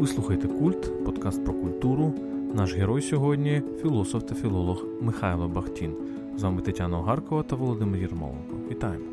Ви 0.00 0.06
слухаєте 0.06 0.48
Культ, 0.48 1.04
подкаст 1.04 1.44
про 1.44 1.54
культуру. 1.54 2.14
Наш 2.54 2.74
герой 2.74 3.02
сьогодні 3.02 3.62
філософ 3.82 4.22
та 4.24 4.34
філолог 4.34 4.84
Михайло 5.00 5.48
Бахтін. 5.48 5.94
З 6.36 6.42
вами 6.42 6.62
Тетяна 6.62 6.98
Огаркова 6.98 7.42
та 7.42 7.56
Володимир 7.56 8.00
Єрмоленко. 8.00 8.56
Вітаємо! 8.70 9.04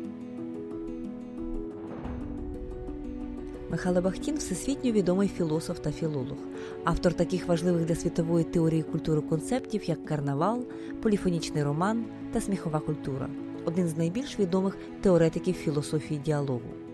Михайло 3.70 4.02
Бахтін 4.02 4.36
всесвітньо 4.36 4.92
відомий 4.92 5.28
філософ 5.28 5.78
та 5.78 5.92
філолог, 5.92 6.38
автор 6.84 7.14
таких 7.14 7.48
важливих 7.48 7.84
для 7.84 7.94
світової 7.94 8.44
теорії 8.44 8.82
культури 8.82 9.20
концептів, 9.20 9.84
як 9.84 10.04
карнавал, 10.04 10.64
поліфонічний 11.02 11.62
роман 11.62 12.04
та 12.32 12.40
сміхова 12.40 12.80
культура 12.80 13.28
один 13.64 13.88
з 13.88 13.96
найбільш 13.96 14.38
відомих 14.38 14.78
теоретиків 15.00 15.54
філософії 15.54 16.20
діалогу. 16.24 16.87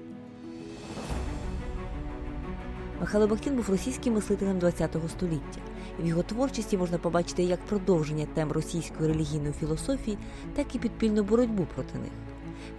Михайло 3.04 3.26
Бахтін 3.26 3.56
був 3.56 3.70
російським 3.70 4.14
мислителем 4.14 4.60
ХХ 4.60 5.10
століття. 5.10 5.60
В 6.00 6.06
його 6.06 6.22
творчості 6.22 6.78
можна 6.78 6.98
побачити 6.98 7.42
як 7.42 7.60
продовження 7.60 8.26
тем 8.34 8.52
російської 8.52 9.08
релігійної 9.08 9.52
філософії, 9.52 10.18
так 10.54 10.74
і 10.74 10.78
підпільну 10.78 11.22
боротьбу 11.22 11.66
проти 11.74 11.98
них. 11.98 12.12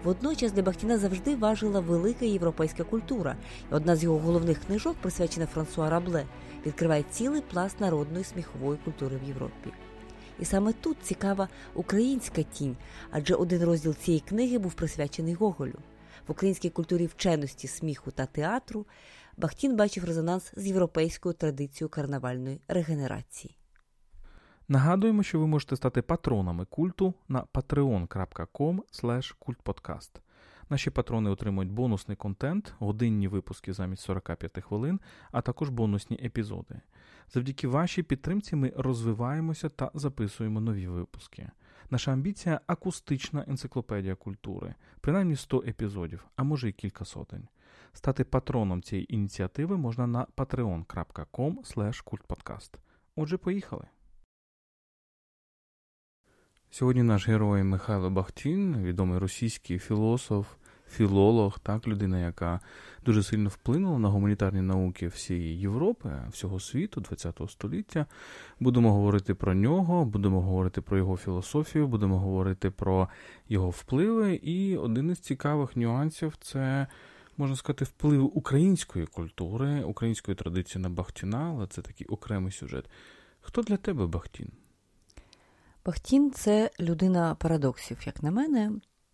Водночас 0.04 0.52
для 0.52 0.62
Бахтіна 0.62 0.98
завжди 0.98 1.36
важила 1.36 1.80
велика 1.80 2.26
європейська 2.26 2.84
культура, 2.84 3.36
і 3.72 3.74
одна 3.74 3.96
з 3.96 4.04
його 4.04 4.20
головних 4.20 4.66
книжок, 4.66 4.96
присвячена 5.02 5.46
Франсуа 5.46 5.90
Рабле, 5.90 6.26
відкриває 6.66 7.04
цілий 7.12 7.42
пласт 7.42 7.80
народної 7.80 8.24
сміхової 8.24 8.80
культури 8.86 9.20
в 9.24 9.28
Європі. 9.28 9.74
І 10.40 10.46
саме 10.46 10.74
тут 10.74 10.98
цікава 11.02 11.50
українська 11.74 12.44
тінь, 12.44 12.76
адже 13.12 13.36
один 13.36 13.64
розділ 13.64 13.96
цієї 13.96 14.24
книги 14.28 14.58
був 14.58 14.74
присвячений 14.74 15.34
Гоголю. 15.34 15.80
В 16.28 16.32
українській 16.32 16.70
культурі 16.70 17.06
вченості, 17.06 17.68
сміху 17.68 18.12
та 18.12 18.26
театру 18.26 18.86
Бахтін 19.38 19.76
бачив 19.76 20.04
резонанс 20.04 20.54
з 20.56 20.68
європейською 20.68 21.34
традицією 21.34 21.90
карнавальної 21.90 22.62
регенерації. 22.68 23.58
Нагадуємо, 24.68 25.24
що 25.24 25.40
ви 25.40 25.48
можете 25.48 25.76
стати 25.76 26.02
патронами 26.02 26.66
культу 26.66 27.14
на 27.28 27.44
patreon.com. 27.54 28.80
Наші 30.70 30.90
патрони 30.90 31.30
отримують 31.30 31.72
бонусний 31.72 32.18
контент, 32.18 32.74
годинні 32.80 33.28
випуски 33.28 33.74
замість 33.74 34.04
45 34.04 34.64
хвилин, 34.64 35.00
а 35.32 35.42
також 35.42 35.70
бонусні 35.70 36.20
епізоди. 36.24 36.82
Завдяки 37.34 37.68
вашій 37.68 38.04
підтримці 38.04 38.56
ми 38.56 38.74
розвиваємося 38.78 39.70
та 39.70 39.92
записуємо 39.94 40.62
нові 40.62 40.88
випуски. 40.88 41.50
Наша 41.90 42.12
амбіція 42.12 42.62
акустична 42.68 43.46
енциклопедія 43.48 44.16
культури, 44.16 44.76
принаймні 45.02 45.36
100 45.36 45.64
епізодів, 45.68 46.26
а 46.36 46.44
може 46.44 46.70
й 46.70 46.72
кілька 46.72 47.06
сотень. 47.06 47.48
Стати 47.96 48.24
патроном 48.24 48.82
цієї 48.82 49.14
ініціативи 49.14 49.78
можна 49.78 50.08
на 50.08 50.28
patreon.com. 50.38 51.56
Отже, 53.16 53.38
поїхали. 53.38 53.86
Сьогодні 56.70 57.04
наш 57.04 57.28
герой 57.28 57.64
Михайло 57.64 58.10
Бахтін, 58.10 58.84
відомий 58.84 59.20
російський 59.20 59.80
філософ, 59.80 60.48
філолог, 60.90 61.60
так, 61.60 61.88
людина, 61.88 62.20
яка 62.20 62.60
дуже 63.06 63.24
сильно 63.24 63.50
вплинула 63.50 64.00
на 64.00 64.10
гуманітарні 64.10 64.62
науки 64.62 65.08
всієї 65.08 65.60
Європи, 65.60 66.10
всього 66.30 66.60
світу, 66.60 67.04
ХХ 67.04 67.50
століття. 67.50 68.06
Будемо 68.60 68.94
говорити 68.94 69.34
про 69.34 69.54
нього, 69.54 70.06
будемо 70.06 70.42
говорити 70.42 70.82
про 70.82 70.98
його 70.98 71.18
філософію, 71.18 71.88
будемо 71.88 72.20
говорити 72.20 72.72
про 72.72 73.10
його 73.50 73.70
впливи. 73.70 74.36
І 74.36 74.78
один 74.78 75.12
із 75.12 75.20
цікавих 75.20 75.76
нюансів 75.76 76.38
це. 76.42 76.88
Можна 77.38 77.56
сказати, 77.56 77.86
вплив 77.86 78.38
української 78.38 79.06
культури, 79.06 79.84
української 79.84 80.36
традиції 80.36 80.82
на 80.82 80.90
Бахтіна, 80.90 81.54
але 81.56 81.68
це 81.68 81.82
такий 81.82 82.08
окремий 82.08 82.52
сюжет. 82.52 82.90
Хто 83.42 83.62
для 83.62 83.78
тебе 83.78 84.08
Бахтін? 84.08 84.48
Бахтін 85.86 86.32
це 86.32 86.72
людина 86.80 87.36
парадоксів, 87.36 87.98
як 88.06 88.24
на 88.24 88.32
мене. 88.32 88.72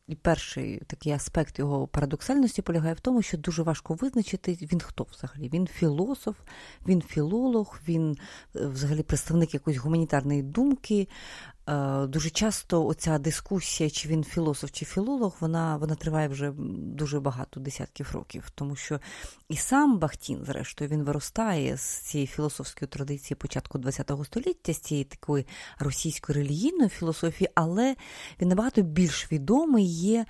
І 0.08 0.16
перший 0.16 0.82
такий 0.88 1.12
аспект 1.12 1.60
його 1.60 1.88
парадоксальності 1.88 2.62
полягає 2.62 2.94
в 2.94 3.00
тому, 3.00 3.22
що 3.22 3.38
дуже 3.38 3.64
важко 3.64 3.94
визначити, 3.94 4.58
він 4.62 4.80
хто 4.80 5.08
взагалі. 5.12 5.50
Він 5.54 5.68
філософ, 5.68 6.36
він 6.88 7.02
філолог, 7.02 7.80
він 7.88 8.18
е, 8.56 8.68
взагалі 8.68 9.04
представник 9.04 9.54
якоїсь 9.54 9.80
гуманітарної 9.80 10.44
думки, 10.44 11.08
дуже 12.08 12.30
часто 12.30 12.86
оця 12.86 13.18
дискусія, 13.18 13.90
чи 13.90 14.10
він 14.10 14.24
філософ, 14.24 14.72
чи 14.72 14.86
філолог, 14.86 15.36
вона 15.40 15.78
вона 15.78 15.96
триває 15.96 16.28
вже 16.28 16.52
дуже 16.78 17.20
багато 17.20 17.60
десятків 17.60 18.10
років, 18.14 18.50
тому 18.56 18.76
що 18.76 19.00
і 19.50 19.58
сам 19.58 20.00
Бахтін, 20.00 20.46
зрештою, 20.46 20.90
він 20.90 21.04
виростає 21.04 21.78
з 21.78 21.82
цієї 21.82 22.28
філософської 22.28 22.90
традиції 22.90 23.36
початку 23.36 23.80
ХХ 23.80 24.26
століття, 24.26 24.74
з 24.74 24.80
цієї 24.80 25.04
такої 25.04 25.46
російської 25.80 26.38
релігійної 26.38 26.90
філософії, 26.90 27.50
але 27.56 27.96
він 28.42 28.50
набагато 28.50 28.82
більш 28.82 29.32
відомий 29.32 29.86
є 29.86 30.26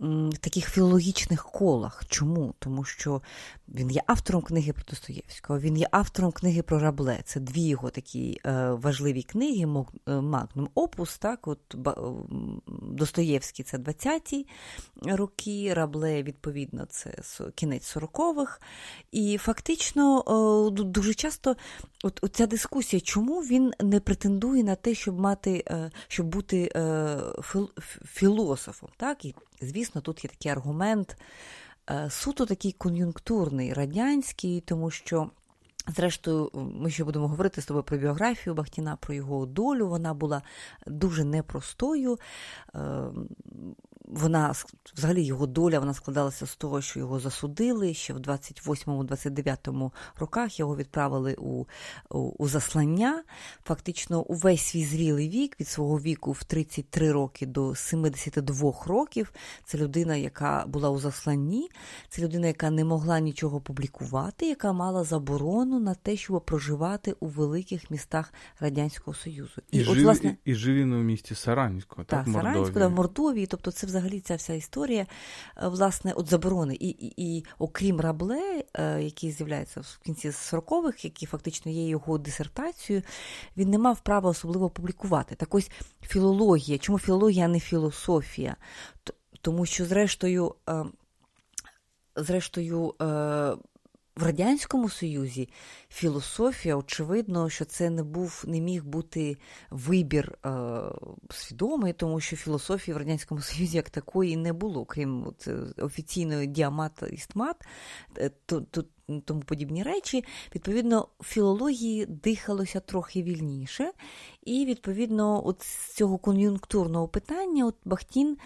в 0.00 0.38
таких 0.38 0.70
філологічних 0.70 1.44
колах. 1.44 2.02
Чому? 2.08 2.54
Тому 2.58 2.84
що 2.84 3.22
він 3.68 3.90
є 3.90 4.02
автором 4.06 4.42
книги 4.42 4.72
про 4.72 4.84
Достоєвського, 4.90 5.58
він 5.58 5.76
є 5.76 5.88
автором 5.90 6.32
книги 6.32 6.62
про 6.62 6.78
Рабле. 6.78 7.20
Це 7.24 7.40
дві 7.40 7.62
його 7.62 7.90
такі 7.90 8.40
е, 8.46 8.70
важливі 8.70 9.22
книги, 9.22 9.84
Магнум 10.06 10.68
Опус. 10.74 11.18
так, 11.18 11.48
от 11.48 11.76
Достоєвський 12.82 13.64
це 13.64 13.78
20-ті 13.78 14.46
роки, 15.02 15.74
Рабле, 15.74 16.22
відповідно, 16.22 16.86
це 16.90 17.14
кінець 17.54 17.96
40-х. 17.96 18.60
І 19.12 19.38
фактично 19.38 20.24
е, 20.78 20.82
дуже 20.82 21.14
часто 21.14 21.56
от, 22.02 22.20
ця 22.32 22.46
дискусія, 22.46 23.00
чому 23.00 23.40
він 23.40 23.72
не 23.80 24.00
претендує 24.00 24.64
на 24.64 24.74
те, 24.74 24.94
щоб 24.94 25.20
мати, 25.20 25.64
е, 25.66 25.90
щоб 26.08 26.26
бути 26.26 26.70
філософом. 28.04 28.88
так, 28.96 29.24
і 29.24 29.34
Звісно, 29.60 30.00
тут 30.00 30.24
є 30.24 30.30
такий 30.30 30.52
аргумент, 30.52 31.16
е, 31.90 32.10
суто 32.10 32.46
такий 32.46 32.72
кон'юнктурний, 32.72 33.72
радянський, 33.72 34.60
тому 34.60 34.90
що. 34.90 35.30
Зрештою, 35.86 36.50
ми 36.54 36.90
ще 36.90 37.04
будемо 37.04 37.28
говорити 37.28 37.60
з 37.60 37.66
тобою 37.66 37.84
про 37.84 37.98
біографію 37.98 38.54
Бахтіна, 38.54 38.96
про 38.96 39.14
його 39.14 39.46
долю. 39.46 39.88
Вона 39.88 40.14
була 40.14 40.42
дуже 40.86 41.24
непростою. 41.24 42.18
Вона 44.04 44.54
взагалі 44.96 45.22
його 45.22 45.46
доля 45.46 45.78
вона 45.78 45.94
складалася 45.94 46.46
з 46.46 46.56
того, 46.56 46.80
що 46.80 46.98
його 46.98 47.20
засудили 47.20 47.94
ще 47.94 48.12
в 48.12 48.18
28-29 48.18 49.90
роках. 50.18 50.58
Його 50.58 50.76
відправили 50.76 51.34
у, 51.38 51.66
у 52.10 52.34
у, 52.38 52.48
заслання. 52.48 53.22
Фактично, 53.64 54.22
увесь 54.22 54.62
свій 54.62 54.84
зрілий 54.84 55.28
вік 55.28 55.60
від 55.60 55.68
свого 55.68 56.00
віку 56.00 56.32
в 56.32 56.44
33 56.44 57.12
роки 57.12 57.46
до 57.46 57.74
72 57.74 58.72
років. 58.86 59.32
Це 59.64 59.78
людина, 59.78 60.16
яка 60.16 60.64
була 60.66 60.90
у 60.90 60.98
засланні, 60.98 61.70
це 62.08 62.22
людина, 62.22 62.46
яка 62.46 62.70
не 62.70 62.84
могла 62.84 63.20
нічого 63.20 63.60
публікувати, 63.60 64.46
яка 64.46 64.72
мала 64.72 65.04
заборону 65.04 65.80
на 65.80 65.94
те, 65.94 66.16
щоб 66.16 66.44
проживати 66.44 67.14
у 67.20 67.26
великих 67.26 67.90
містах 67.90 68.32
Радянського 68.60 69.14
Союзу. 69.14 69.62
І, 69.70 69.78
і, 69.78 69.82
от, 69.82 69.94
жив, 69.94 70.04
власне, 70.04 70.36
і, 70.44 70.50
і 70.50 70.54
жив 70.54 70.74
він 70.74 70.92
у 70.92 71.02
місті 71.02 71.34
Саранську, 71.34 71.96
так, 72.04 72.24
так 72.24 72.34
Саранську, 72.34 72.78
да, 72.78 72.86
в 72.88 72.90
Мордовії. 72.90 73.46
Тобто, 73.46 73.70
це 73.70 73.86
взагалі 73.94 74.20
ця 74.20 74.34
вся 74.34 74.54
історія 74.54 75.06
е, 75.62 75.68
власне 75.68 76.12
от 76.12 76.28
заборони. 76.28 76.76
І, 76.80 76.88
і, 76.88 77.14
і 77.16 77.44
окрім 77.58 78.00
Рабле, 78.00 78.64
е, 78.74 79.02
який 79.02 79.30
з'являється 79.30 79.80
в 79.80 79.98
кінці 80.04 80.28
40-х, 80.28 81.04
який 81.04 81.28
фактично 81.28 81.72
є 81.72 81.88
його 81.88 82.18
дисертацією, 82.18 83.02
він 83.56 83.70
не 83.70 83.78
мав 83.78 84.00
права 84.00 84.30
особливо 84.30 84.70
публікувати. 84.70 85.34
Так 85.34 85.54
ось 85.54 85.70
філологія. 86.02 86.78
Чому 86.78 86.98
філологія, 86.98 87.44
а 87.44 87.48
не 87.48 87.60
філософія? 87.60 88.56
Тому 89.40 89.66
що, 89.66 89.84
зрештою, 89.84 90.54
е, 90.68 90.84
зрештою, 92.16 92.94
в 94.16 94.22
Радянському 94.22 94.88
Союзі 94.88 95.48
філософія, 95.88 96.76
очевидно, 96.76 97.50
що 97.50 97.64
це 97.64 97.90
не 97.90 98.02
був, 98.02 98.44
не 98.46 98.60
міг 98.60 98.84
бути 98.84 99.36
вибір 99.70 100.38
е, 100.46 100.50
свідомий, 101.30 101.92
тому 101.92 102.20
що 102.20 102.36
філософії 102.36 102.94
в 102.94 102.98
Радянському 102.98 103.40
Союзі 103.40 103.76
як 103.76 103.90
такої 103.90 104.36
не 104.36 104.52
було, 104.52 104.84
крім 104.84 105.26
от, 105.26 105.48
е, 105.48 105.82
офіційної 105.82 106.46
діамат 106.46 107.02
істмат, 107.12 107.56
е, 108.18 108.30
то, 108.46 108.60
то, 108.60 108.84
тому 109.24 109.40
подібні 109.40 109.82
речі. 109.82 110.24
Відповідно, 110.54 111.08
філології 111.22 112.06
дихалося 112.06 112.80
трохи 112.80 113.22
вільніше, 113.22 113.92
і, 114.42 114.66
відповідно, 114.66 115.46
от 115.46 115.62
з 115.62 115.94
цього 115.94 116.18
кон'юнктурного 116.18 117.08
питання 117.08 117.66
от 117.66 117.76
Бахтін 117.84 118.36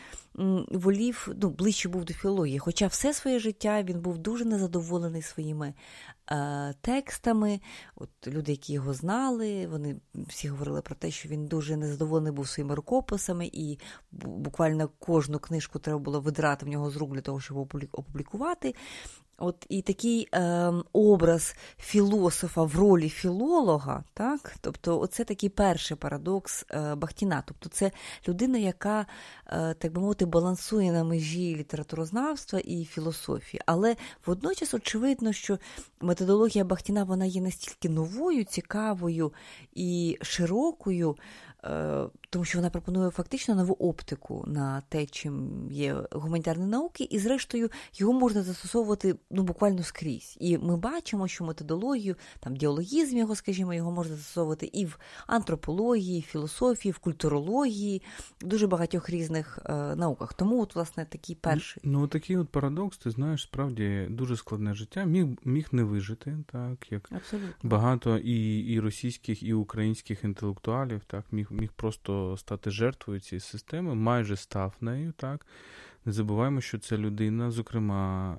волів, 0.69 1.29
ну, 1.43 1.51
ближче 1.51 1.89
був 1.89 2.05
до 2.05 2.13
філології. 2.13 2.59
Хоча 2.59 2.87
все 2.87 3.15
своє 3.15 3.39
життя 3.39 3.83
він 3.83 4.01
був 4.01 4.19
дуже 4.19 4.45
незадоволений 4.45 5.23
своїми 5.23 5.75
е, 6.31 6.75
текстами. 6.81 7.61
От 7.97 8.11
Люди, 8.27 8.53
які 8.53 8.73
його 8.73 8.95
знали, 8.95 9.67
вони 9.67 9.97
всі 10.15 10.49
говорили 10.49 10.83
про 10.83 10.95
те, 10.95 11.11
що 11.11 11.29
він 11.29 11.47
дуже 11.47 11.77
незадоволений 11.77 12.33
був 12.33 12.49
своїми 12.49 12.75
рукописами, 12.75 13.51
і 13.53 13.79
буквально 14.13 14.89
кожну 14.99 15.39
книжку 15.39 15.79
треба 15.79 15.99
було 15.99 16.21
видирати 16.21 16.67
в 16.67 16.69
нього 16.69 16.91
з 16.91 16.97
рук 16.97 17.15
для 17.15 17.21
того, 17.21 17.41
щоб 17.41 17.57
опублікувати. 17.93 18.75
От 19.41 19.67
І 19.69 19.83
такий 19.83 20.29
е, 20.35 20.73
образ 20.93 21.55
філософа 21.79 22.63
в 22.63 22.77
ролі 22.77 23.09
філолога, 23.09 24.05
так? 24.15 24.55
тобто 24.61 25.07
це 25.07 25.25
такий 25.25 25.49
перший 25.49 25.97
парадокс 25.97 26.67
е, 26.71 26.95
Бахтіна. 26.95 27.43
Тобто 27.47 27.69
це 27.69 27.91
людина, 28.29 28.59
яка, 28.59 29.07
е, 29.47 29.75
так 29.75 29.93
би 29.93 30.01
мовити, 30.01 30.27
балансує 30.29 30.93
на 30.93 31.05
межі 31.05 31.57
літературознавства 31.57 32.61
і 32.65 32.85
філософії. 32.85 33.61
Але 33.67 33.97
водночас 34.27 34.75
очевидно, 34.75 35.33
що 35.33 35.59
методологія 36.01 36.65
Бахтіна 36.65 37.05
вона 37.05 37.25
є 37.25 37.41
настільки 37.41 37.89
новою, 37.89 38.45
цікавою 38.45 39.33
і 39.75 40.19
широкою, 40.23 41.17
тому 42.31 42.45
що 42.45 42.59
вона 42.59 42.71
пропонує 42.71 43.11
фактично 43.11 43.55
нову 43.55 43.75
оптику 43.75 44.45
на 44.47 44.83
те, 44.89 45.07
чим 45.07 45.67
є 45.71 45.97
гуманітарні 46.11 46.67
науки, 46.67 47.05
і, 47.11 47.19
зрештою, 47.19 47.71
його 47.95 48.13
можна 48.13 48.43
застосовувати 48.43 49.17
ну, 49.31 49.43
буквально 49.43 49.83
скрізь. 49.83 50.37
І 50.41 50.59
ми 50.59 50.77
бачимо, 50.77 51.29
що 51.29 51.45
методологію, 51.45 52.17
там 52.41 52.57
діалогізм 52.57 53.19
його, 53.19 53.35
скажімо, 53.35 53.75
його 53.75 53.93
можна 53.93 54.17
застосовувати 54.17 54.71
і 54.73 54.87
в 54.87 54.99
антропології, 55.27 56.23
філософії, 56.23 56.93
в 56.93 56.99
культурології, 56.99 58.03
в 58.41 58.47
дуже 58.47 58.67
багатьох 58.67 59.11
різних 59.11 59.59
е, 59.65 59.73
науках. 59.97 60.35
Тому, 60.35 60.63
от, 60.63 60.75
власне, 60.75 61.05
такий 61.05 61.37
перший. 61.37 61.83
Ну, 61.87 62.07
такий 62.07 62.37
от 62.37 62.49
парадокс, 62.49 62.99
ти 62.99 63.11
знаєш, 63.11 63.43
справді 63.43 64.07
дуже 64.11 64.37
складне 64.37 64.75
життя. 64.75 65.05
Міг 65.05 65.27
міг 65.45 65.69
не 65.73 65.85
вижити, 65.85 66.37
так 66.53 66.93
як 66.93 67.13
Абсолютно. 67.13 67.71
багато 67.71 68.19
і 68.19 68.59
і 68.59 68.81
російських, 68.81 69.43
і 69.43 69.55
українських 69.55 70.25
інтелектуалів, 70.25 71.03
так 71.07 71.25
міг 71.33 71.48
міг 71.51 71.73
просто 71.73 72.37
стати 72.37 72.71
жертвою 72.71 73.21
цієї 73.21 73.41
системи, 73.41 73.95
майже 73.95 74.37
став 74.37 74.75
нею. 74.81 75.13
так. 75.17 75.47
Не 76.09 76.13
забуваємо, 76.13 76.61
що 76.61 76.79
це 76.79 76.97
людина, 76.97 77.51
зокрема, 77.51 78.37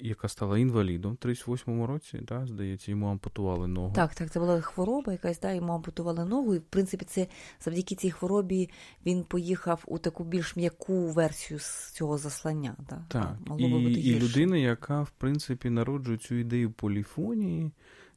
яка 0.00 0.28
стала 0.28 0.58
інвалідом 0.58 1.12
в 1.12 1.26
38-му 1.26 1.86
році, 1.86 2.18
да, 2.22 2.46
здається, 2.46 2.90
йому 2.90 3.06
ампутували 3.06 3.66
ногу. 3.68 3.92
Так, 3.94 4.14
так, 4.14 4.30
це 4.30 4.40
була 4.40 4.60
хвороба, 4.60 5.12
якась 5.12 5.40
да, 5.40 5.52
йому 5.52 5.72
ампутували 5.72 6.24
ногу. 6.24 6.54
І 6.54 6.58
в 6.58 6.62
принципі, 6.62 7.04
це 7.04 7.26
завдяки 7.60 7.94
цій 7.94 8.10
хворобі 8.10 8.70
він 9.06 9.24
поїхав 9.24 9.84
у 9.86 9.98
таку 9.98 10.24
більш 10.24 10.56
м'яку 10.56 11.06
версію 11.06 11.60
з 11.60 11.92
цього 11.92 12.18
заслання. 12.18 12.76
Да? 12.90 13.04
Так, 13.08 13.36
і, 13.58 13.64
і 13.64 14.20
людина, 14.20 14.56
яка 14.56 15.02
в 15.02 15.10
принципі 15.10 15.70
народжує 15.70 16.18
цю 16.18 16.34
ідею 16.34 16.70
поліфонії 16.70 17.72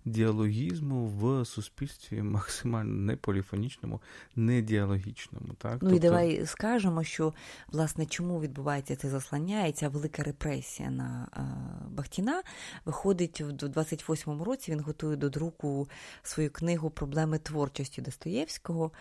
діалогізму 0.07 1.05
в 1.05 1.45
суспільстві 1.45 2.21
максимально 2.21 2.93
не 2.93 3.15
поліфонічному, 3.15 4.01
не 4.35 4.61
діалогічному. 4.61 5.53
Так? 5.57 5.73
Ну 5.73 5.79
тобто... 5.79 5.95
і 5.95 5.99
давай 5.99 6.45
скажемо, 6.45 7.03
що 7.03 7.33
власне 7.67 8.05
чому 8.05 8.41
відбувається 8.41 8.95
це 8.95 9.09
заслання 9.09 9.65
і 9.65 9.71
ця 9.71 9.89
велика 9.89 10.23
репресія 10.23 10.89
на 10.89 11.27
а, 11.31 11.43
Бахтіна. 11.89 12.41
Виходить 12.85 13.41
в 13.41 13.49
28-му 13.49 14.43
році. 14.43 14.71
Він 14.71 14.79
готує 14.79 15.15
до 15.15 15.29
друку 15.29 15.89
свою 16.23 16.51
книгу 16.51 16.89
Проблеми 16.89 17.39
творчості 17.39 18.01
Достоєвського. 18.01 18.91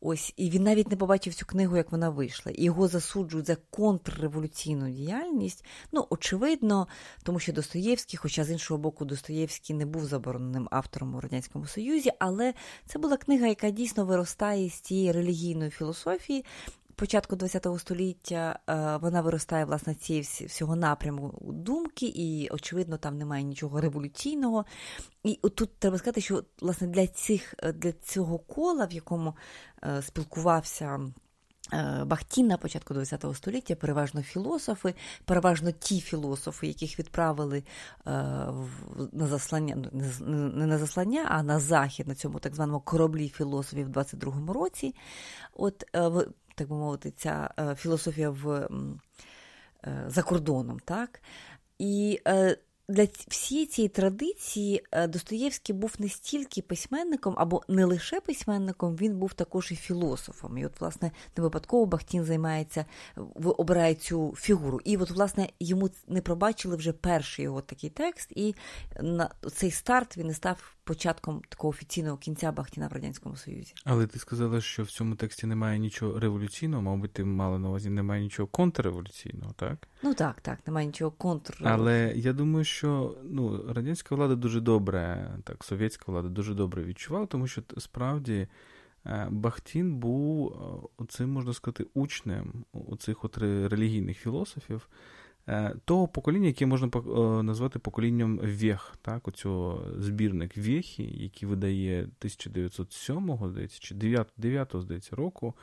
Ось 0.00 0.32
і 0.36 0.50
він 0.50 0.62
навіть 0.62 0.90
не 0.90 0.96
побачив 0.96 1.34
цю 1.34 1.46
книгу, 1.46 1.76
як 1.76 1.92
вона 1.92 2.10
вийшла. 2.10 2.52
І 2.52 2.64
його 2.64 2.88
засуджують 2.88 3.46
за 3.46 3.56
контрреволюційну 3.56 4.90
діяльність. 4.90 5.64
Ну, 5.92 6.06
очевидно, 6.10 6.88
тому 7.22 7.38
що 7.38 7.52
Достоєвський, 7.52 8.16
хоча 8.16 8.44
з 8.44 8.50
іншого 8.50 8.78
боку, 8.78 9.04
Достоєвський 9.04 9.76
не 9.76 9.86
був 9.86 10.04
забороненим 10.04 10.68
автором 10.70 11.14
у 11.14 11.20
радянському 11.20 11.66
союзі, 11.66 12.10
але 12.18 12.54
це 12.86 12.98
була 12.98 13.16
книга, 13.16 13.46
яка 13.46 13.70
дійсно 13.70 14.04
виростає 14.04 14.70
з 14.70 14.80
цієї 14.80 15.12
релігійної 15.12 15.70
філософії, 15.70 16.44
початку 16.96 17.36
ХХ 17.36 17.80
століття 17.80 18.58
е, 18.68 18.96
вона 18.96 19.20
виростає 19.20 19.64
власне 19.64 19.94
цієї 19.94 20.22
всього 20.22 20.76
напряму 20.76 21.38
думки, 21.40 22.06
і, 22.14 22.48
очевидно, 22.50 22.96
там 22.98 23.18
немає 23.18 23.42
нічого 23.44 23.80
революційного. 23.80 24.64
І 25.22 25.34
тут 25.34 25.78
треба 25.78 25.98
сказати, 25.98 26.20
що 26.20 26.44
власне 26.60 26.86
для 26.86 27.06
цих 27.06 27.54
для 27.74 27.92
цього 27.92 28.38
кола, 28.38 28.86
в 28.86 28.92
якому 28.92 29.34
е, 29.84 30.02
спілкувався. 30.02 31.00
Е, 31.72 32.04
Бахтін 32.04 32.46
на 32.46 32.56
початку 32.56 32.94
ХХ 32.94 33.36
століття 33.36 33.74
переважно 33.74 34.22
філософи, 34.22 34.94
переважно 35.24 35.70
ті 35.72 36.00
філософи, 36.00 36.66
яких 36.66 36.98
відправили 36.98 37.62
на 39.12 39.26
заслання, 39.26 39.76
ну, 40.20 40.36
не 40.36 40.66
на 40.66 40.78
заслання, 40.78 41.26
а 41.28 41.42
на 41.42 41.60
захід 41.60 42.08
на 42.08 42.14
цьому 42.14 42.38
так 42.38 42.54
званому 42.54 42.80
кораблі 42.80 43.28
філософів 43.28 43.86
в 43.86 43.90
22-му 43.90 44.52
році. 44.52 44.94
От 45.52 45.84
так 46.56 46.68
би 46.68 46.76
мовити, 46.76 47.10
ця 47.10 47.50
е, 47.58 47.74
філософія 47.74 48.30
в, 48.30 48.68
е, 49.84 50.04
за 50.06 50.22
кордоном. 50.22 50.80
так? 50.84 51.22
І 51.78 52.20
е, 52.28 52.56
для 52.88 53.06
всієї 53.28 53.66
цієї 53.66 53.88
традиції 53.88 54.82
Достоєвський 55.08 55.74
був 55.74 55.94
не 55.98 56.08
стільки 56.08 56.62
письменником, 56.62 57.34
або 57.38 57.62
не 57.68 57.84
лише 57.84 58.20
письменником, 58.20 58.96
він 58.96 59.18
був 59.18 59.32
також 59.32 59.72
і 59.72 59.76
філософом. 59.76 60.58
І 60.58 60.66
от, 60.66 60.80
власне, 60.80 61.10
не 61.36 61.42
випадково 61.42 61.86
Бахтін 61.86 62.24
займається, 62.24 62.84
обирає 63.34 63.94
цю 63.94 64.34
фігуру. 64.36 64.80
І 64.84 64.96
от, 64.96 65.10
власне, 65.10 65.48
йому 65.60 65.90
не 66.08 66.20
пробачили 66.20 66.76
вже 66.76 66.92
перший 66.92 67.44
його 67.44 67.60
такий 67.60 67.90
текст, 67.90 68.32
і 68.36 68.54
на 69.00 69.30
цей 69.52 69.70
старт 69.70 70.16
він 70.16 70.26
не 70.26 70.34
став 70.34 70.76
початком 70.84 71.42
такого 71.48 71.70
офіційного 71.70 72.16
кінця 72.16 72.52
Бахтіна 72.52 72.88
в 72.88 72.92
радянському 72.92 73.36
союзі. 73.36 73.74
Але 73.84 74.06
ти 74.06 74.18
сказала, 74.18 74.60
що 74.60 74.82
в 74.82 74.90
цьому 74.90 75.14
тексті 75.14 75.46
немає 75.46 75.78
нічого 75.78 76.20
революційного, 76.20 76.82
мабуть, 76.82 77.12
ти 77.12 77.24
мала 77.24 77.58
на 77.58 77.68
увазі, 77.68 77.90
немає 77.90 78.22
нічого 78.22 78.46
контрреволюційного, 78.46 79.52
так? 79.52 79.88
Ну 80.02 80.14
так, 80.14 80.40
так, 80.40 80.58
немає 80.66 80.86
нічого 80.86 81.10
контр. 81.10 81.58
Але 81.62 82.12
я 82.16 82.32
думаю, 82.32 82.64
що 82.64 83.16
ну, 83.24 83.72
радянська 83.72 84.14
влада 84.14 84.34
дуже 84.34 84.60
добре, 84.60 85.30
так, 85.44 85.64
совєтська 85.64 86.12
влада 86.12 86.28
дуже 86.28 86.54
добре 86.54 86.84
відчувала, 86.84 87.26
тому 87.26 87.46
що 87.46 87.62
справді. 87.78 88.48
Е, 89.06 89.28
Бахтін 89.30 89.96
був 89.96 90.48
е, 90.48 90.86
оцим, 90.96 91.32
можна 91.32 91.52
сказати, 91.52 91.86
учнем 91.94 92.64
оцих 92.72 93.24
от 93.24 93.38
релігійних 93.38 94.18
філософів, 94.18 94.88
Е, 95.48 95.74
того 95.84 96.08
покоління, 96.08 96.46
яке 96.46 96.66
можна 96.66 96.88
назвати 97.42 97.78
поколінням 97.78 98.38
Вех, 98.38 98.94
так, 99.02 99.28
оцього 99.28 99.84
збірник 99.98 100.56
Вехі, 100.56 101.22
який 101.22 101.48
видає 101.48 102.02
1907 102.02 103.38
здається, 103.48 103.78
чи 103.80 103.94
9, 103.94 104.28
9 104.36 104.74
здається, 104.74 105.16
року. 105.16 105.54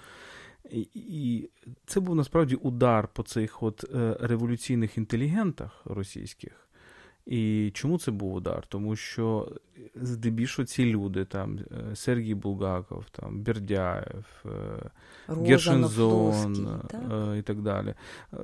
І, 0.71 1.49
це 1.85 1.99
був 1.99 2.15
насправді 2.15 2.55
удар 2.55 3.07
по 3.07 3.23
цих 3.23 3.63
от 3.63 3.85
е, 3.95 4.17
революційних 4.19 4.97
інтелігентах 4.97 5.81
російських. 5.85 6.63
І 7.25 7.71
чому 7.73 7.99
це 7.99 8.11
був 8.11 8.33
удар? 8.33 8.65
Тому 8.67 8.95
що 8.95 9.51
здебільшого 9.95 10.65
ці 10.65 10.85
люди, 10.85 11.25
там 11.25 11.59
е, 11.59 11.95
Сергій 11.95 12.33
Булгаков, 12.33 13.05
там 13.11 13.41
Бердяєв, 13.41 14.25
е, 14.45 14.89
Гершензон 15.27 16.81
е, 16.93 17.37
і 17.39 17.41
так 17.41 17.61
далі. 17.61 17.93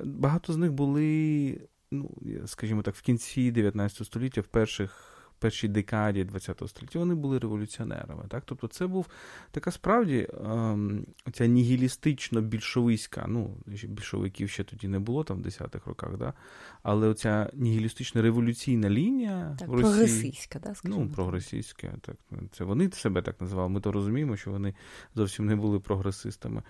Багато 0.04 0.52
з 0.52 0.56
них 0.56 0.72
були, 0.72 1.60
ну, 1.90 2.10
скажімо 2.46 2.82
так, 2.82 2.94
в 2.94 3.02
кінці 3.02 3.50
19 3.50 4.06
століття, 4.06 4.40
в 4.40 4.46
перших 4.46 5.19
першій 5.40 5.68
декаді 5.68 6.24
ХХ 6.24 6.68
століття 6.68 6.98
вони 6.98 7.14
були 7.14 7.38
революціонерами. 7.38 8.24
Так? 8.28 8.42
Тобто 8.46 8.66
це 8.68 8.86
був 8.86 9.06
така 9.50 9.70
справді 9.70 10.28
ем, 10.44 11.06
ця 11.32 11.46
нігілістично 11.46 12.40
більшовицька, 12.40 13.24
ну, 13.28 13.56
більшовиків 13.66 14.50
ще 14.50 14.64
тоді 14.64 14.88
не 14.88 14.98
було 14.98 15.24
там 15.24 15.42
в 15.42 15.46
10-х 15.46 15.86
роках, 15.86 16.16
да? 16.16 16.32
але 16.82 17.08
оця 17.08 17.50
нігілістично 17.54 18.22
революційна 18.22 18.90
лінія 18.90 19.56
так, 19.58 19.68
Росії, 19.68 19.82
прогресистська, 19.82 20.58
да, 20.58 20.74
ну, 20.84 21.08
прогресистська, 21.08 21.94
так, 22.00 22.16
це 22.52 22.64
вони 22.64 22.90
себе 22.90 23.22
так 23.22 23.40
називали. 23.40 23.68
Ми 23.68 23.80
то 23.80 23.92
розуміємо, 23.92 24.36
що 24.36 24.50
вони 24.50 24.74
зовсім 25.14 25.46
не 25.46 25.56
були 25.56 25.80
прогресистами. 25.80 26.62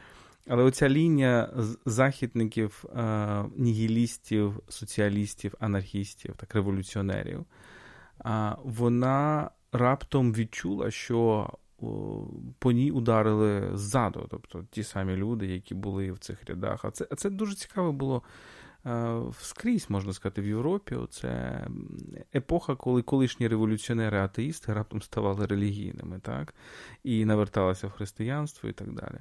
Але 0.49 0.62
оця 0.62 0.89
лінія 0.89 1.53
західників, 1.87 2.85
е, 2.97 3.45
нігілістів, 3.57 4.61
соціалістів, 4.69 5.55
анархістів, 5.61 6.35
так, 6.37 6.55
революціонерів, 6.55 7.45
вона 8.65 9.50
раптом 9.73 10.33
відчула, 10.33 10.91
що 10.91 11.50
по 12.59 12.73
ній 12.73 12.91
ударили 12.91 13.71
ззаду, 13.75 14.27
тобто 14.31 14.65
ті 14.71 14.83
самі 14.83 15.17
люди, 15.17 15.47
які 15.47 15.75
були 15.75 16.12
в 16.12 16.19
цих 16.19 16.45
рядах. 16.45 16.85
А 16.85 16.91
це 16.91 17.05
це 17.05 17.31
дуже 17.31 17.55
цікаво 17.55 17.93
було 17.93 18.23
скрізь, 19.41 19.91
можна 19.91 20.12
сказати, 20.12 20.43
в 20.43 20.47
Європі. 20.47 20.97
Це 21.11 21.67
епоха, 22.35 22.75
коли 22.77 23.03
колишні 23.03 23.49
революціонери-атеїсти 23.49 24.75
раптом 24.75 25.03
ставали 25.03 25.47
релігійними, 25.47 26.19
так, 26.19 26.55
і 27.05 27.25
наверталися 27.25 27.87
в 27.87 27.91
християнство 27.91 28.69
і 28.69 28.73
так 28.73 28.93
далі. 28.93 29.19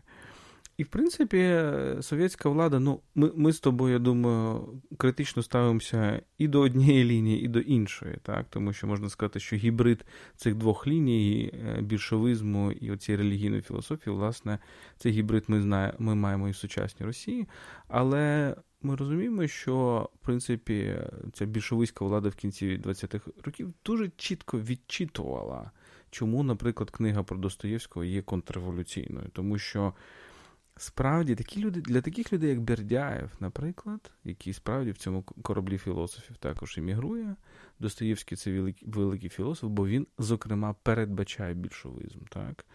І, 0.79 0.83
в 0.83 0.87
принципі, 0.87 1.61
совєтська 2.01 2.49
влада, 2.49 2.79
ну, 2.79 2.99
ми 3.15 3.31
ми 3.35 3.53
з 3.53 3.59
тобою, 3.59 3.93
я 3.93 3.99
думаю, 3.99 4.81
критично 4.97 5.43
ставимося 5.43 6.21
і 6.37 6.47
до 6.47 6.59
однієї 6.59 7.03
лінії, 7.03 7.41
і 7.41 7.47
до 7.47 7.59
іншої, 7.59 8.17
так? 8.23 8.45
Тому 8.49 8.73
що 8.73 8.87
можна 8.87 9.09
сказати, 9.09 9.39
що 9.39 9.55
гібрид 9.55 10.05
цих 10.35 10.55
двох 10.55 10.87
ліній, 10.87 11.53
е, 11.53 11.81
більшовизму 11.81 12.71
і 12.71 12.91
оцієї 12.91 13.23
релігійної 13.23 13.61
філософії, 13.61 14.15
власне, 14.15 14.59
цей 14.97 15.11
гібрид 15.11 15.43
ми 15.47 15.61
знає, 15.61 15.93
ми 15.99 16.15
маємо 16.15 16.47
і 16.47 16.51
в 16.51 16.55
сучасній 16.55 17.05
Росії. 17.05 17.47
Але 17.87 18.55
ми 18.81 18.95
розуміємо, 18.95 19.47
що 19.47 20.09
в 20.21 20.25
принципі 20.25 20.95
ця 21.33 21.45
більшовицька 21.45 22.05
влада 22.05 22.29
в 22.29 22.35
кінці 22.35 22.77
20-х 22.77 23.31
років 23.43 23.73
дуже 23.85 24.11
чітко 24.17 24.59
відчитувала, 24.59 25.71
чому, 26.09 26.43
наприклад, 26.43 26.89
книга 26.89 27.23
про 27.23 27.37
Достоєвського 27.37 28.05
є 28.05 28.21
контрреволюційною, 28.21 29.29
тому 29.33 29.57
що. 29.57 29.93
Справді, 30.81 31.35
такі 31.35 31.59
люди, 31.59 31.81
для 31.81 32.01
таких 32.01 32.33
людей, 32.33 32.49
як 32.49 32.61
Бердяєв, 32.61 33.31
наприклад, 33.39 34.11
який 34.23 34.53
справді 34.53 34.91
в 34.91 34.97
цьому 34.97 35.23
кораблі 35.23 35.77
філософів 35.77 36.37
також 36.37 36.77
іммігрує, 36.77 37.35
Достоєвський 37.79 38.37
це 38.37 38.51
великий, 38.51 38.89
великий 38.89 39.29
філософ, 39.29 39.69
бо 39.69 39.87
він, 39.87 40.07
зокрема, 40.17 40.75
передбачає 40.83 41.53
більшовизм. 41.53 42.19
Так? 42.29 42.65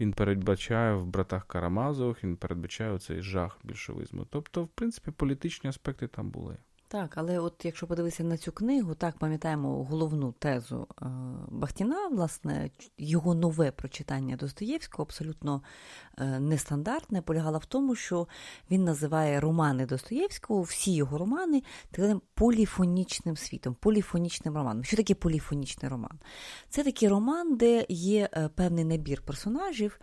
Він 0.00 0.12
передбачає 0.12 0.94
в 0.94 1.06
братах 1.06 1.46
Карамазових, 1.46 2.24
він 2.24 2.36
передбачає 2.36 2.98
цей 2.98 3.22
жах 3.22 3.58
більшовизму. 3.64 4.26
Тобто, 4.30 4.64
в 4.64 4.68
принципі, 4.68 5.10
політичні 5.10 5.70
аспекти 5.70 6.08
там 6.08 6.30
були. 6.30 6.56
Так, 6.94 7.18
але 7.18 7.38
от 7.38 7.64
якщо 7.64 7.86
подивитися 7.86 8.24
на 8.24 8.36
цю 8.36 8.52
книгу, 8.52 8.94
так 8.94 9.18
пам'ятаємо 9.18 9.84
головну 9.84 10.32
тезу 10.32 10.86
е, 11.02 11.06
Бахтіна, 11.48 12.08
власне, 12.08 12.70
його 12.98 13.34
нове 13.34 13.70
прочитання 13.70 14.36
Достоєвського 14.36 15.04
абсолютно 15.04 15.62
е, 16.18 16.40
нестандартне, 16.40 17.22
полягало 17.22 17.58
в 17.58 17.66
тому, 17.66 17.94
що 17.94 18.28
він 18.70 18.84
називає 18.84 19.40
романи 19.40 19.86
Достоєвського, 19.86 20.62
всі 20.62 20.94
його 20.94 21.18
романи, 21.18 21.62
таким 21.90 22.22
поліфонічним 22.34 23.36
світом, 23.36 23.76
поліфонічним 23.80 24.56
романом. 24.56 24.84
Що 24.84 24.96
таке 24.96 25.14
поліфонічний 25.14 25.90
роман? 25.90 26.18
Це 26.68 26.84
такий 26.84 27.08
роман, 27.08 27.56
де 27.56 27.86
є 27.88 28.28
е, 28.32 28.48
певний 28.48 28.84
набір 28.84 29.22
персонажів, 29.22 30.00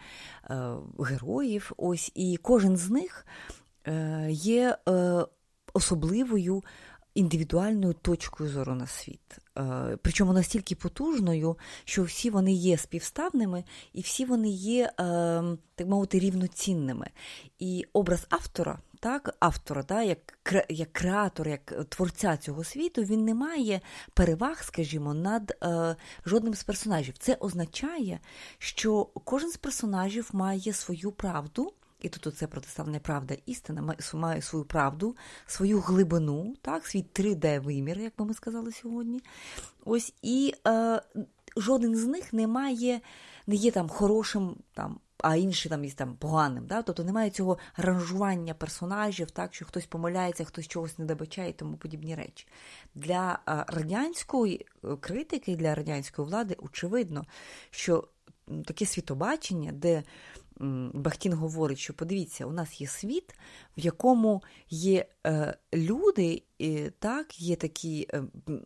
героїв, 0.99 1.71
ось, 1.77 2.11
і 2.15 2.37
кожен 2.41 2.77
з 2.77 2.89
них 2.89 3.25
є 4.29 4.77
особливою 5.73 6.63
індивідуальною 7.13 7.93
точкою 7.93 8.49
зору 8.49 8.75
на 8.75 8.87
світ. 8.87 9.37
Е, 9.57 9.97
причому 10.01 10.33
настільки 10.33 10.75
потужною, 10.75 11.57
що 11.85 12.03
всі 12.03 12.29
вони 12.29 12.53
є 12.53 12.77
співставними 12.77 13.63
і 13.93 14.01
всі 14.01 14.25
вони 14.25 14.49
є, 14.49 14.85
е, 14.85 14.93
так 15.75 15.87
мовити, 15.87 16.19
рівноцінними. 16.19 17.07
І 17.59 17.85
образ 17.93 18.25
автора. 18.29 18.79
Так, 18.99 19.35
автора, 19.39 19.83
да, 19.83 20.01
як 20.01 20.39
як 20.69 20.93
креатор, 20.93 21.47
як 21.47 21.85
творця 21.89 22.37
цього 22.37 22.63
світу, 22.63 23.01
він 23.01 23.25
не 23.25 23.33
має 23.33 23.81
переваг, 24.13 24.63
скажімо, 24.63 25.13
над 25.13 25.57
е, 25.63 25.95
жодним 26.25 26.53
з 26.53 26.63
персонажів. 26.63 27.17
Це 27.17 27.37
означає, 27.39 28.19
що 28.57 29.03
кожен 29.03 29.51
з 29.51 29.57
персонажів 29.57 30.29
має 30.33 30.73
свою 30.73 31.11
правду, 31.11 31.73
і 32.01 32.09
тут 32.09 32.37
це 32.37 32.47
протиставлення 32.47 32.99
правда 32.99 33.35
істина 33.45 33.95
має 34.13 34.41
свою 34.41 34.65
правду, 34.65 35.15
свою 35.47 35.79
глибину, 35.79 36.55
так, 36.61 36.87
свій 36.87 37.05
3D-вимір, 37.13 37.99
як 37.99 38.13
би 38.17 38.25
ми 38.25 38.33
сказали 38.33 38.71
сьогодні. 38.71 39.21
Ось 39.85 40.13
і 40.21 40.53
е, 40.67 41.01
жоден 41.57 41.95
з 41.95 42.05
них 42.05 42.33
не 42.33 42.47
має, 42.47 43.01
не 43.47 43.55
є 43.55 43.71
там 43.71 43.89
хорошим, 43.89 44.55
там, 44.73 44.99
а 45.17 45.35
інший 45.35 45.69
там 45.69 45.85
є 45.85 45.91
там 45.91 46.15
поганим. 46.15 46.65
Да? 46.65 46.81
Тобто 46.81 47.03
немає 47.03 47.29
цього 47.29 47.57
ранжування 47.77 48.53
персонажів, 48.53 49.31
так, 49.31 49.53
що 49.53 49.65
хтось 49.65 49.85
помиляється, 49.85 50.45
хтось 50.45 50.67
чогось 50.67 50.99
не 50.99 51.05
добачає 51.05 51.49
і 51.49 51.53
тому 51.53 51.77
подібні 51.77 52.15
речі. 52.15 52.47
Для 52.95 53.39
е, 53.47 53.65
радянської 53.67 54.65
е, 54.83 54.95
критики, 54.95 55.55
для 55.55 55.75
радянської 55.75 56.27
влади 56.27 56.57
очевидно, 56.59 57.25
що 57.69 58.07
таке 58.65 58.85
світобачення, 58.85 59.71
де 59.71 60.03
Бахтін 60.93 61.33
говорить, 61.33 61.79
що 61.79 61.93
подивіться, 61.93 62.45
у 62.45 62.51
нас 62.51 62.81
є 62.81 62.87
світ, 62.87 63.33
в 63.77 63.79
якому 63.79 64.43
є 64.69 65.05
е, 65.27 65.57
люди, 65.73 66.43
і, 66.57 66.89
так, 66.99 67.41
є 67.41 67.55
такі 67.55 68.07
е, 68.13 68.23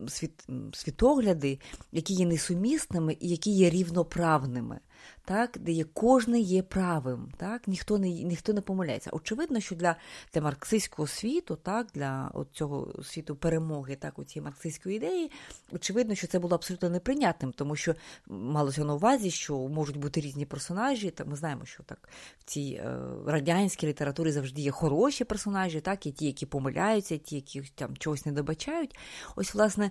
світ, 0.08 0.46
світогляди, 0.72 1.60
які 1.92 2.14
є 2.14 2.26
несумісними 2.26 3.16
і 3.20 3.28
які 3.28 3.50
є 3.50 3.70
рівноправними 3.70 4.80
так, 5.24 5.58
де 5.60 5.72
є 5.72 5.84
кожне 5.84 6.40
є 6.40 6.62
правим, 6.62 7.32
так, 7.36 7.68
ніхто 7.68 7.98
не 7.98 8.08
ніхто 8.08 8.52
не 8.52 8.60
помиляється. 8.60 9.10
Очевидно, 9.12 9.60
що 9.60 9.74
для 9.74 9.96
для 10.34 10.40
марксистського 10.40 11.08
світу, 11.08 11.58
так, 11.62 11.86
для 11.94 12.30
от 12.34 12.48
цього 12.52 13.02
світу 13.02 13.36
перемоги, 13.36 13.96
так, 13.96 14.18
у 14.18 14.24
цій 14.24 14.40
марксистської 14.40 14.96
ідеї, 14.96 15.30
очевидно, 15.72 16.14
що 16.14 16.26
це 16.26 16.38
було 16.38 16.54
абсолютно 16.54 16.90
неприйнятним, 16.90 17.52
тому 17.52 17.76
що 17.76 17.94
малося 18.26 18.84
на 18.84 18.94
увазі, 18.94 19.30
що 19.30 19.58
можуть 19.58 19.96
бути 19.96 20.20
різні 20.20 20.46
персонажі. 20.46 21.10
Так, 21.10 21.26
ми 21.26 21.36
знаємо, 21.36 21.64
що 21.64 21.82
так 21.82 22.08
в 22.38 22.44
цій 22.44 22.80
е, 22.84 22.98
радянській 23.26 23.86
літературі 23.86 24.30
завжди 24.30 24.60
є 24.62 24.70
хороші 24.70 25.24
персонажі, 25.24 25.80
так, 25.80 26.06
і 26.06 26.12
ті, 26.12 26.26
які 26.26 26.46
помиляються, 26.46 27.18
ті, 27.18 27.34
які 27.34 27.62
там 27.74 27.96
чогось 27.96 28.26
не 28.26 28.32
добачають. 28.32 28.98
Ось, 29.36 29.54
власне, 29.54 29.90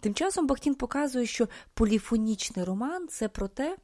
тим 0.00 0.14
часом 0.14 0.46
Бахтін 0.46 0.74
показує, 0.74 1.26
що 1.26 1.48
поліфонічний 1.74 2.64
роман 2.64 3.08
це 3.08 3.28
про 3.28 3.48
те 3.48 3.76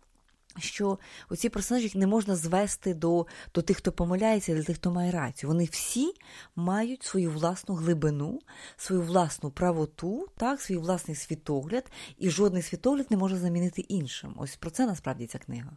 що 0.59 0.99
оці 1.29 1.49
персонажі 1.49 1.99
не 1.99 2.07
можна 2.07 2.37
звести 2.37 2.95
до 2.95 3.27
до 3.55 3.63
тих, 3.63 3.77
хто 3.77 3.93
помиляється, 3.93 4.55
до 4.55 4.65
тих, 4.65 4.77
хто 4.77 4.91
має 4.91 5.11
рацію. 5.11 5.51
Вони 5.51 5.65
всі 5.65 6.13
мають 6.57 7.03
свою 7.03 7.31
власну 7.31 7.75
глибину, 7.75 8.41
свою 8.77 9.03
власну 9.03 9.51
правоту, 9.51 10.29
так, 10.37 10.61
свій 10.61 10.77
власний 10.77 11.17
світогляд, 11.17 11.91
і 12.19 12.31
жодний 12.31 12.63
світогляд 12.63 13.11
не 13.11 13.17
може 13.17 13.37
замінити 13.37 13.81
іншим. 13.81 14.35
Ось 14.37 14.57
про 14.57 14.71
це 14.71 14.87
насправді 14.87 15.27
ця 15.27 15.39
книга. 15.39 15.71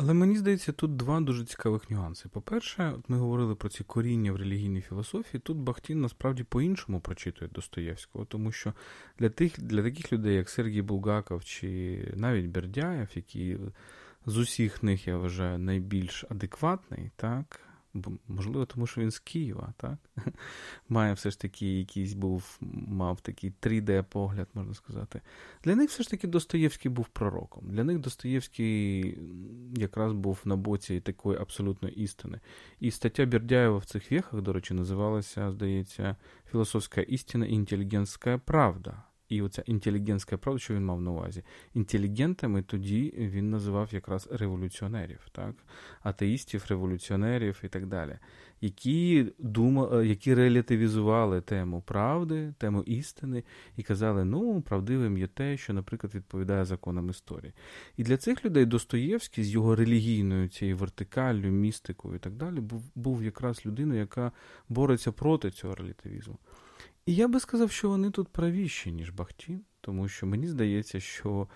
Але 0.00 0.14
мені 0.14 0.36
здається, 0.36 0.72
тут 0.72 0.96
два 0.96 1.20
дуже 1.20 1.44
цікавих 1.44 1.90
нюанси. 1.90 2.28
По-перше, 2.28 2.92
от 2.98 3.08
ми 3.08 3.18
говорили 3.18 3.54
про 3.54 3.68
ці 3.68 3.84
коріння 3.84 4.32
в 4.32 4.36
релігійній 4.36 4.80
філософії. 4.80 5.40
Тут 5.40 5.56
Бахтін 5.56 6.00
насправді 6.00 6.44
по-іншому 6.44 7.00
прочитує 7.00 7.50
Достоєвського, 7.54 8.24
тому 8.24 8.52
що 8.52 8.72
для 9.18 9.28
тих, 9.28 9.60
для 9.60 9.82
таких 9.82 10.12
людей, 10.12 10.36
як 10.36 10.48
Сергій 10.48 10.82
Булгаков 10.82 11.44
чи 11.44 11.98
навіть 12.16 12.46
Бердяєв, 12.46 13.08
які 13.14 13.58
з 14.26 14.36
усіх 14.36 14.82
них 14.82 15.08
я 15.08 15.16
вважаю 15.16 15.58
найбільш 15.58 16.24
адекватний, 16.30 17.10
так? 17.16 17.60
Можливо, 18.28 18.66
тому 18.66 18.86
що 18.86 19.00
він 19.00 19.10
з 19.10 19.18
Києва, 19.18 19.74
так? 19.76 19.98
Має 20.88 21.12
все 21.12 21.30
ж 21.30 21.40
таки 21.40 21.78
якийсь 21.78 22.12
був, 22.12 22.58
мав 22.88 23.20
такий 23.20 23.52
3D-погляд, 23.62 24.48
можна 24.54 24.74
сказати. 24.74 25.20
Для 25.64 25.76
них 25.76 25.90
все 25.90 26.02
ж 26.02 26.10
таки 26.10 26.26
Достоєвський 26.26 26.90
був 26.90 27.08
пророком. 27.08 27.70
Для 27.70 27.84
них 27.84 27.98
Достоєвський 27.98 29.18
якраз 29.76 30.12
був 30.12 30.40
на 30.44 30.56
боці 30.56 31.00
такої 31.00 31.38
абсолютної 31.38 31.94
істини. 31.94 32.40
І 32.80 32.90
стаття 32.90 33.26
Бердяєва 33.26 33.78
в 33.78 33.84
цих 33.84 34.12
віхах, 34.12 34.42
до 34.42 34.52
речі, 34.52 34.74
називалася, 34.74 35.50
здається, 35.50 36.16
Філософська 36.50 37.00
істина 37.00 37.46
і 37.46 37.52
інтелігентська 37.52 38.38
правда. 38.38 39.02
І 39.28 39.42
оця 39.42 39.62
інтелігентська 39.66 40.36
правда, 40.36 40.58
що 40.58 40.74
він 40.74 40.84
мав 40.84 41.00
на 41.00 41.10
увазі. 41.10 41.42
Інтелігентами 41.74 42.62
тоді 42.62 43.14
він 43.18 43.50
називав 43.50 43.88
якраз 43.92 44.28
революціонерів, 44.30 45.28
так? 45.32 45.54
атеїстів, 46.02 46.64
революціонерів 46.68 47.60
і 47.64 47.68
так 47.68 47.86
далі, 47.86 48.18
які 48.60 49.26
думали, 49.38 50.08
які 50.08 50.34
релятивізували 50.34 51.40
тему 51.40 51.82
правди, 51.86 52.54
тему 52.58 52.82
істини, 52.82 53.44
і 53.76 53.82
казали, 53.82 54.24
ну, 54.24 54.60
правдивим 54.60 55.18
є 55.18 55.26
те, 55.26 55.56
що, 55.56 55.72
наприклад, 55.72 56.14
відповідає 56.14 56.64
законам 56.64 57.10
історії. 57.10 57.52
І 57.96 58.02
для 58.02 58.16
цих 58.16 58.44
людей 58.44 58.66
Достоєвський 58.66 59.44
з 59.44 59.50
його 59.50 59.76
релігійною 59.76 60.48
цією 60.48 60.76
вертикаллю, 60.76 61.50
містикою 61.50 62.16
і 62.16 62.18
так 62.18 62.32
далі, 62.32 62.60
був, 62.60 62.82
був 62.94 63.24
якраз 63.24 63.66
людиною, 63.66 64.00
яка 64.00 64.32
бореться 64.68 65.12
проти 65.12 65.50
цього 65.50 65.74
релятивізму. 65.74 66.38
І 67.08 67.14
я 67.14 67.28
би 67.28 67.40
сказав, 67.40 67.70
що 67.70 67.88
вони 67.88 68.10
тут 68.10 68.28
правіші, 68.28 68.92
ніж 68.92 69.10
Бахтін, 69.10 69.60
тому 69.80 70.08
що 70.08 70.26
мені 70.26 70.46
здається, 70.46 71.00
що 71.00 71.48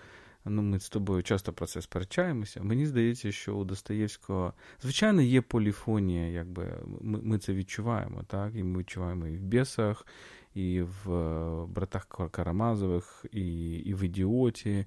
ну, 0.45 0.61
ми 0.61 0.79
з 0.79 0.89
тобою 0.89 1.23
часто 1.23 1.53
про 1.53 1.65
це 1.65 1.81
сперечаємося. 1.81 2.63
Мені 2.63 2.85
здається, 2.85 3.31
що 3.31 3.55
у 3.55 3.63
Достоєвського, 3.63 4.53
звичайно, 4.81 5.21
є 5.21 5.41
поліфонія, 5.41 6.27
якби 6.27 6.77
ми 7.01 7.19
ми 7.21 7.37
це 7.37 7.53
відчуваємо, 7.53 8.23
так? 8.27 8.55
І 8.55 8.63
ми 8.63 8.79
відчуваємо 8.79 9.27
і 9.27 9.37
в 9.37 9.43
Бєсах, 9.43 10.07
і 10.53 10.81
в 10.81 11.13
е, 11.13 11.65
братах 11.65 12.07
Карамазових, 12.31 13.25
і 13.31 13.75
і 13.75 13.93
в 13.93 14.03
Ідіоті. 14.03 14.85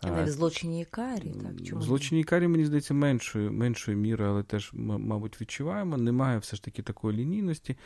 Але 0.00 0.24
в 0.24 0.30
злочині 0.30 0.80
і 0.80 0.84
карі, 0.84 1.34
так? 1.42 1.66
Чому? 1.66 1.80
В 1.80 1.84
злочині 1.84 2.20
і 2.20 2.24
карі, 2.24 2.48
мені 2.48 2.64
здається, 2.64 2.94
меншою 2.94 3.52
меншою 3.52 3.96
мірою, 3.96 4.30
але 4.30 4.42
теж, 4.42 4.70
мабуть, 4.74 5.40
відчуваємо. 5.40 5.96
Немає 5.96 6.38
все 6.38 6.56
ж 6.56 6.64
таки 6.64 6.82
такої 6.82 7.16
лінійності. 7.16 7.76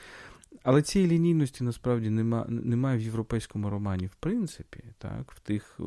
Але 0.62 0.82
цієї 0.82 1.10
лінійності 1.10 1.64
насправді 1.64 2.10
нема, 2.10 2.46
немає 2.48 2.98
в 2.98 3.02
європейському 3.02 3.70
романі, 3.70 4.06
в 4.06 4.14
принципі, 4.14 4.84
так, 4.98 5.32
в 5.32 5.40
тих 5.40 5.80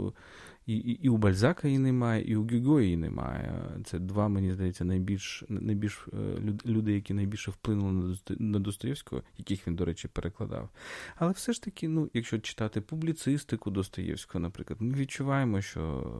і 0.66 0.76
і, 0.76 0.92
і 0.92 1.10
у 1.10 1.18
Бальзака 1.18 1.68
її 1.68 1.80
немає, 1.80 2.24
і 2.24 2.36
у 2.36 2.48
Гюго 2.48 2.82
її 2.82 2.98
немає. 2.98 3.64
Це 3.86 4.00
два, 4.00 4.28
мені 4.28 4.54
здається, 4.54 4.86
найбільш 4.86 5.44
найбільш 5.50 6.08
е, 6.14 6.40
люди, 6.66 6.94
які 6.94 7.14
найбільше 7.14 7.52
вплинули 7.52 8.18
на 8.30 8.60
Достоєвського, 8.60 9.24
яких 9.38 9.68
він, 9.68 9.76
до 9.76 9.86
речі, 9.86 10.08
перекладав. 10.08 10.70
Але 11.16 11.32
все 11.32 11.54
ж 11.54 11.64
таки, 11.64 11.88
ну, 11.88 12.10
якщо 12.14 12.40
читати 12.40 12.82
публіцистику 12.82 13.72
Достоєвського, 13.72 14.40
наприклад, 14.40 14.82
ми 14.82 14.94
відчуваємо, 14.94 15.62
що 15.62 16.14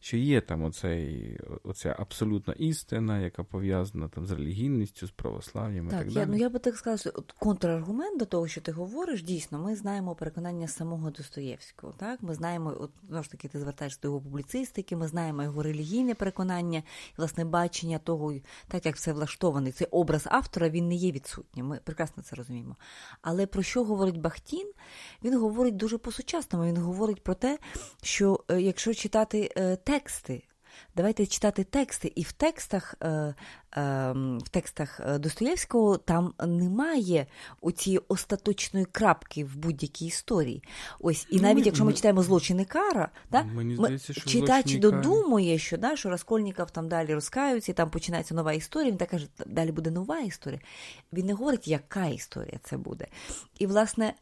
що 0.00 0.16
є 0.16 0.40
там 0.40 0.64
оцей, 0.64 1.40
оця 1.62 1.96
абсолютна 1.98 2.54
істина, 2.54 3.20
яка 3.20 3.44
пов'язана 3.44 4.08
там 4.08 4.26
з 4.26 4.30
релігійністю, 4.30 5.06
з 5.06 5.10
православ'ям 5.10 5.88
так, 5.88 6.00
і 6.00 6.04
так 6.04 6.14
я, 6.14 6.20
далі. 6.20 6.30
Ну 6.30 6.36
я 6.36 6.50
би 6.50 6.58
так 6.58 6.76
сказала, 6.76 6.98
що 6.98 7.12
контраргумент 7.38 8.18
до 8.18 8.24
того, 8.24 8.48
що 8.48 8.60
ти 8.60 8.72
говориш, 8.72 9.22
дійсно, 9.22 9.58
ми 9.58 9.76
знаємо 9.76 10.14
переконання 10.14 10.68
самого 10.68 11.10
Достоєвського. 11.10 11.94
Так, 11.98 12.22
ми 12.22 12.34
знаємо, 12.34 12.76
от 12.80 12.90
знову 13.08 13.24
ж 13.24 13.30
таки, 13.30 13.48
ти 13.48 13.57
звертаєшся 13.58 13.98
до 14.02 14.08
його 14.08 14.20
публіцистики, 14.20 14.96
ми 14.96 15.08
знаємо 15.08 15.42
його 15.42 15.62
релігійне 15.62 16.14
переконання, 16.14 16.78
і 16.78 17.14
власне 17.16 17.44
бачення 17.44 17.98
того, 17.98 18.34
так 18.68 18.86
як 18.86 18.96
все 18.96 19.12
влаштований, 19.12 19.72
цей 19.72 19.86
образ 19.90 20.22
автора 20.26 20.68
він 20.68 20.88
не 20.88 20.94
є 20.94 21.12
відсутнім. 21.12 21.66
Ми 21.66 21.80
прекрасно 21.84 22.22
це 22.22 22.36
розуміємо. 22.36 22.76
Але 23.22 23.46
про 23.46 23.62
що 23.62 23.84
говорить 23.84 24.20
Бахтін? 24.20 24.72
Він 25.24 25.38
говорить 25.40 25.76
дуже 25.76 25.98
по-сучасному. 25.98 26.64
Він 26.64 26.76
говорить 26.76 27.22
про 27.22 27.34
те, 27.34 27.58
що 28.02 28.44
е, 28.48 28.60
якщо 28.60 28.94
читати 28.94 29.50
е, 29.56 29.76
тексти. 29.76 30.47
Давайте 30.96 31.26
читати 31.26 31.64
тексти, 31.64 32.12
і 32.14 32.22
в 32.22 32.32
текстах 32.32 32.94
е, 33.00 33.08
е, 33.08 33.34
в 34.44 34.48
текстах 34.50 35.00
е, 35.00 35.18
Достоєвського 35.18 35.96
там 35.96 36.34
немає 36.46 37.26
оцієї 37.60 38.00
остаточної 38.08 38.86
крапки 38.86 39.44
в 39.44 39.56
будь-якій 39.56 40.06
історії. 40.06 40.62
Ось, 41.00 41.26
І 41.30 41.40
навіть 41.40 41.66
якщо 41.66 41.84
ми 41.84 41.92
читаємо 41.92 42.22
злочини 42.22 42.64
кара, 42.64 43.08
да, 43.30 43.42
Мені 43.42 43.76
здається, 43.76 44.12
що 44.12 44.30
читач 44.30 44.74
додумує, 44.74 45.58
що 45.58 45.76
да, 45.76 45.96
що 45.96 46.10
Раскольніков 46.10 46.70
там 46.70 46.88
далі 46.88 47.14
розкаються, 47.14 47.72
і 47.72 47.74
там 47.74 47.90
починається 47.90 48.34
нова 48.34 48.52
історія. 48.52 48.90
Він 48.90 48.98
так 48.98 49.08
каже, 49.08 49.26
далі 49.46 49.72
буде 49.72 49.90
нова 49.90 50.20
історія. 50.20 50.60
Він 51.12 51.26
не 51.26 51.32
говорить, 51.32 51.68
яка 51.68 52.06
історія 52.06 52.60
це 52.62 52.76
буде. 52.76 53.06
І, 53.58 53.66
власне, 53.66 54.14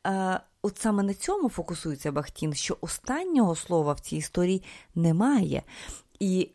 от 0.62 0.78
саме 0.78 1.02
на 1.02 1.14
цьому 1.14 1.48
фокусується 1.48 2.12
Бахтін, 2.12 2.54
що 2.54 2.76
останнього 2.80 3.56
слова 3.56 3.92
в 3.92 4.00
цій 4.00 4.16
історії 4.16 4.62
немає. 4.94 5.62
І 6.20 6.50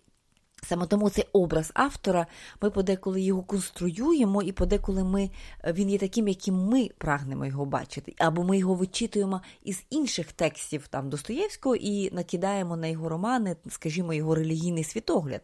Саме 0.64 0.86
тому 0.86 1.10
цей 1.10 1.26
образ 1.34 1.72
автора, 1.74 2.28
ми 2.62 2.70
подеколи 2.70 3.22
його 3.22 3.44
конструюємо, 3.44 4.42
і 4.42 4.52
подеколи 4.52 5.04
ми, 5.04 5.30
він 5.68 5.90
є 5.90 5.98
таким, 5.98 6.28
яким 6.28 6.56
ми 6.56 6.90
прагнемо 6.98 7.46
його 7.46 7.66
бачити, 7.66 8.14
або 8.18 8.44
ми 8.44 8.58
його 8.58 8.74
вичитуємо 8.74 9.42
із 9.64 9.86
інших 9.90 10.32
текстів 10.32 10.88
там 10.88 11.10
Достоєвського 11.10 11.76
і 11.76 12.12
накидаємо 12.12 12.78
на 12.78 12.88
його 12.88 13.10
романи, 13.10 13.56
скажімо, 13.70 14.14
його 14.14 14.36
релігійний 14.36 14.84
світогляд. 14.84 15.42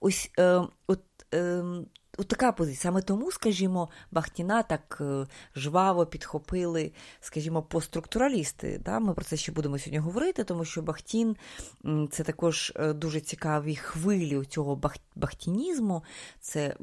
Ось 0.00 0.30
е, 0.38 0.62
от 0.86 1.02
е, 1.34 1.64
От 2.20 2.28
така 2.28 2.52
позиція. 2.52 2.82
Саме 2.82 3.02
тому, 3.02 3.32
скажімо, 3.32 3.88
Бахтіна 4.10 4.62
так 4.62 4.98
е, 5.00 5.26
жваво 5.56 6.06
підхопили, 6.06 6.92
скажімо, 7.20 7.62
постструктуралісти. 7.62 8.80
Да? 8.84 8.98
Ми 8.98 9.14
про 9.14 9.24
це 9.24 9.36
ще 9.36 9.52
будемо 9.52 9.78
сьогодні 9.78 9.98
говорити, 9.98 10.44
тому 10.44 10.64
що 10.64 10.82
Бахтін 10.82 11.36
це 12.10 12.24
також 12.24 12.72
е, 12.76 12.92
дуже 12.92 13.20
цікаві 13.20 13.76
хвилі 13.76 14.44
цього 14.44 14.80
бахтінізму. 15.16 16.04
Це, 16.40 16.76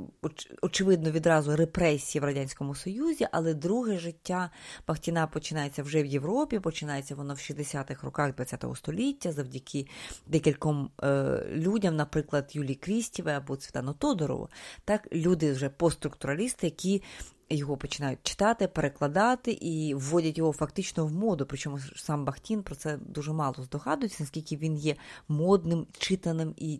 очевидно, 0.61 1.11
відразу 1.11 1.55
репресії 1.55 2.21
в 2.21 2.25
Радянському 2.25 2.75
Союзі, 2.75 3.27
але 3.31 3.53
друге 3.53 3.97
життя 3.97 4.49
Бахтіна 4.87 5.27
починається 5.27 5.83
вже 5.83 6.03
в 6.03 6.05
Європі, 6.05 6.59
починається 6.59 7.15
воно 7.15 7.33
в 7.33 7.37
60-х 7.37 8.03
роках 8.03 8.33
ХХ 8.35 8.77
століття 8.77 9.31
завдяки 9.31 9.87
декільком 10.27 10.89
е, 11.03 11.43
людям, 11.51 11.95
наприклад, 11.95 12.49
Юлії 12.53 12.75
Крістіве 12.75 13.37
або 13.37 13.55
Цвітану 13.55 13.93
Тодорову. 13.93 14.49
Так, 14.85 15.07
люди 15.25 15.51
вже 15.51 15.69
постструктуралісти, 15.69 16.67
які 16.67 17.01
його 17.49 17.77
починають 17.77 18.19
читати, 18.23 18.67
перекладати 18.67 19.51
і 19.51 19.93
вводять 19.93 20.37
його 20.37 20.53
фактично 20.53 21.05
в 21.05 21.11
моду. 21.11 21.45
Причому 21.45 21.79
сам 21.95 22.25
Бахтін 22.25 22.63
про 22.63 22.75
це 22.75 22.97
дуже 22.97 23.33
мало 23.33 23.55
здогадується, 23.63 24.23
наскільки 24.23 24.57
він 24.57 24.77
є 24.77 24.95
модним, 25.27 25.87
читаним 25.97 26.53
і 26.57 26.79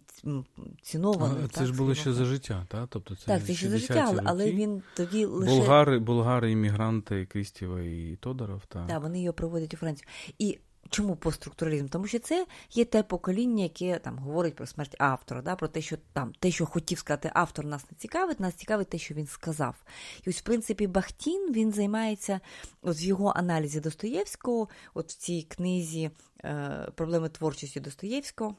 цінованим. 0.82 1.38
А, 1.46 1.48
це 1.48 1.66
ж 1.66 1.74
було 1.74 1.96
ще 1.96 2.14
за 2.14 2.26
життя, 2.26 2.66
так? 2.70 2.88
Тобто 2.90 3.16
це 3.16 3.26
так, 3.26 3.46
це 3.46 3.54
ще 3.54 3.70
за 3.70 3.78
життя, 3.78 4.06
але, 4.08 4.22
але 4.26 4.52
він 4.52 4.82
тоді 4.96 5.26
лише 5.26 5.52
болгари, 5.52 6.00
болгари, 6.00 6.52
іммігранти 6.52 7.26
Крістєва 7.26 7.82
і 7.82 8.18
Тодоров. 8.22 8.62
Так, 8.66 8.88
Так, 8.88 9.02
вони 9.02 9.22
його 9.22 9.34
проводять 9.34 9.74
у 9.74 9.78
Францію. 9.78 10.08
І 10.40 10.60
Чому 10.90 11.16
постструктуралізм? 11.16 11.88
Тому 11.88 12.08
що 12.08 12.20
це 12.20 12.46
є 12.72 12.86
те 12.86 13.04
покоління, 13.04 13.64
яке 13.64 14.00
там 14.00 14.18
говорить 14.18 14.56
про 14.56 14.66
смерть 14.66 14.96
автора, 15.00 15.42
да, 15.42 15.56
про 15.56 15.68
те, 15.68 15.82
що 15.82 15.98
там 16.14 16.34
те, 16.40 16.52
що 16.52 16.66
хотів 16.66 17.00
сказати 17.00 17.32
автор, 17.34 17.66
нас 17.66 17.92
не 17.92 17.98
цікавить, 17.98 18.40
нас 18.40 18.54
цікавить 18.54 18.90
те, 18.90 18.98
що 18.98 19.14
він 19.14 19.28
сказав. 19.28 19.76
І 20.24 20.30
ось, 20.30 20.40
в 20.40 20.44
принципі, 20.44 20.88
Бахтін 20.88 21.54
він 21.54 21.72
займається 21.72 22.40
от 22.82 23.02
в 23.02 23.04
його 23.04 23.34
аналізі 23.36 23.80
Достоєвського, 23.80 24.68
от 24.94 25.12
в 25.12 25.16
цій 25.16 25.42
книзі 25.42 26.12
е, 26.44 26.88
проблеми 26.96 27.30
творчості 27.30 27.80
Достоєвського. 27.80 28.56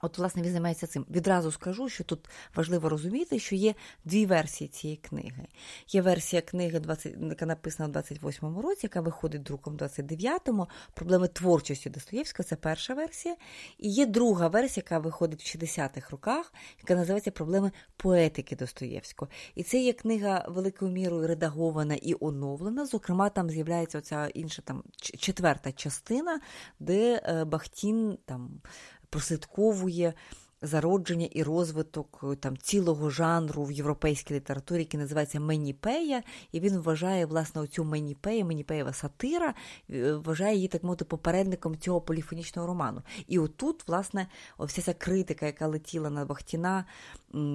От, 0.00 0.18
власне, 0.18 0.42
він 0.42 0.52
займається 0.52 0.86
цим. 0.86 1.06
Відразу 1.10 1.52
скажу, 1.52 1.88
що 1.88 2.04
тут 2.04 2.28
важливо 2.54 2.88
розуміти, 2.88 3.38
що 3.38 3.54
є 3.54 3.74
дві 4.04 4.26
версії 4.26 4.68
цієї 4.68 4.96
книги. 4.96 5.46
Є 5.88 6.02
версія 6.02 6.42
книги, 6.42 6.80
20, 6.80 7.14
яка 7.20 7.46
написана 7.46 7.88
в 7.88 7.92
28-му 7.92 8.62
році, 8.62 8.80
яка 8.82 9.00
виходить 9.00 9.42
друком 9.42 9.76
в 9.76 9.76
29-му. 9.76 10.68
Проблеми 10.94 11.28
творчості 11.28 11.90
Достоєвського 11.90 12.44
це 12.44 12.56
перша 12.56 12.94
версія. 12.94 13.36
І 13.78 13.90
є 13.90 14.06
друга 14.06 14.48
версія, 14.48 14.84
яка 14.86 14.98
виходить 14.98 15.42
в 15.42 15.58
60-х 15.58 16.10
роках, 16.10 16.52
яка 16.78 16.94
називається 16.94 17.30
Проблеми 17.30 17.72
поетики 17.96 18.56
Достоєвського. 18.56 19.30
І 19.54 19.62
це 19.62 19.78
є 19.78 19.92
книга 19.92 20.46
великою 20.48 20.90
мірою 20.90 21.26
редагована 21.26 21.94
і 21.94 22.14
оновлена. 22.20 22.86
Зокрема, 22.86 23.28
там 23.28 23.50
з'являється 23.50 23.98
оця 23.98 24.26
інша 24.26 24.62
там 24.62 24.82
четверта 25.00 25.72
частина, 25.72 26.40
де 26.80 27.22
е, 27.24 27.44
Бахтін 27.44 28.18
там 28.24 28.60
прослідковує 29.16 30.14
зародження 30.62 31.28
і 31.32 31.42
розвиток 31.42 32.20
е, 32.32 32.36
там 32.36 32.56
цілого 32.56 33.10
жанру 33.10 33.64
в 33.64 33.72
європейській 33.72 34.34
літературі, 34.34 34.78
який 34.78 35.00
називається 35.00 35.40
Меніпея, 35.40 36.22
і 36.52 36.60
він 36.60 36.78
вважає 36.78 37.26
власне 37.26 37.60
оцю 37.60 37.84
Меніпею, 37.84 38.44
Меніпеєва 38.44 38.92
сатира, 38.92 39.54
е, 39.90 40.12
вважає 40.12 40.54
її 40.54 40.68
так 40.68 40.82
мовити 40.82 41.04
попередником 41.04 41.78
цього 41.78 42.00
поліфонічного 42.00 42.68
роману. 42.68 43.02
І 43.26 43.38
отут, 43.38 43.88
власне, 43.88 44.26
вся 44.58 44.82
ця 44.82 44.94
критика, 44.94 45.46
яка 45.46 45.66
летіла 45.66 46.10
на 46.10 46.24
Бахтіна, 46.24 46.84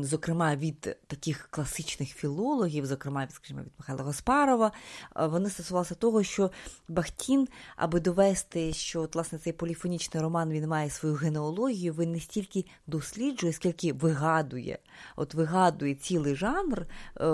зокрема 0.02 0.56
від 0.56 0.98
таких 1.08 1.48
класичних 1.52 2.10
філологів, 2.10 2.86
зокрема 2.86 3.28
скажімо, 3.30 3.62
від 3.62 3.72
Михайла 3.80 4.04
Гаспарова, 4.04 4.72
е, 5.16 5.28
вони 5.28 5.50
стосувалися 5.50 5.96
того, 5.96 6.24
що 6.24 6.52
Бахтін, 6.88 7.48
аби 7.76 8.00
довести, 8.00 8.74
що 8.74 9.02
от, 9.02 9.16
власне 9.16 9.40
цей 9.40 9.54
поліфонічний 9.54 10.24
роман 10.24 10.50
він 10.50 10.68
має 10.68 10.90
свою 10.90 11.16
генеалогію, 11.16 11.94
він 11.94 12.12
не 12.12 12.20
стільки 12.20 12.66
досліджує, 12.88 13.54
скільки 13.54 13.94
вигадує, 13.94 14.80
от 15.16 15.34
вигадує 15.34 15.96
цілий 15.96 16.36
жанр 16.36 16.82
е, 16.82 16.88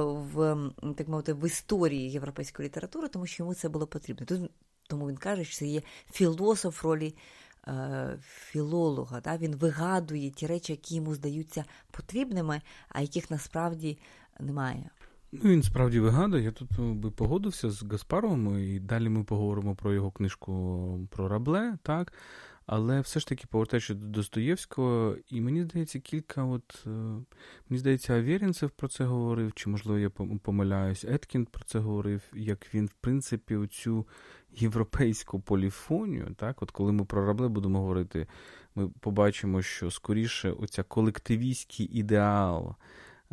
в 0.04 0.58
так 0.98 1.08
мовити 1.08 1.34
в 1.34 1.48
історії 1.48 2.12
європейської 2.12 2.66
літератури, 2.66 3.08
тому 3.08 3.26
що 3.26 3.44
йому 3.44 3.54
це 3.54 3.70
було 3.70 3.88
потрібно. 3.88 4.26
Тому 4.88 5.10
він 5.10 5.18
каже, 5.18 5.44
що 5.44 5.58
це 5.58 5.66
є 5.66 5.82
філософ 6.12 6.84
ролі. 6.84 7.16
Е, 7.68 8.18
філолога, 8.22 9.22
да? 9.22 9.38
він 9.38 9.56
вигадує 9.56 10.30
ті 10.30 10.48
речі, 10.48 10.74
які 10.74 10.96
йому 10.96 11.14
здаються 11.16 11.66
потрібними, 11.92 12.62
а 12.90 13.02
яких 13.02 13.32
насправді 13.32 13.98
немає. 14.40 14.90
Ну, 15.32 15.50
Він 15.50 15.64
справді 15.64 16.00
вигадує. 16.00 16.44
Я 16.44 16.52
тут 16.52 16.70
ну, 16.78 16.94
би 16.94 17.12
погодився 17.12 17.72
з 17.72 17.84
Гаспаровим, 17.84 18.60
і 18.60 18.80
далі 18.80 19.10
ми 19.10 19.24
поговоримо 19.24 19.76
про 19.76 19.94
його 19.94 20.12
книжку 20.12 21.00
про 21.10 21.28
Рабле. 21.28 21.78
так? 21.84 22.14
Але 22.68 23.02
все 23.02 23.20
ж 23.20 23.28
таки 23.28 23.46
повертаючи 23.50 23.94
до 23.94 24.06
Достоєвського, 24.08 25.16
і 25.30 25.42
мені 25.42 25.64
здається, 25.64 26.00
кілька, 26.00 26.44
от 26.44 26.84
е, 26.86 26.90
мені 27.70 27.80
здається, 27.80 28.14
Авєрінцев 28.14 28.70
про 28.70 28.88
це 28.88 29.04
говорив, 29.04 29.54
чи, 29.56 29.70
можливо, 29.70 30.00
я 30.00 30.10
помиляюсь, 30.10 31.06
Еткін 31.06 31.46
про 31.46 31.64
це 31.64 31.80
говорив, 31.80 32.22
як 32.34 32.74
він, 32.74 32.86
в 32.86 32.94
принципі, 32.94 33.56
оцю 33.56 34.08
європейську 34.52 35.40
поліфонію, 35.40 36.36
так, 36.38 36.62
от 36.62 36.72
коли 36.72 36.92
ми 36.92 37.06
про 37.06 37.26
рабле 37.26 37.48
будемо 37.48 37.80
говорити, 37.80 38.28
ми 38.76 38.90
побачимо, 38.90 39.62
що 39.62 39.92
скоріше 39.92 40.52
оця 40.52 40.84
колективістський 40.84 41.86
ідеал. 41.86 42.76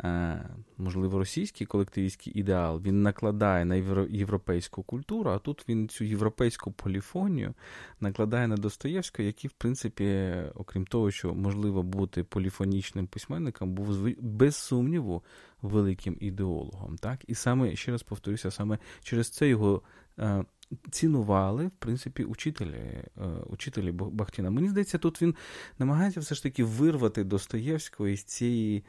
Е, 0.03 0.49
можливо, 0.77 1.17
російський 1.19 1.67
колективістський 1.67 2.33
ідеал 2.33 2.81
він 2.81 3.01
накладає 3.01 3.65
на 3.65 3.75
європейську 4.09 4.83
культуру, 4.83 5.31
а 5.31 5.39
тут 5.39 5.69
він 5.69 5.89
цю 5.89 6.03
європейську 6.03 6.71
поліфонію 6.71 7.53
накладає 7.99 8.47
на 8.47 8.57
Достоєвського, 8.57 9.25
який, 9.25 9.47
в 9.47 9.53
принципі, 9.53 10.33
окрім 10.55 10.85
того, 10.85 11.11
що 11.11 11.33
можливо 11.33 11.83
бути 11.83 12.23
поліфонічним 12.23 13.07
письменником, 13.07 13.73
був 13.73 14.09
без 14.19 14.55
сумніву 14.55 15.23
великим 15.61 16.17
ідеологом. 16.19 16.97
Так? 16.97 17.19
І 17.27 17.35
саме, 17.35 17.75
ще 17.75 17.91
раз 17.91 18.03
повторюся, 18.03 18.51
саме 18.51 18.79
через 19.03 19.29
це 19.29 19.47
його 19.47 19.81
е, 20.19 20.45
цінували, 20.91 21.67
в 21.67 21.71
принципі, 21.79 22.23
учителі 22.23 22.75
е, 22.77 23.27
учителі 23.47 23.91
Бахтіна. 23.91 24.49
Мені 24.49 24.69
здається, 24.69 24.97
тут 24.97 25.21
він 25.21 25.35
намагається 25.79 26.19
все 26.19 26.35
ж 26.35 26.43
таки 26.43 26.63
вирвати 26.63 27.23
Достоєвського 27.23 28.09
із 28.09 28.23
цієї 28.23 28.83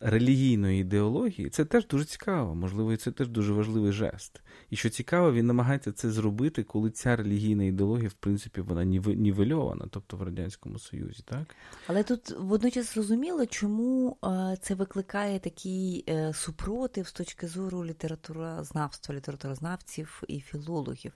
релігійної 0.00 0.80
ідеології, 0.80 1.50
це 1.50 1.64
теж 1.64 1.86
дуже 1.86 2.04
цікаво, 2.04 2.54
можливо, 2.54 2.96
це 2.96 3.12
теж 3.12 3.28
дуже 3.28 3.52
важливий 3.52 3.92
жест. 3.92 4.40
І 4.70 4.76
що 4.76 4.90
цікаво, 4.90 5.32
він 5.32 5.46
намагається 5.46 5.92
це 5.92 6.10
зробити, 6.10 6.62
коли 6.62 6.90
ця 6.90 7.16
релігійна 7.16 7.64
ідеологія, 7.64 8.08
в 8.08 8.12
принципі, 8.12 8.60
вона 8.60 8.84
нівельована, 8.84 9.86
тобто 9.90 10.16
в 10.16 10.22
Радянському 10.22 10.78
Союзі, 10.78 11.22
так? 11.24 11.56
Але 11.86 12.02
тут 12.02 12.30
водночас 12.38 12.94
зрозуміло, 12.94 13.46
чому 13.46 14.16
е, 14.24 14.56
це 14.60 14.74
викликає 14.74 15.38
такий 15.38 16.04
е, 16.08 16.32
супротив 16.34 17.06
з 17.06 17.12
точки 17.12 17.46
зору 17.46 17.84
літературознавства, 17.84 19.14
літературознавців 19.14 20.22
і 20.28 20.40
філологів. 20.40 21.12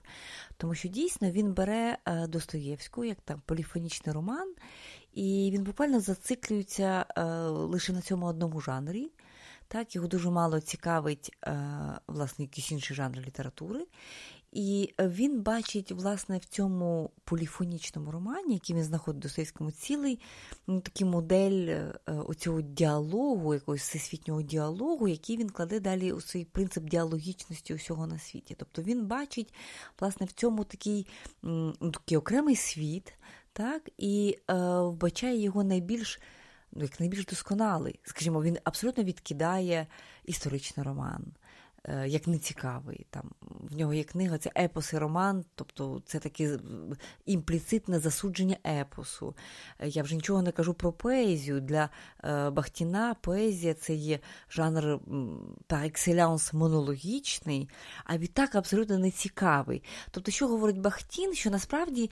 Тому 0.57 0.75
що 0.75 0.87
дійсно 0.87 1.31
він 1.31 1.53
бере 1.53 1.97
Достоєвську 2.27 3.03
як 3.03 3.17
там 3.21 3.41
поліфонічний 3.45 4.15
роман. 4.15 4.53
І 5.13 5.51
він 5.53 5.63
буквально 5.63 5.99
зациклюється 5.99 7.05
е, 7.17 7.23
лише 7.47 7.93
на 7.93 8.01
цьому 8.01 8.25
одному 8.25 8.61
жанрі. 8.61 9.11
Так, 9.67 9.95
Його 9.95 10.07
дуже 10.07 10.29
мало 10.29 10.59
цікавить 10.59 11.37
е, 11.47 11.59
власне, 12.07 12.45
якийсь 12.45 12.71
інший 12.71 12.95
жанр 12.95 13.17
літератури. 13.17 13.85
І 14.51 14.93
він 14.99 15.41
бачить, 15.41 15.91
власне, 15.91 16.37
в 16.37 16.45
цьому 16.45 17.11
поліфонічному 17.23 18.11
романі, 18.11 18.53
який 18.53 18.75
він 18.75 18.83
знаходить 18.83 19.21
Достоєвському 19.21 19.71
цілий, 19.71 20.19
ну, 20.67 20.81
такий 20.81 21.07
модель 21.07 21.67
е, 21.67 21.93
оцього 22.05 22.61
діалогу, 22.61 23.53
якогось 23.53 23.81
всесвітнього 23.81 24.41
діалогу, 24.41 25.07
який 25.07 25.37
він 25.37 25.49
кладе 25.49 25.79
далі 25.79 26.11
у 26.11 26.21
свій 26.21 26.45
принцип 26.45 26.83
діалогічності 26.83 27.73
усього 27.73 28.07
на 28.07 28.19
світі. 28.19 28.55
Тобто 28.59 28.81
він 28.81 29.05
бачить, 29.05 29.53
власне, 29.99 30.25
в 30.25 30.31
цьому 30.31 30.63
такий, 30.63 31.07
ну, 31.41 31.73
такий 31.91 32.17
окремий 32.17 32.55
світ 32.55 33.13
так, 33.53 33.89
і 33.97 34.37
е, 34.49 34.53
вбачає 34.79 35.41
його 35.41 35.63
найбільш 35.63 36.19
ну, 36.71 36.83
як 36.83 36.99
найбільш 36.99 37.25
досконалий. 37.25 37.99
Скажімо, 38.03 38.43
він 38.43 38.57
абсолютно 38.63 39.03
відкидає 39.03 39.87
історичний 40.25 40.85
роман. 40.85 41.33
Е, 41.83 42.07
як 42.07 42.27
нецікавий. 42.27 43.05
Там, 43.09 43.31
В 43.41 43.75
нього 43.75 43.93
є 43.93 44.03
книга, 44.03 44.37
це 44.37 44.51
епос 44.57 44.93
і 44.93 44.97
роман, 44.97 45.45
тобто 45.55 46.01
це 46.05 46.19
таке 46.19 46.59
імпліцитне 47.25 47.99
засудження 47.99 48.57
епосу. 48.65 49.35
Е, 49.79 49.87
я 49.87 50.03
вже 50.03 50.15
нічого 50.15 50.41
не 50.41 50.51
кажу 50.51 50.73
про 50.73 50.91
поезію. 50.91 51.61
Для 51.61 51.89
е, 52.23 52.49
Бахтіна 52.49 53.15
поезія 53.21 53.73
це 53.73 53.93
є 53.93 54.19
жанр 54.49 54.99
par 55.69 55.83
excellence 55.83 56.55
монологічний, 56.55 57.69
а 58.03 58.17
відтак 58.17 58.55
абсолютно 58.55 58.97
нецікавий. 58.97 59.83
Тобто, 60.11 60.31
що 60.31 60.47
говорить 60.47 60.79
Бахтін, 60.79 61.33
що 61.33 61.49
насправді 61.49 62.11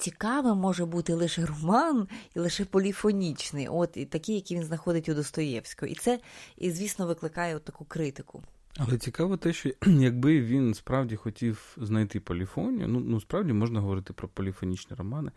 цікавим 0.00 0.58
може 0.58 0.84
бути 0.84 1.14
лише 1.14 1.46
роман 1.46 2.08
і 2.36 2.38
лише 2.38 2.64
поліфонічний, 2.64 3.68
от 3.68 3.96
і 3.96 4.04
такий, 4.04 4.34
який 4.34 4.56
він 4.56 4.64
знаходить 4.64 5.08
у 5.08 5.14
Достоєвського. 5.14 5.92
І 5.92 5.94
це, 5.94 6.20
і, 6.56 6.70
звісно, 6.70 7.06
викликає 7.06 7.56
от 7.56 7.64
таку 7.64 7.84
критику. 7.84 8.42
Але 8.76 8.98
цікаво 8.98 9.36
те, 9.36 9.52
що 9.52 9.70
якби 9.86 10.40
він 10.40 10.74
справді 10.74 11.16
хотів 11.16 11.76
знайти 11.76 12.20
поліфонію, 12.20 12.88
ну 12.88 13.00
ну 13.00 13.20
справді 13.20 13.52
можна 13.52 13.80
говорити 13.80 14.12
про 14.12 14.28
поліфонічні 14.28 14.96
романи, 14.96 15.30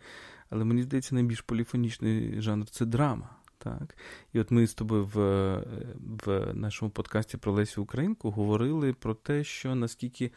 але 0.50 0.64
мені 0.64 0.82
здається, 0.82 1.14
найбільш 1.14 1.40
поліфонічний 1.40 2.40
жанр 2.40 2.70
це 2.70 2.86
драма. 2.86 3.30
Так? 3.58 3.96
І 4.32 4.40
от 4.40 4.50
ми 4.50 4.66
з 4.66 4.74
тобою 4.74 5.04
в 5.14 5.18
в 6.26 6.54
нашому 6.54 6.90
подкасті 6.90 7.36
про 7.36 7.52
Лесю 7.52 7.82
Українку 7.82 8.30
говорили 8.30 8.92
про 8.92 9.14
те, 9.14 9.44
що 9.44 9.74
наскільки 9.74 10.30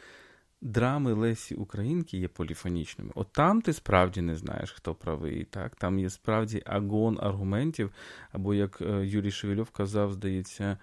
драми 0.62 1.14
Лесі 1.14 1.56
Українки 1.56 2.18
є 2.18 2.28
поліфонічними. 2.28 3.12
От 3.16 3.28
там 3.32 3.62
ти 3.62 3.74
справді 3.74 4.22
не 4.22 4.36
знаєш, 4.36 4.72
хто 4.72 4.96
правий. 4.96 5.44
так? 5.44 5.76
Там 5.76 6.00
є 6.00 6.10
справді 6.10 6.64
агон 6.66 7.18
аргументів, 7.22 7.92
або, 8.32 8.54
як 8.54 8.82
е, 8.82 9.06
Юрій 9.06 9.32
Шевельов 9.32 9.70
казав, 9.70 10.14
здається, 10.14 10.78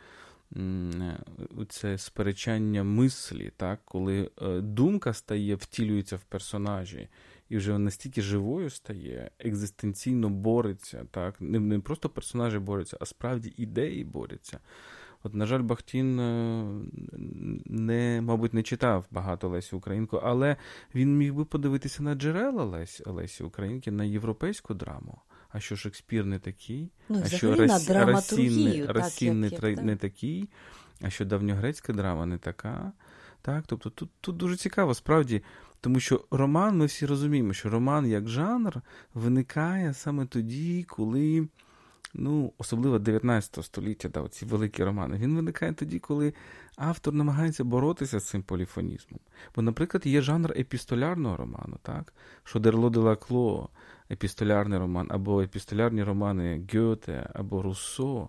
е, 0.57 1.19
це 1.69 1.99
сперечання 1.99 2.85
мислі, 2.85 3.53
так? 3.57 3.81
коли 3.85 4.31
е, 4.43 4.61
думка 4.61 5.13
стає, 5.13 5.55
втілюється 5.55 6.17
в 6.17 6.25
персонажі. 6.25 7.09
І 7.49 7.57
вже 7.57 7.79
настільки 7.79 8.23
живою 8.23 8.71
стає, 8.71 9.31
екзистенційно 9.39 10.29
бореться, 10.29 11.07
так? 11.11 11.41
Не 11.41 11.61
не 11.61 11.79
просто 11.79 12.09
персонажі 12.09 12.59
борються, 12.59 12.97
а 13.01 13.07
справді 13.07 13.55
ідеї 13.57 14.05
борються. 14.05 14.59
От, 15.25 15.35
на 15.35 15.47
жаль, 15.47 15.61
Бахтін 15.61 16.21
е, 16.21 16.65
не, 17.67 18.21
мабуть, 18.23 18.55
не 18.55 18.63
читав 18.63 19.07
багато 19.11 19.49
Лесі 19.49 19.77
Українку, 19.77 20.21
але 20.23 20.57
він 20.95 21.17
міг 21.17 21.35
би 21.35 21.45
подивитися 21.45 22.03
на 22.03 22.15
джерела 22.15 22.65
Лесі, 22.65 23.03
Лесі 23.07 23.43
Українки, 23.45 23.91
на 23.91 24.05
європейську 24.05 24.75
драму. 24.75 25.19
А 25.49 25.61
що 25.61 25.77
Шекспір 25.77 26.27
не 26.27 26.39
такий, 26.39 26.93
ну, 27.09 27.23
а 27.25 27.29
що 27.29 27.55
Рас... 27.55 27.91
Расін, 27.91 28.87
Расін 28.87 29.41
не, 29.41 29.49
як, 29.49 29.83
не 29.83 29.97
такий, 29.97 30.49
а 31.01 31.11
що 31.11 31.25
давньогрецька 31.25 31.93
драма 31.93 32.27
не 32.27 32.39
така. 32.39 32.93
Так, 33.43 33.65
Тобто 33.67 33.91
тут 33.91 34.11
тут 34.21 34.37
дуже 34.37 34.57
цікаво, 34.57 34.95
справді, 34.95 35.43
тому 35.81 36.01
що 36.01 36.25
роман, 36.31 36.79
ми 36.79 36.87
всі 36.87 37.07
розуміємо, 37.07 37.53
що 37.53 37.71
роман 37.71 38.07
як 38.07 38.29
жанр 38.29 38.81
виникає 39.15 39.95
саме 39.95 40.27
тоді, 40.27 40.83
коли 40.89 41.49
ну, 42.15 42.53
особливо 42.59 42.99
19 42.99 43.65
століття, 43.65 44.09
да, 44.09 44.29
ці 44.29 44.45
великі 44.45 44.85
романи, 44.85 45.17
він 45.17 45.37
виникає 45.37 45.73
тоді, 45.73 45.99
коли 45.99 46.35
автор 46.77 47.15
намагається 47.15 47.65
боротися 47.65 48.19
з 48.21 48.29
цим 48.29 48.43
поліфонізмом. 48.43 49.21
Бо, 49.57 49.63
наприклад, 49.63 50.07
є 50.07 50.21
жанр 50.21 50.53
епістолярного 50.59 51.37
роману, 51.37 51.79
так? 51.83 52.13
Шодерло 52.45 52.91
де 52.91 53.01
Лакло, 53.01 53.69
епістолярний 54.11 54.79
роман, 54.79 55.07
або 55.11 55.43
епістолярні 55.43 56.03
романи 56.03 56.67
Гьоте, 56.75 57.31
або 57.35 57.63
Руссо. 57.63 58.29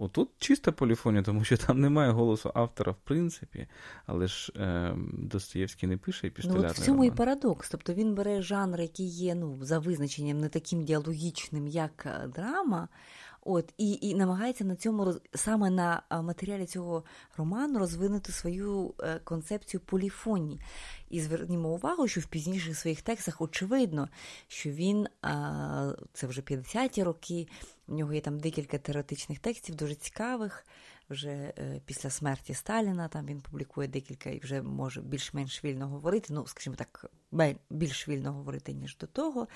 Отут 0.00 0.28
чиста 0.38 0.72
поліфонія, 0.72 1.22
тому 1.22 1.44
що 1.44 1.56
там 1.56 1.80
немає 1.80 2.10
голосу 2.10 2.50
автора, 2.54 2.92
в 2.92 2.96
принципі, 3.04 3.66
але 4.06 4.26
ж 4.26 4.52
е, 4.56 4.94
Достоєвський 5.12 5.88
не 5.88 5.96
пише 5.96 6.26
епістолярний 6.26 6.64
Ну, 6.64 6.70
от 6.70 6.78
В 6.78 6.84
цьому 6.84 6.98
роман. 6.98 7.14
і 7.14 7.16
парадокс. 7.16 7.70
Тобто 7.70 7.94
він 7.94 8.14
бере 8.14 8.42
жанр, 8.42 8.80
який 8.80 9.06
є 9.06 9.34
ну, 9.34 9.58
за 9.62 9.78
визначенням 9.78 10.38
не 10.40 10.48
таким 10.48 10.84
діалогічним, 10.84 11.68
як 11.68 12.06
е, 12.06 12.28
драма, 12.28 12.88
От 13.50 13.74
і 13.78 13.98
і 14.00 14.14
намагається 14.14 14.64
на 14.64 14.76
цьому 14.76 15.14
саме 15.34 15.70
на 15.70 16.02
матеріалі 16.10 16.66
цього 16.66 17.04
роману 17.36 17.78
розвинути 17.78 18.32
свою 18.32 18.94
е, 19.00 19.20
концепцію 19.24 19.80
поліфонії. 19.80 20.60
І 21.10 21.20
звернімо 21.20 21.68
увагу, 21.68 22.08
що 22.08 22.20
в 22.20 22.26
пізніших 22.26 22.78
своїх 22.78 23.02
текстах 23.02 23.40
очевидно, 23.40 24.08
що 24.48 24.70
він 24.70 25.06
це 26.12 26.26
вже 26.26 26.40
50-ті 26.40 27.02
роки. 27.02 27.48
В 27.86 27.94
нього 27.94 28.12
є 28.12 28.20
там 28.20 28.40
декілька 28.40 28.78
теоретичних 28.78 29.38
текстів, 29.38 29.74
дуже 29.74 29.94
цікавих 29.94 30.66
вже 31.10 31.30
е, 31.30 31.80
після 31.84 32.10
смерті 32.10 32.54
Сталіна. 32.54 33.08
Там 33.08 33.26
він 33.26 33.40
публікує 33.40 33.88
декілька 33.88 34.30
і 34.30 34.38
вже 34.38 34.62
може 34.62 35.00
більш-менш 35.00 35.64
вільно 35.64 35.88
говорити. 35.88 36.32
Ну, 36.32 36.46
скажімо 36.46 36.76
так, 36.76 37.10
більш 37.70 38.08
вільно 38.08 38.32
говорити, 38.32 38.72
ніж 38.72 38.96
до 38.96 39.06
того. 39.06 39.48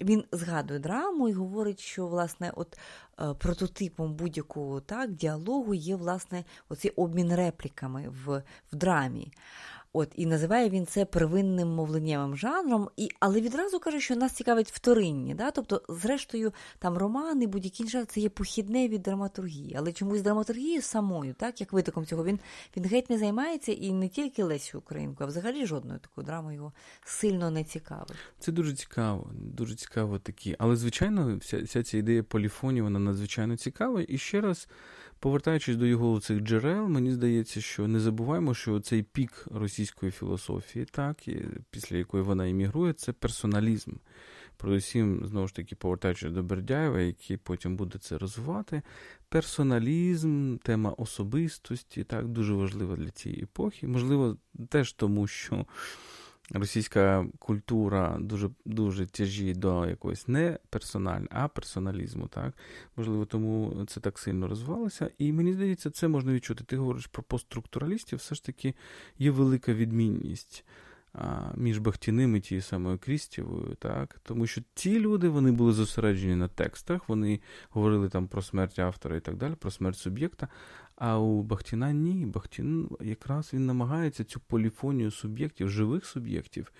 Він 0.00 0.24
згадує 0.32 0.80
драму 0.80 1.28
і 1.28 1.32
говорить, 1.32 1.80
що 1.80 2.06
власне 2.06 2.52
от 2.56 2.78
е, 3.20 3.34
прототипом 3.34 4.14
будь-якого 4.14 4.80
так, 4.80 5.12
діалогу 5.12 5.74
є 5.74 5.96
власне 5.96 6.44
оцей 6.68 6.90
обмін 6.90 7.34
репліками 7.34 8.08
в, 8.08 8.42
в 8.72 8.76
драмі. 8.76 9.32
От 9.94 10.12
і 10.16 10.26
називає 10.26 10.68
він 10.70 10.86
це 10.86 11.04
первинним 11.04 11.68
мовленнєвим 11.68 12.36
жанром, 12.36 12.88
і, 12.96 13.08
але 13.20 13.40
відразу 13.40 13.80
каже, 13.80 14.00
що 14.00 14.16
нас 14.16 14.32
цікавить 14.32 14.70
вторинні. 14.70 15.34
Да? 15.34 15.50
Тобто, 15.50 15.82
зрештою, 15.88 16.52
там 16.78 16.98
романи, 16.98 17.46
будь-які 17.46 17.88
жанр, 17.88 18.06
це 18.06 18.20
є 18.20 18.28
похідне 18.28 18.88
від 18.88 19.02
драматургії. 19.02 19.76
Але 19.78 19.92
чомусь 19.92 20.22
драматургією 20.22 20.82
самою, 20.82 21.34
так 21.34 21.60
як 21.60 21.72
витоком 21.72 22.06
цього, 22.06 22.24
він 22.24 22.38
він 22.76 22.84
геть 22.84 23.10
не 23.10 23.18
займається 23.18 23.72
і 23.72 23.92
не 23.92 24.08
тільки 24.08 24.42
Лесю 24.42 24.78
Українку, 24.78 25.24
а 25.24 25.26
взагалі 25.26 25.66
жодною 25.66 25.98
такою 25.98 26.26
драмою 26.26 26.56
його 26.56 26.72
сильно 27.04 27.50
не 27.50 27.64
цікавить. 27.64 28.16
Це 28.38 28.52
дуже 28.52 28.74
цікаво, 28.74 29.30
дуже 29.34 29.74
цікаво 29.74 30.18
такі. 30.18 30.56
Але, 30.58 30.76
звичайно, 30.76 31.36
вся, 31.36 31.62
вся 31.62 31.82
ця 31.82 31.98
ідея 31.98 32.22
поліфонії, 32.22 32.82
вона 32.82 32.98
надзвичайно 32.98 33.56
цікава. 33.56 34.04
І 34.08 34.18
ще 34.18 34.40
раз. 34.40 34.68
Повертаючись 35.22 35.76
до 35.76 35.86
його 35.86 36.20
цих 36.20 36.40
джерел, 36.40 36.88
мені 36.88 37.12
здається, 37.12 37.60
що 37.60 37.88
не 37.88 38.00
забуваємо, 38.00 38.54
що 38.54 38.80
цей 38.80 39.02
пік 39.02 39.46
російської 39.50 40.12
філософії, 40.12 40.84
так, 40.84 41.28
і 41.28 41.44
після 41.70 41.96
якої 41.96 42.22
вона 42.22 42.46
іммігрує, 42.46 42.92
це 42.92 43.12
персоналізм. 43.12 43.92
Передусім, 44.56 45.26
знову 45.26 45.48
ж 45.48 45.54
таки, 45.54 45.76
повертаючись 45.76 46.32
до 46.32 46.42
Бердяєва, 46.42 47.00
який 47.00 47.36
потім 47.36 47.76
буде 47.76 47.98
це 47.98 48.18
розвивати. 48.18 48.82
Персоналізм, 49.28 50.56
тема 50.56 50.90
особистості, 50.90 52.04
так, 52.04 52.28
дуже 52.28 52.54
важлива 52.54 52.96
для 52.96 53.10
цієї 53.10 53.42
епохи. 53.42 53.86
Можливо, 53.86 54.36
теж 54.68 54.92
тому, 54.92 55.26
що 55.26 55.66
російська 56.52 57.26
культура 57.38 58.16
дуже 58.20 58.50
дуже 58.64 59.06
тяжі 59.06 59.54
до 59.54 59.86
якоїсь 59.86 60.28
не 60.28 60.58
персонального, 60.70 61.28
а 61.30 61.48
персоналізму. 61.48 62.26
так? 62.26 62.54
Можливо, 62.96 63.26
тому 63.26 63.84
це 63.86 64.00
так 64.00 64.18
сильно 64.18 64.48
розвивалося. 64.48 65.10
І 65.18 65.32
мені 65.32 65.52
здається, 65.52 65.90
це 65.90 66.08
можна 66.08 66.32
відчути. 66.32 66.64
Ти 66.64 66.76
говориш 66.76 67.06
про 67.06 67.22
постструктуралістів, 67.22 68.18
все 68.18 68.34
ж 68.34 68.44
таки 68.44 68.74
є 69.18 69.30
велика 69.30 69.74
відмінність 69.74 70.64
між 71.56 71.78
Бахтіним 71.78 72.36
і 72.36 72.40
тією 72.40 72.62
самою 72.62 72.98
Крістєвою, 72.98 73.74
так? 73.78 74.20
Тому 74.22 74.46
що 74.46 74.62
ті 74.74 75.00
люди 75.00 75.28
вони 75.28 75.52
були 75.52 75.72
зосереджені 75.72 76.34
на 76.34 76.48
текстах, 76.48 77.08
вони 77.08 77.40
говорили 77.70 78.08
там 78.08 78.28
про 78.28 78.42
смерть 78.42 78.78
автора 78.78 79.16
і 79.16 79.20
так 79.20 79.36
далі, 79.36 79.54
про 79.54 79.70
смерть 79.70 79.98
суб'єкта. 79.98 80.48
А 80.96 81.18
у 81.18 81.42
Бахтіна 81.42 81.92
ні. 81.92 82.26
Бахтін 82.26 82.88
якраз 83.00 83.50
він 83.54 83.66
намагається 83.66 84.24
цю 84.24 84.40
поліфонію 84.40 85.10
суб'єктів, 85.10 85.70
живих 85.70 86.06
суб'єктів 86.06 86.72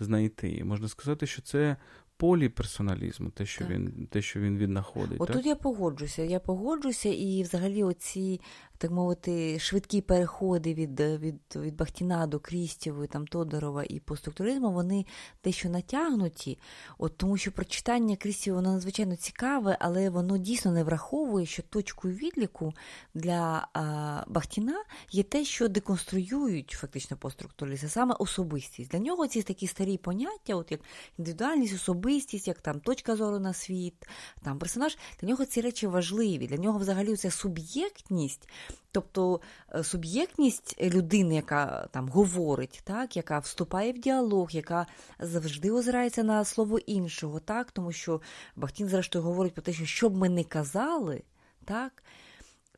знайти. 0.00 0.64
Можна 0.64 0.88
сказати, 0.88 1.26
що 1.26 1.42
це 1.42 1.76
поліперсоналізму, 2.18 3.30
те, 3.30 3.46
що 3.46 3.58
так. 3.58 3.70
він 3.70 4.08
те, 4.10 4.22
що 4.22 4.40
він 4.40 4.58
віднаходить. 4.58 5.20
Отут 5.20 5.46
я 5.46 5.54
погоджуся. 5.54 6.22
Я 6.22 6.40
погоджуся, 6.40 7.08
і 7.08 7.42
взагалі 7.42 7.82
оці 7.82 8.40
так 8.78 8.90
мовити, 8.90 9.58
швидкі 9.58 10.00
переходи 10.00 10.74
від 10.74 11.00
від, 11.00 11.40
від 11.56 11.76
Бахтіна 11.76 12.26
до 12.26 12.40
Крістєвої, 12.40 13.08
там 13.08 13.26
Тодорова 13.26 13.84
і 13.84 14.00
постструктуризму, 14.00 14.72
вони 14.72 15.06
дещо 15.44 15.68
натягнуті, 15.68 16.58
от 16.98 17.16
тому 17.16 17.36
що 17.36 17.52
прочитання 17.52 18.16
Крістєва 18.16 18.56
воно 18.56 18.72
надзвичайно 18.72 19.16
цікаве, 19.16 19.76
але 19.80 20.10
воно 20.10 20.38
дійсно 20.38 20.72
не 20.72 20.84
враховує, 20.84 21.46
що 21.46 21.62
точкою 21.62 22.14
відліку 22.14 22.74
для 23.14 23.68
а, 23.72 24.24
Бахтіна 24.28 24.84
є 25.10 25.22
те, 25.22 25.44
що 25.44 25.68
деконструюють 25.68 26.70
фактично 26.70 27.16
постструктуралісти, 27.16 27.88
саме 27.88 28.14
особистість. 28.18 28.90
Для 28.90 28.98
нього 28.98 29.26
ці 29.26 29.42
такі 29.42 29.66
старі 29.66 29.98
поняття, 29.98 30.54
от 30.54 30.72
як 30.72 30.80
індивідуальність, 31.18 31.74
особистість, 31.74 32.48
як 32.48 32.60
там 32.60 32.80
точка 32.80 33.16
зору 33.16 33.38
на 33.38 33.54
світ, 33.54 34.06
там 34.42 34.58
персонаж, 34.58 34.98
для 35.20 35.28
нього 35.28 35.44
ці 35.44 35.60
речі 35.60 35.86
важливі. 35.86 36.46
Для 36.46 36.56
нього 36.56 36.78
взагалі 36.78 37.16
ця 37.16 37.30
суб'єктність. 37.30 38.48
Тобто 38.92 39.40
е, 39.74 39.84
суб'єктність 39.84 40.82
людини, 40.82 41.34
яка 41.34 41.88
там 41.90 42.08
говорить, 42.08 42.80
так, 42.84 43.16
яка 43.16 43.38
вступає 43.38 43.92
в 43.92 43.98
діалог, 43.98 44.48
яка 44.52 44.86
завжди 45.18 45.70
озирається 45.70 46.22
на 46.22 46.44
слово 46.44 46.78
іншого, 46.78 47.40
так, 47.40 47.70
тому 47.70 47.92
що 47.92 48.20
Бахтін, 48.56 48.88
зрештою, 48.88 49.24
говорить 49.24 49.54
про 49.54 49.62
те, 49.62 49.72
що 49.72 49.86
що 49.86 50.08
б 50.08 50.16
ми 50.16 50.28
не 50.28 50.44
казали, 50.44 51.22
так, 51.64 52.02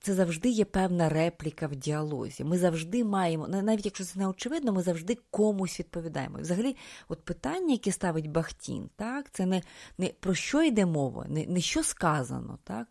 це 0.00 0.14
завжди 0.14 0.48
є 0.48 0.64
певна 0.64 1.08
репліка 1.08 1.66
в 1.66 1.76
діалозі. 1.76 2.44
Ми 2.44 2.58
завжди 2.58 3.04
маємо, 3.04 3.48
навіть 3.48 3.84
якщо 3.84 4.04
це 4.04 4.18
не 4.18 4.28
очевидно, 4.28 4.72
ми 4.72 4.82
завжди 4.82 5.18
комусь 5.30 5.78
відповідаємо. 5.80 6.38
І 6.38 6.42
взагалі, 6.42 6.76
от 7.08 7.24
питання, 7.24 7.72
яке 7.72 7.92
ставить 7.92 8.30
Бахтін, 8.30 8.90
так, 8.96 9.30
це 9.30 9.46
не 9.46 9.62
не 9.98 10.08
про 10.20 10.34
що 10.34 10.62
йде 10.62 10.86
мова, 10.86 11.26
не 11.28 11.46
не 11.46 11.60
що 11.60 11.82
сказано, 11.82 12.58
так, 12.64 12.88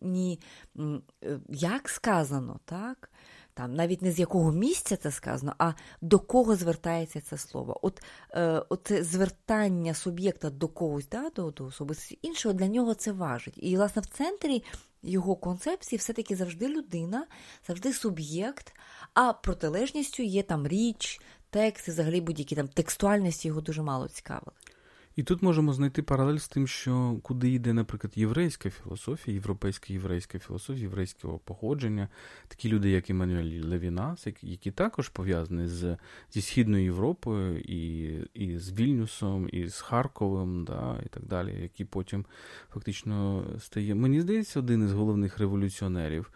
ні 0.00 0.40
е, 0.78 1.00
як 1.48 1.88
сказано, 1.88 2.60
так, 2.64 3.10
там, 3.58 3.74
навіть 3.74 4.02
не 4.02 4.12
з 4.12 4.18
якого 4.18 4.52
місця 4.52 4.96
це 4.96 5.10
сказано, 5.10 5.54
а 5.58 5.72
до 6.00 6.18
кого 6.18 6.56
звертається 6.56 7.20
це 7.20 7.38
слово. 7.38 7.78
От 7.82 8.02
е, 8.34 8.62
Оце 8.68 9.04
звертання 9.04 9.94
суб'єкта 9.94 10.50
до 10.50 10.68
когось, 10.68 11.08
да, 11.08 11.30
до, 11.36 11.50
до 11.50 11.64
особисті 11.64 12.18
іншого, 12.22 12.54
для 12.54 12.66
нього 12.66 12.94
це 12.94 13.12
важить. 13.12 13.54
І, 13.56 13.76
власне, 13.76 14.02
в 14.02 14.06
центрі 14.06 14.64
його 15.02 15.36
концепції 15.36 15.98
все-таки 15.98 16.36
завжди 16.36 16.68
людина, 16.68 17.26
завжди 17.66 17.92
суб'єкт, 17.92 18.72
а 19.14 19.32
протилежністю 19.32 20.22
є 20.22 20.42
там 20.42 20.68
річ, 20.68 21.20
текст 21.50 21.88
і 21.88 21.90
взагалі 21.90 22.20
будь-які 22.20 22.56
там 22.56 22.68
текстуальності 22.68 23.48
його 23.48 23.60
дуже 23.60 23.82
мало 23.82 24.08
цікавили. 24.08 24.52
І 25.18 25.22
тут 25.22 25.42
можемо 25.42 25.72
знайти 25.72 26.02
паралель 26.02 26.36
з 26.36 26.48
тим, 26.48 26.66
що 26.66 27.16
куди 27.22 27.50
йде, 27.50 27.72
наприклад, 27.72 28.12
єврейська 28.16 28.70
філософія, 28.70 29.34
європейська 29.34 29.92
єврейська 29.92 30.38
філософія, 30.38 30.82
єврейського 30.82 31.38
походження, 31.38 32.08
такі 32.48 32.68
люди, 32.68 32.90
як 32.90 33.10
Іммануель 33.10 33.62
Левінас, 33.64 34.26
які 34.42 34.70
також 34.70 35.08
пов'язані 35.08 35.66
з, 35.68 35.96
зі 36.32 36.42
Східною 36.42 36.84
Європою, 36.84 37.60
і 37.60 38.12
і 38.34 38.58
з 38.58 38.72
Вільнюсом, 38.72 39.48
і 39.52 39.68
з 39.68 39.80
Харковом, 39.80 40.64
да, 40.64 41.02
і 41.06 41.08
так 41.08 41.24
далі, 41.26 41.62
які 41.62 41.84
потім 41.84 42.24
фактично 42.72 43.44
стає. 43.58 43.94
Мені 43.94 44.20
здається, 44.20 44.58
один 44.58 44.84
із 44.84 44.92
головних 44.92 45.38
революціонерів. 45.38 46.30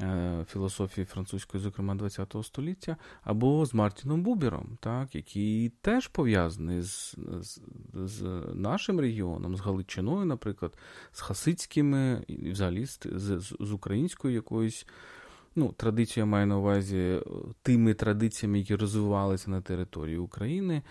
Е, 0.00 0.44
філософії 0.48 1.04
французької, 1.04 1.62
зокрема 1.62 1.96
ХХ 2.08 2.44
століття, 2.44 2.96
або 3.22 3.66
з 3.66 3.74
Мартіном 3.74 4.22
Бубером, 4.22 4.78
так, 4.80 5.14
який 5.14 5.68
теж 5.68 6.06
пов'язаний 6.08 6.82
з, 6.82 7.16
з, 7.40 7.60
з 7.94 8.22
нашим 8.54 9.00
регіоном, 9.00 9.56
з 9.56 9.60
Галичиною, 9.60 10.24
наприклад, 10.24 10.78
з 11.12 11.20
хасидськими, 11.20 12.24
і 12.26 12.50
взагалі 12.50 12.86
з, 12.86 12.98
з, 13.04 13.54
з 13.60 13.72
українською 13.72 14.34
якоюсь. 14.34 14.86
Ну, 15.56 15.72
традицію 15.72 16.22
я 16.22 16.26
маю 16.26 16.46
на 16.46 16.58
увазі 16.58 17.20
тими 17.62 17.94
традиціями, 17.94 18.58
які 18.58 18.74
розвивалися 18.74 19.50
на 19.50 19.60
території 19.60 20.18
України. 20.18 20.82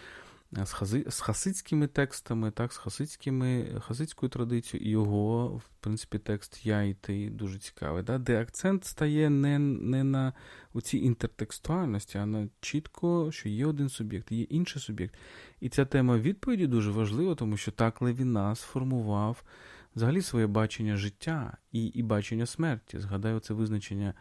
З 0.52 0.72
хази, 0.72 1.06
з 1.10 1.20
хасидськими 1.20 1.88
текстами, 1.88 2.52
так, 2.52 2.74
з 2.74 2.78
хасидськими, 2.78 3.82
хасидською 3.82 4.30
традицією, 4.30 4.90
і 4.90 4.92
його, 4.92 5.48
в 5.48 5.64
принципі, 5.80 6.20
текст 6.20 6.66
Я 6.66 6.84
і 6.84 6.94
ти 6.94 7.30
дуже 7.30 7.60
цікавий, 7.60 8.04
да, 8.04 8.18
де 8.18 8.42
акцент 8.42 8.86
стає 8.86 9.30
не 9.30 9.60
не 9.60 10.04
на 10.04 10.34
цій 10.84 10.98
інтертекстуальності, 10.98 12.18
а 12.18 12.26
на 12.26 12.48
чітко, 12.60 13.32
що 13.32 13.50
є 13.50 13.66
один 13.66 13.90
суб'єкт, 13.90 14.32
є 14.32 14.44
інший 14.44 14.82
суб'єкт. 14.82 15.16
І 15.60 15.70
ця 15.70 15.86
тема 15.86 16.18
відповіді 16.18 16.68
дуже 16.68 16.92
важлива, 16.92 17.36
тому 17.36 17.58
що 17.58 17.72
так 17.72 18.02
Левіна 18.02 18.56
сформував 18.56 19.44
взагалі 19.96 20.22
своє 20.22 20.48
бачення 20.48 20.96
життя 20.96 21.58
і 21.72 21.86
і 21.86 22.04
бачення 22.04 22.46
смерті. 22.46 23.00
Згадаю, 23.00 23.40
це 23.40 23.54
визначення 23.54 24.14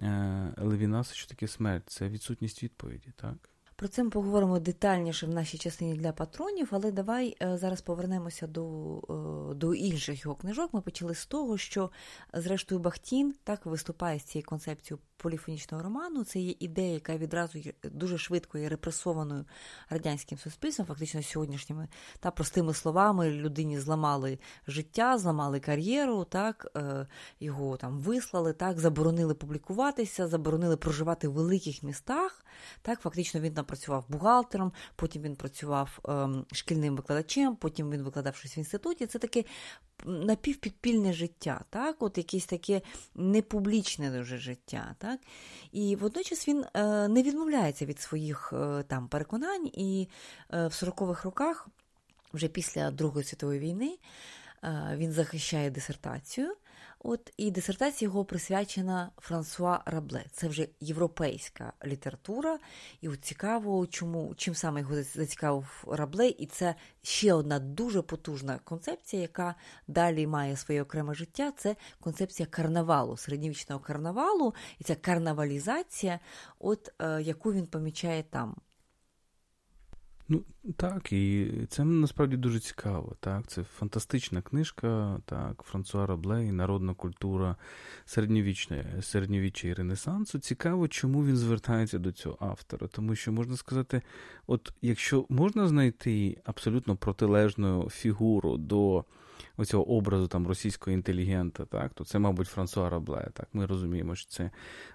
е, 0.00 0.54
Левінаса, 0.56 1.14
що 1.14 1.28
таке 1.28 1.48
смерть, 1.48 1.84
це 1.86 2.08
відсутність 2.08 2.62
відповіді. 2.62 3.12
так. 3.16 3.50
Про 3.80 3.88
це 3.88 4.04
ми 4.04 4.10
поговоримо 4.10 4.58
детальніше 4.58 5.26
в 5.26 5.30
нашій 5.30 5.58
частині 5.58 5.94
для 5.94 6.12
патронів, 6.12 6.68
але 6.70 6.92
давай 6.92 7.36
е, 7.42 7.58
зараз 7.58 7.80
повернемося 7.80 8.46
до 8.46 8.64
е, 9.50 9.54
до 9.54 9.74
інших 9.74 10.24
його 10.24 10.36
книжок. 10.36 10.74
Ми 10.74 10.80
почали 10.80 11.14
з 11.14 11.26
того, 11.26 11.58
що, 11.58 11.90
зрештою, 12.32 12.80
Бахтін 12.80 13.34
так 13.44 13.66
виступає 13.66 14.18
з 14.18 14.22
цією 14.22 14.46
концепцією 14.46 14.98
поліфонічного 15.22 15.82
роману. 15.82 16.24
Це 16.24 16.40
є 16.40 16.54
ідея, 16.60 16.94
яка 16.94 17.16
відразу 17.16 17.58
дуже 17.84 18.18
швидко 18.18 18.58
є 18.58 18.68
репресованою 18.68 19.44
радянським 19.90 20.38
суспільством, 20.38 20.86
фактично 20.86 21.22
сьогоднішніми 21.22 21.88
та 22.20 22.30
простими 22.30 22.74
словами 22.74 23.30
людині 23.30 23.80
зламали 23.80 24.38
життя, 24.66 25.18
зламали 25.18 25.60
кар'єру, 25.60 26.24
так 26.24 26.66
е, 26.76 27.06
його 27.40 27.76
там 27.76 27.98
вислали, 27.98 28.52
так 28.52 28.78
заборонили 28.78 29.34
публікуватися, 29.34 30.28
заборонили 30.28 30.76
проживати 30.76 31.28
в 31.28 31.32
великих 31.32 31.82
містах. 31.82 32.44
Так, 32.82 33.00
фактично 33.00 33.40
він 33.40 33.54
там 33.54 33.64
працював 33.64 34.04
бухгалтером, 34.08 34.72
потім 34.96 35.22
він 35.22 35.36
працював 35.36 35.98
ем, 36.08 36.46
шкільним 36.52 36.96
викладачем, 36.96 37.56
потім 37.56 37.90
він 37.90 38.02
викладав 38.02 38.36
щось 38.36 38.56
в 38.56 38.58
інституті. 38.58 39.06
Це 39.06 39.18
таке 39.18 39.44
напівпідпільне 40.04 41.12
життя, 41.12 41.64
так, 41.70 42.02
от 42.02 42.18
якесь 42.18 42.46
таке 42.46 42.82
непублічне 43.14 44.10
дуже 44.10 44.38
життя. 44.38 44.94
Так? 44.98 45.20
І 45.72 45.96
водночас 45.96 46.48
він 46.48 46.64
е, 46.74 47.08
не 47.08 47.22
відмовляється 47.22 47.86
від 47.86 48.00
своїх 48.00 48.52
е, 48.52 48.82
там 48.82 49.08
переконань, 49.08 49.66
і 49.66 50.08
е, 50.52 50.66
в 50.66 50.70
40-х 50.70 51.24
роках, 51.24 51.68
вже 52.32 52.48
після 52.48 52.90
Другої 52.90 53.24
світової 53.24 53.60
війни, 53.60 53.98
він 54.94 55.12
захищає 55.12 55.70
дисертацію. 55.70 56.54
От 57.04 57.32
і 57.36 57.50
дисертація 57.50 58.06
його 58.08 58.24
присвячена 58.24 59.10
Франсуа 59.18 59.80
Рабле. 59.86 60.24
Це 60.32 60.48
вже 60.48 60.68
європейська 60.80 61.72
література. 61.84 62.58
І 63.00 63.08
от 63.08 63.24
цікаво, 63.24 63.86
чому 63.86 64.34
чим 64.36 64.54
саме 64.54 64.80
його 64.80 65.02
зацікавив 65.02 65.84
Рабле, 65.86 66.28
і 66.28 66.46
це 66.46 66.74
ще 67.02 67.34
одна 67.34 67.58
дуже 67.58 68.02
потужна 68.02 68.58
концепція, 68.64 69.22
яка 69.22 69.54
далі 69.88 70.26
має 70.26 70.56
своє 70.56 70.82
окреме 70.82 71.14
життя. 71.14 71.52
Це 71.56 71.76
концепція 72.00 72.46
карнавалу, 72.46 73.16
середньовічного 73.16 73.80
карнавалу, 73.80 74.54
і 74.78 74.84
ця 74.84 74.94
карнавалізація, 74.94 76.20
от 76.58 76.92
е, 76.98 77.22
яку 77.22 77.52
він 77.52 77.66
помічає 77.66 78.22
там. 78.22 78.56
Ну, 80.32 80.42
Так, 80.76 81.12
і 81.12 81.50
це 81.68 81.84
насправді 81.84 82.36
дуже 82.36 82.60
цікаво. 82.60 83.16
Так, 83.20 83.46
Це 83.46 83.64
фантастична 83.64 84.42
книжка, 84.42 85.20
так, 85.24 85.62
Франсуа 85.62 86.06
Рабле 86.06 86.44
Народна 86.52 86.94
культура 86.94 87.56
середньовіччя 89.00 89.68
і 89.68 89.72
Ренесансу. 89.72 90.38
Цікаво, 90.38 90.88
чому 90.88 91.24
він 91.24 91.36
звертається 91.36 91.98
до 91.98 92.12
цього 92.12 92.36
автора. 92.40 92.86
Тому 92.86 93.14
що 93.14 93.32
можна 93.32 93.56
сказати, 93.56 94.02
от 94.46 94.72
якщо 94.82 95.26
можна 95.28 95.68
знайти 95.68 96.36
абсолютно 96.44 96.96
протилежну 96.96 97.90
фігуру 97.90 98.56
до 98.56 99.04
оцього 99.56 99.90
образу 99.90 100.26
там 100.26 100.46
російського 100.46 100.94
інтелігента, 100.94 101.64
так, 101.64 101.94
то 101.94 102.04
це, 102.04 102.18
мабуть, 102.18 102.48
Франсуа 102.48 102.90
Рабле. 102.90 103.28
Так, 103.32 103.48
Ми 103.52 103.66
розуміємо, 103.66 104.14
що 104.14 104.30
це 104.30 104.50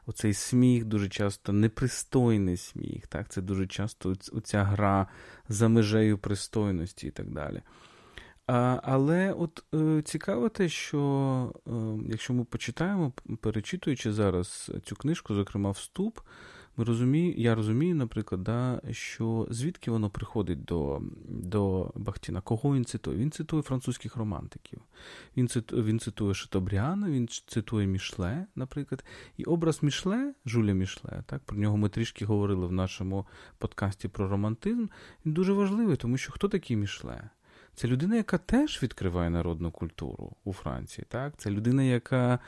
оцей 0.06 0.34
сміх 0.34 0.86
дуже 0.86 1.10
часто 1.10 1.54
непристойний 1.54 2.58
сміх. 2.58 3.08
так, 3.08 3.30
Це 3.30 3.42
дуже 3.42 3.68
часто 3.68 4.16
оця 4.32 4.64
гра 4.64 5.08
за 5.50 5.68
межею 5.68 6.18
пристойності 6.18 7.08
і 7.08 7.12
так 7.12 7.32
далі. 7.32 7.62
А, 8.48 8.80
Але 8.84 9.32
от 9.32 9.64
е, 9.74 10.02
цікаво 10.02 10.50
те, 10.50 10.70
що 10.70 11.54
е, 11.68 11.72
якщо 12.10 12.34
ми 12.34 12.44
почитаємо, 12.44 13.14
перечитуючи 13.42 14.14
зараз 14.14 14.72
цю 14.84 14.96
книжку, 14.96 15.36
зокрема 15.36 15.72
вступ, 15.72 16.20
ми 16.78 16.84
розумію, 16.84 17.34
я 17.38 17.56
розумію, 17.56 17.96
наприклад, 17.96 18.44
да, 18.44 18.82
що 18.92 19.48
звідки 19.50 19.92
воно 19.92 20.10
приходить 20.10 20.66
до 20.66 21.02
до 21.28 21.92
Бахтіна. 21.96 22.42
Кого 22.42 22.76
він 22.76 22.86
цитує? 22.86 23.18
Він 23.18 23.32
цитує 23.32 23.62
французьких 23.62 24.16
романтиків. 24.16 24.82
Він 25.38 25.48
цитує, 25.48 25.84
він 25.84 26.00
цитує 26.00 26.34
Шатобріана, 26.34 27.10
він 27.10 27.28
цитує 27.48 27.88
Мішле, 27.88 28.46
наприклад. 28.56 29.06
І 29.38 29.44
образ 29.44 29.84
Мішле, 29.84 30.34
Жуля 30.46 30.74
Мішле, 30.74 31.24
так, 31.26 31.42
про 31.44 31.58
нього 31.58 31.78
ми 31.78 31.90
трішки 31.90 32.26
говорили 32.26 32.68
в 32.68 32.72
нашому 32.72 33.26
подкасті 33.58 34.08
про 34.08 34.28
романтизм. 34.28 34.88
Він 35.26 35.34
дуже 35.34 35.54
важливий, 35.54 35.96
тому 35.96 36.18
що 36.18 36.32
хто 36.32 36.48
такий 36.48 36.78
Мішле? 36.78 37.30
Це 37.76 37.88
людина, 37.88 38.16
яка 38.16 38.38
теж 38.38 38.84
відкриває 38.84 39.30
народну 39.30 39.72
культуру 39.72 40.36
у 40.44 40.54
Франції. 40.54 41.06
так? 41.10 41.34
Це 41.38 41.50
людина, 41.50 41.84
яка 41.84 42.40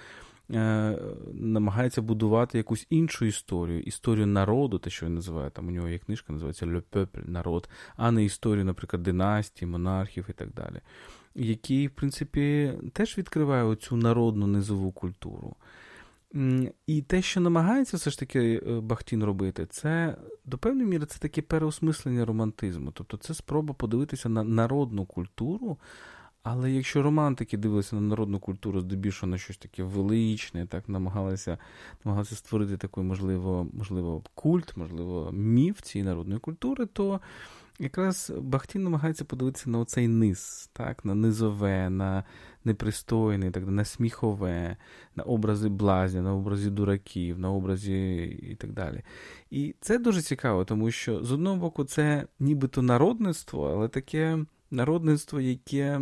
намагається 1.33 2.01
будувати 2.01 2.57
якусь 2.57 2.88
іншу 2.89 3.25
історію, 3.25 3.79
історію 3.79 4.27
народу, 4.27 4.79
те, 4.79 4.89
що 4.89 5.05
він 5.05 5.15
називає, 5.15 5.49
там 5.49 5.67
у 5.67 5.71
нього 5.71 5.89
є 5.89 5.97
книжка, 5.97 6.33
називається 6.33 6.65
Le 6.65 6.81
Peuple, 6.91 7.29
народ, 7.29 7.69
а 7.95 8.12
не 8.12 8.25
історію, 8.25 8.65
наприклад, 8.65 9.03
династії, 9.03 9.71
монархів 9.71 10.25
і 10.29 10.33
так 10.33 10.53
далі. 10.53 10.81
Який, 11.36 11.88
в 11.88 11.91
принципі, 11.91 12.73
теж 12.93 13.17
відкриває 13.17 13.63
оцю 13.63 13.95
народну 13.95 14.47
низову 14.47 14.91
культуру. 14.91 15.55
І 16.88 17.01
те, 17.01 17.21
що 17.21 17.39
намагається 17.39 17.97
все 17.97 18.10
ж 18.10 18.19
таки 18.19 18.62
е, 18.67 18.79
Бахтін 18.79 19.23
робити, 19.23 19.65
це 19.65 20.17
до 20.45 20.57
певної 20.57 20.88
міри 20.88 21.05
це 21.05 21.19
таке 21.19 21.41
переосмислення 21.41 22.25
романтизму. 22.25 22.91
Тобто 22.91 23.17
це 23.17 23.33
спроба 23.33 23.73
подивитися 23.73 24.29
на 24.29 24.43
народну 24.43 25.05
культуру. 25.05 25.77
Але 26.43 26.71
якщо 26.71 27.04
романтики 27.04 27.58
дивилися 27.58 27.95
на 27.95 28.02
народну 28.02 28.39
культуру, 28.39 28.82
здебільшого 28.82 29.30
на 29.30 29.38
щось 29.38 29.58
таке 29.58 29.84
величне, 29.84 30.65
так 30.65 30.89
намагалися 30.89 31.58
намагалися 32.06 32.36
створити 32.36 32.78
такий, 32.78 33.04
можливо, 33.04 33.67
можливо, 33.73 34.23
культ, 34.36 34.78
можливо, 34.78 35.32
міф 35.32 35.82
цієї 35.82 36.06
народної 36.08 36.39
культури, 36.39 36.86
то 36.86 37.21
якраз 37.80 38.32
Бахтін 38.41 38.84
намагається 38.84 39.26
подивитися 39.26 39.69
на 39.69 39.80
оцей 39.80 40.08
низ, 40.08 40.69
так, 40.73 41.06
на 41.06 41.15
низове, 41.15 41.89
на 41.89 42.23
непристойне, 42.63 43.52
так, 43.52 43.67
на 43.67 43.86
сміхове, 43.86 44.78
на 45.15 45.23
образи 45.23 45.69
блазня, 45.69 46.21
на 46.21 46.34
образи 46.34 46.69
дураків, 46.69 47.39
на 47.39 47.52
образі 47.52 48.23
і 48.52 48.56
так 48.56 48.71
далі. 48.71 49.02
І 49.50 49.76
це 49.82 49.97
дуже 49.97 50.21
цікаво, 50.21 50.65
тому 50.65 50.91
що 50.91 51.23
з 51.23 51.32
одного 51.32 51.58
боку 51.58 51.84
це 51.84 52.28
нібито 52.39 52.82
народництво, 52.82 53.71
але 53.71 53.88
таке 53.88 54.45
народництво, 54.71 55.41
яке 55.41 56.02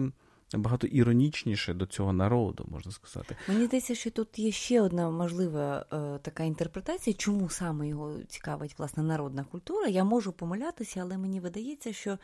набагато 0.58 0.88
іронічніше 0.88 1.74
до 1.74 1.86
цього 1.86 2.13
народу, 2.13 2.65
можна 2.68 2.91
сказати. 2.91 3.36
Мені 3.48 3.65
здається, 3.65 3.96
що 3.96 4.12
тут 4.12 4.39
є 4.39 4.52
ще 4.52 4.82
одна 4.82 5.10
можлива 5.10 5.86
е, 5.94 6.20
така 6.22 6.44
інтерпретація, 6.44 7.13
чому 7.13 7.50
саме 7.50 7.88
його 7.88 8.13
цікавить 8.28 8.80
власне 8.80 9.04
народна 9.04 9.44
культура. 9.44 9.88
Я 9.88 10.04
можу 10.04 10.32
помилятися, 10.32 11.02
але 11.02 11.18
мені 11.18 11.39
видається, 11.39 11.94
що 11.94 12.18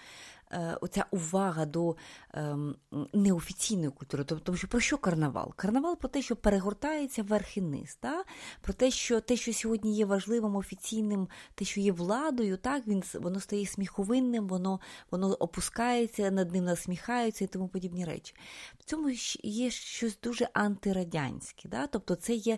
оця 0.82 1.06
увага 1.12 1.66
до 1.66 1.96
ем, 2.34 2.76
неофіційної 3.14 3.90
культури. 3.90 4.24
Тобто, 4.28 4.56
що 4.56 4.68
про 4.68 4.80
що 4.80 4.98
карнавал? 4.98 5.54
Карнавал 5.56 5.98
про 5.98 6.10
те, 6.10 6.22
що 6.22 6.36
перегортається 6.36 7.24
вверх 7.24 7.58
і 7.58 7.62
низ, 7.62 7.96
та? 7.96 8.24
про 8.62 8.74
те, 8.74 8.92
що 8.92 9.22
те, 9.22 9.36
що 9.36 9.54
сьогодні 9.54 9.96
є 9.96 10.06
важливим, 10.06 10.56
офіційним, 10.56 11.28
те, 11.56 11.66
що 11.66 11.80
є 11.80 11.92
владою, 11.92 12.58
так, 12.58 12.88
він, 12.88 13.04
воно 13.14 13.40
стає 13.40 13.66
сміховинним, 13.66 14.48
воно 14.48 14.80
воно 15.12 15.34
опускається, 15.34 16.32
над 16.32 16.52
ним 16.52 16.66
насміхаються 16.66 17.44
і 17.44 17.48
тому 17.48 17.68
подібні 17.68 18.06
речі. 18.06 18.36
В 18.80 18.84
цьому 18.84 19.10
є 19.44 19.70
щось 19.70 20.20
дуже 20.24 20.50
антирадянське. 20.54 21.70
Да? 21.70 21.88
Тобто 21.88 22.16
це 22.16 22.34
є 22.34 22.58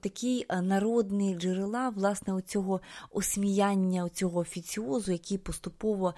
такі 0.00 0.46
е, 0.48 0.62
народні 0.62 1.34
джерела 1.34 1.88
власне, 1.88 2.34
оцього 2.34 2.80
осміяння, 3.10 4.04
оцього 4.04 4.40
офіціозу, 4.40 5.12
який 5.12 5.38
поступово 5.38 6.14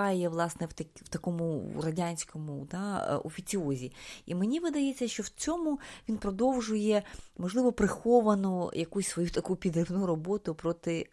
закостеніває 0.00 0.28
власне 0.28 0.66
в 0.66 0.72
так, 0.72 0.86
в 0.94 1.08
такому 1.08 1.72
радянському 1.82 2.66
да, 2.70 3.06
е, 3.10 3.16
офіціозі. 3.16 3.92
І 4.26 4.34
мені 4.34 4.60
видається, 4.60 5.08
що 5.08 5.22
в 5.22 5.28
цьому 5.28 5.78
він 6.08 6.16
продовжує, 6.16 7.02
можливо, 7.38 7.72
приховану 7.72 8.70
якусь 8.74 9.08
свою 9.08 9.30
таку 9.30 9.56
підривну 9.56 10.06
роботу 10.06 10.54
проти. 10.54 11.08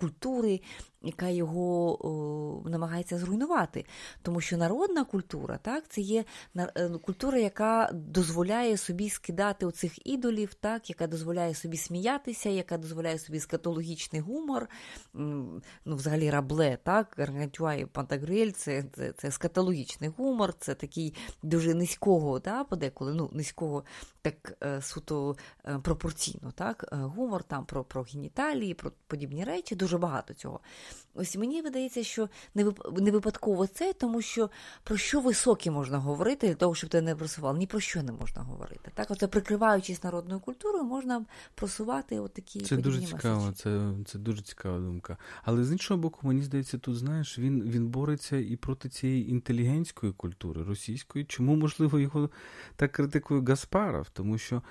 Культури, 0.00 0.60
яка 1.02 1.28
його 1.28 2.06
о, 2.06 2.68
намагається 2.68 3.18
зруйнувати. 3.18 3.84
Тому 4.22 4.40
що 4.40 4.56
народна 4.56 5.04
культура 5.04 5.58
так, 5.62 5.84
це 5.88 6.00
є 6.00 6.24
е, 6.56 6.88
культура, 6.88 7.38
яка 7.38 7.90
дозволяє 7.92 8.76
собі 8.76 9.10
скидати 9.10 9.66
оцих 9.66 10.06
ідолів, 10.06 10.54
так, 10.54 10.90
яка 10.90 11.06
дозволяє 11.06 11.54
собі 11.54 11.76
сміятися, 11.76 12.48
яка 12.48 12.78
дозволяє 12.78 13.18
собі 13.18 13.40
скатологічний 13.40 14.20
гумор. 14.20 14.68
Ну, 15.14 15.60
Взагалі 15.84 16.30
рабле, 16.30 16.78
так, 16.82 17.14
Гаргантюа 17.18 17.74
і 17.74 17.86
Пантагрель 17.86 18.50
це, 18.50 18.84
це 18.96 19.12
це, 19.12 19.30
скатологічний 19.30 20.10
гумор, 20.16 20.54
це 20.58 20.74
такий 20.74 21.14
дуже 21.42 21.74
низького, 21.74 22.38
да, 22.38 22.64
подеколи, 22.64 23.14
ну, 23.14 23.30
низького, 23.32 23.84
так 24.22 24.56
е, 24.62 24.82
суто 24.82 25.36
е, 25.64 25.78
пропорційно. 25.82 26.52
так, 26.54 26.88
Гумор 26.92 27.42
там 27.42 27.64
про 27.64 27.84
про 27.84 28.02
геніталії, 28.02 28.74
про 28.74 28.92
подібні 29.06 29.44
речі, 29.44 29.76
дуже 29.76 29.89
багато 29.98 30.34
цього. 30.34 30.60
Ось 31.14 31.36
мені 31.36 31.62
видається, 31.62 32.04
що 32.04 32.28
не 33.00 33.10
випадково 33.10 33.66
це, 33.66 33.92
тому 33.92 34.22
що 34.22 34.50
про 34.84 34.96
що 34.96 35.20
високе 35.20 35.70
можна 35.70 35.98
говорити, 35.98 36.48
для 36.48 36.54
того, 36.54 36.74
щоб 36.74 36.90
ти 36.90 37.00
не 37.00 37.16
просував, 37.16 37.56
ні 37.56 37.66
про 37.66 37.80
що 37.80 38.02
не 38.02 38.12
можна 38.12 38.42
говорити. 38.42 38.90
Так, 38.94 39.10
оце 39.10 39.28
прикриваючись 39.28 40.04
народною 40.04 40.40
культурою, 40.40 40.84
можна 40.84 41.24
просувати 41.54 42.20
от 42.20 42.32
такі 42.32 42.60
Це 42.60 42.76
дуже 42.76 43.00
цікаво, 43.00 43.52
це 43.52 43.92
це 44.06 44.18
дуже 44.18 44.42
цікава 44.42 44.78
думка. 44.78 45.16
Але 45.42 45.64
з 45.64 45.72
іншого 45.72 46.00
боку, 46.00 46.26
мені 46.26 46.42
здається, 46.42 46.78
тут 46.78 46.96
знаєш, 46.96 47.38
він 47.38 47.62
він 47.62 47.88
бореться 47.88 48.36
і 48.36 48.56
проти 48.56 48.88
цієї 48.88 49.30
інтелігентської 49.30 50.12
культури 50.12 50.62
російської. 50.62 51.24
Чому 51.24 51.56
можливо 51.56 51.98
його 51.98 52.30
так 52.76 52.92
критикує 52.92 53.42
Гаспаров? 53.42 54.10
Тому 54.10 54.38
що. 54.38 54.62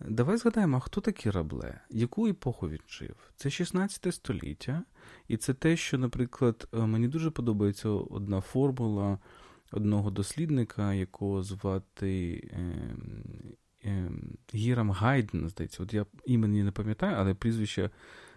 Давай 0.00 0.36
згадаємо, 0.36 0.80
хто 0.80 1.00
такий 1.00 1.32
Рабле? 1.32 1.80
Яку 1.90 2.28
епоху 2.28 2.68
він 2.68 2.80
жив? 2.88 3.16
Це 3.36 3.50
16 3.50 4.14
століття, 4.14 4.82
і 5.28 5.36
це 5.36 5.54
те, 5.54 5.76
що, 5.76 5.98
наприклад, 5.98 6.68
е, 6.74 6.78
мені 6.78 7.08
дуже 7.08 7.30
подобається 7.30 7.88
одна 7.88 8.40
формула 8.40 9.18
одного 9.72 10.10
дослідника, 10.10 10.94
якого 10.94 11.42
звати 11.42 12.42
е, 12.52 12.96
е, 13.84 14.10
Гірам 14.54 14.90
Гайден, 14.90 15.48
здається. 15.48 15.82
От 15.82 15.94
я 15.94 16.06
імені 16.26 16.62
не 16.62 16.72
пам'ятаю, 16.72 17.16
але 17.18 17.34
прізвище 17.34 17.90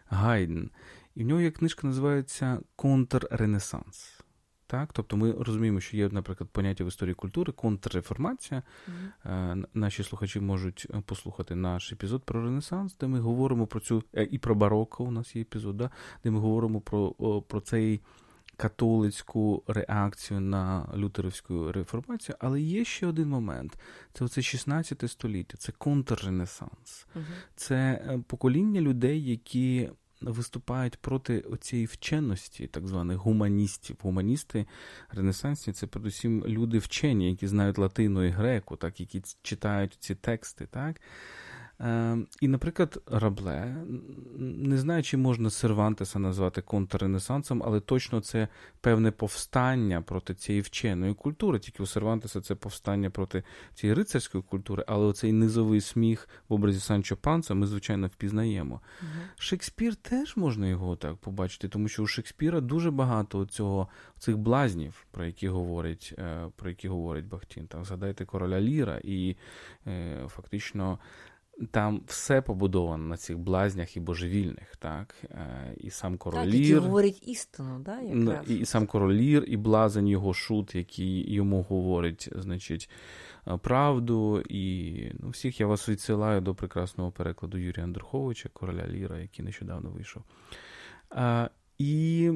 Гайден. 0.05 0.71
І 1.15 1.23
в 1.23 1.27
нього 1.27 1.41
є 1.41 1.51
книжка 1.51 1.87
називається 1.87 2.59
Контрренесанс. 2.75 4.18
Так, 4.69 4.93
тобто 4.93 5.17
ми 5.17 5.31
розуміємо, 5.31 5.79
що 5.79 5.97
є, 5.97 6.09
наприклад, 6.09 6.49
поняття 6.49 6.83
в 6.83 6.87
історії 6.87 7.13
культури, 7.13 7.53
контрреформація. 7.53 8.63
Mm-hmm. 9.25 9.65
Наші 9.73 10.03
слухачі 10.03 10.39
можуть 10.39 10.87
е, 10.89 11.01
послухати 11.05 11.55
наш 11.55 11.91
епізод 11.91 12.23
про 12.23 12.43
Ренесанс, 12.43 12.97
де 12.97 13.07
ми 13.07 13.19
говоримо 13.19 13.67
про 13.67 13.79
цю 13.79 14.03
е, 14.13 14.27
і 14.31 14.37
про 14.37 14.55
бароко. 14.55 15.03
У 15.03 15.11
нас 15.11 15.35
є 15.35 15.41
епізод, 15.41 15.77
да, 15.77 15.89
де 16.23 16.31
ми 16.31 16.39
говоримо 16.39 16.81
про, 16.81 17.11
про 17.41 17.61
цей 17.61 18.01
католицьку 18.57 19.63
реакцію 19.67 20.39
на 20.39 20.89
лютерівську 20.95 21.71
реформацію. 21.71 22.35
Але 22.39 22.61
є 22.61 22.85
ще 22.85 23.07
один 23.07 23.29
момент: 23.29 23.77
це 24.13 24.25
оце 24.25 24.41
16 24.41 25.11
століття, 25.11 25.57
це 25.57 25.71
контрренесанс. 25.71 27.07
Mm-hmm. 27.15 27.23
Це 27.55 28.01
покоління 28.27 28.81
людей, 28.81 29.23
які 29.29 29.89
виступають 30.21 30.97
проти 30.97 31.45
цієї 31.61 31.85
вченості, 31.85 32.67
так 32.67 32.87
званих 32.87 33.17
гуманістів. 33.17 33.97
Гуманісти 34.01 34.65
ренесансні 35.09 35.73
це 35.73 35.87
передусім 35.87 36.45
люди 36.47 36.77
вчені, 36.77 37.29
які 37.29 37.47
знають 37.47 37.77
латину 37.77 38.23
і 38.23 38.29
греку, 38.29 38.75
так, 38.75 38.99
які 38.99 39.21
читають 39.41 39.97
ці 39.99 40.15
тексти. 40.15 40.67
так. 40.71 41.01
Е, 41.81 42.17
І, 42.41 42.47
наприклад, 42.47 43.01
Рабле, 43.07 43.75
не 44.37 44.77
знаю, 44.77 45.03
чи 45.03 45.17
можна 45.17 45.49
Сервантеса 45.49 46.19
назвати 46.19 46.61
контрренесансом, 46.61 47.63
але 47.65 47.79
точно 47.79 48.21
це 48.21 48.47
певне 48.81 49.11
повстання 49.11 50.01
проти 50.01 50.33
цієї 50.33 50.61
вченої 50.61 51.13
культури. 51.13 51.59
Тільки 51.59 51.83
у 51.83 51.85
Сервантеса 51.85 52.41
це 52.41 52.55
повстання 52.55 53.09
проти 53.09 53.43
цієї 53.73 53.93
рицарської 53.93 54.43
культури, 54.43 54.83
але 54.87 55.05
оцей 55.05 55.31
низовий 55.31 55.81
сміх 55.81 56.29
в 56.49 56.53
образі 56.53 56.79
Санчо 56.79 57.17
Панца 57.17 57.53
ми, 57.53 57.67
звичайно, 57.67 58.07
впізнаємо. 58.07 58.81
Угу. 59.01 59.09
Шекспір 59.37 59.95
теж 59.95 60.37
можна 60.37 60.67
його 60.67 60.95
так 60.95 61.15
побачити, 61.15 61.67
тому 61.67 61.87
що 61.87 62.03
у 62.03 62.07
Шекспіра 62.07 62.61
дуже 62.61 62.91
багато 62.91 63.45
цього, 63.45 63.87
цих 64.19 64.37
блазнів, 64.37 65.05
про 65.11 65.25
які 65.25 65.47
говорить 65.47 66.15
е, 66.17 66.47
про 66.55 66.69
які 66.69 66.87
говорить 66.87 67.25
Бахтін. 67.25 67.67
Там 67.67 67.85
згадайте 67.85 68.25
короля 68.25 68.61
Ліра, 68.61 68.99
і 69.03 69.35
е, 69.87 70.27
фактично 70.27 70.99
там 71.71 72.01
все 72.07 72.41
побудовано 72.41 73.03
на 73.03 73.17
цих 73.17 73.37
блазнях 73.37 73.97
і 73.97 73.99
божевільних, 73.99 74.75
так? 74.75 75.15
Е, 75.23 75.75
і 75.77 75.89
сам 75.89 76.17
король 76.17 76.51
так, 76.51 76.83
говорить 76.83 77.27
істину, 77.27 77.79
да, 77.79 78.01
якраз. 78.01 78.49
І, 78.49 78.55
і 78.55 78.65
сам 78.65 78.87
король 78.87 79.13
Лір, 79.13 79.43
і 79.47 79.57
блазень 79.57 80.07
його 80.07 80.33
шут, 80.33 80.75
який 80.75 81.33
йому 81.33 81.61
говорить, 81.61 82.29
значить, 82.35 82.89
е, 83.47 83.57
правду. 83.57 84.43
І 84.49 84.95
ну, 85.19 85.29
всіх 85.29 85.59
я 85.59 85.67
вас 85.67 85.89
відсилаю 85.89 86.41
до 86.41 86.55
прекрасного 86.55 87.11
перекладу 87.11 87.57
Юрія 87.57 87.83
Андруховича, 87.83 88.49
короля 88.53 88.87
Ліра, 88.87 89.19
який 89.19 89.45
нещодавно 89.45 89.89
вийшов. 89.89 90.23
А, 91.09 91.49
І 91.77 92.31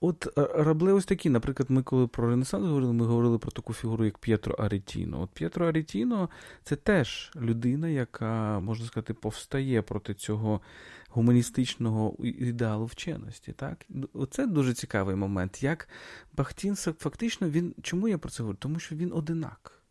От 0.00 0.38
е, 0.38 0.48
Рабле 0.54 0.92
ось 0.92 1.04
такі, 1.04 1.30
наприклад, 1.30 1.70
ми 1.70 1.82
коли 1.82 2.06
про 2.06 2.30
Ренесанс 2.30 2.66
говорили, 2.66 2.92
ми 2.92 3.06
говорили 3.06 3.38
про 3.38 3.50
таку 3.50 3.72
фігуру, 3.72 4.04
як 4.04 4.18
П'єтро 4.18 4.54
Арітіно. 4.54 5.20
От 5.20 5.30
П'єтро 5.30 5.66
Арітіно 5.66 6.30
це 6.62 6.76
теж 6.76 7.32
людина, 7.36 7.88
яка, 7.88 8.60
можна 8.60 8.86
сказати, 8.86 9.14
повстає 9.14 9.82
проти 9.82 10.14
цього 10.14 10.60
гуманістичного 11.08 12.16
ідеалу 12.22 12.86
вченості. 12.86 13.52
Так? 13.52 13.86
Оце 14.12 14.46
дуже 14.46 14.74
цікавий 14.74 15.16
момент. 15.16 15.62
Як 15.62 15.88
Бахтін 16.32 16.76
фактично 16.76 17.48
він. 17.48 17.74
Чому 17.82 18.08
я 18.08 18.18
про 18.18 18.30
це 18.30 18.42
говорю? 18.42 18.58
Тому 18.60 18.78
що 18.78 18.96
він 18.96 19.12
одинак. 19.12 19.82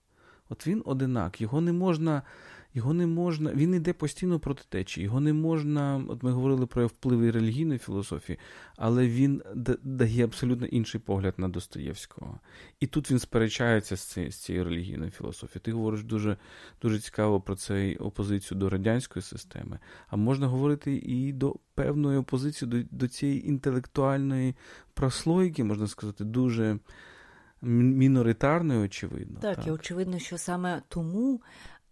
От 0.49 0.67
він 0.67 0.83
одинак, 0.85 1.41
його 1.41 1.61
не 1.61 1.73
можна 1.73 2.21
його 2.74 2.93
не 2.93 3.07
можна, 3.07 3.53
він 3.53 3.74
йде 3.74 3.93
постійно 3.93 4.39
проти 4.39 4.63
течії, 4.69 5.03
його 5.03 5.19
не 5.19 5.34
можна. 5.34 6.03
От 6.07 6.24
ми 6.24 6.32
говорили 6.32 6.65
про 6.65 6.88
впливи 6.88 7.32
релігійної 7.32 7.80
філософії, 7.80 8.39
але 8.76 9.07
він 9.07 9.41
дає 9.84 10.24
абсолютно 10.24 10.67
інший 10.67 11.01
погляд 11.01 11.34
на 11.38 11.49
Достоєвського. 11.49 12.39
І 12.80 12.88
тут 12.88 13.11
він 13.11 13.19
сперечається 13.19 13.97
з 13.97 14.01
цією, 14.01 14.32
з 14.32 14.36
цією 14.36 14.63
релігійною 14.63 15.11
філософією. 15.11 15.61
Ти 15.63 15.71
говориш 15.71 16.03
дуже 16.03 16.38
дуже 16.82 16.99
цікаво 16.99 17.41
про 17.41 17.55
цей 17.55 17.97
опозицію 17.97 18.59
до 18.59 18.69
радянської 18.69 19.24
системи. 19.24 19.80
А 20.07 20.15
можна 20.15 20.47
говорити 20.47 20.95
і 20.95 21.34
до 21.34 21.55
певної 21.76 22.17
опозиції 22.17 22.71
до, 22.71 22.97
до 22.97 23.07
цієї 23.07 23.47
інтелектуальної 23.47 24.55
прослойки, 24.93 25.63
можна 25.63 25.88
сказати, 25.88 26.24
дуже. 26.24 26.80
Міноритарною, 27.65 28.86
очевидно. 28.86 29.39
Так, 29.41 29.55
так, 29.55 29.67
і 29.67 29.71
очевидно, 29.71 30.19
що 30.19 30.38
саме 30.38 30.82
тому 30.88 31.41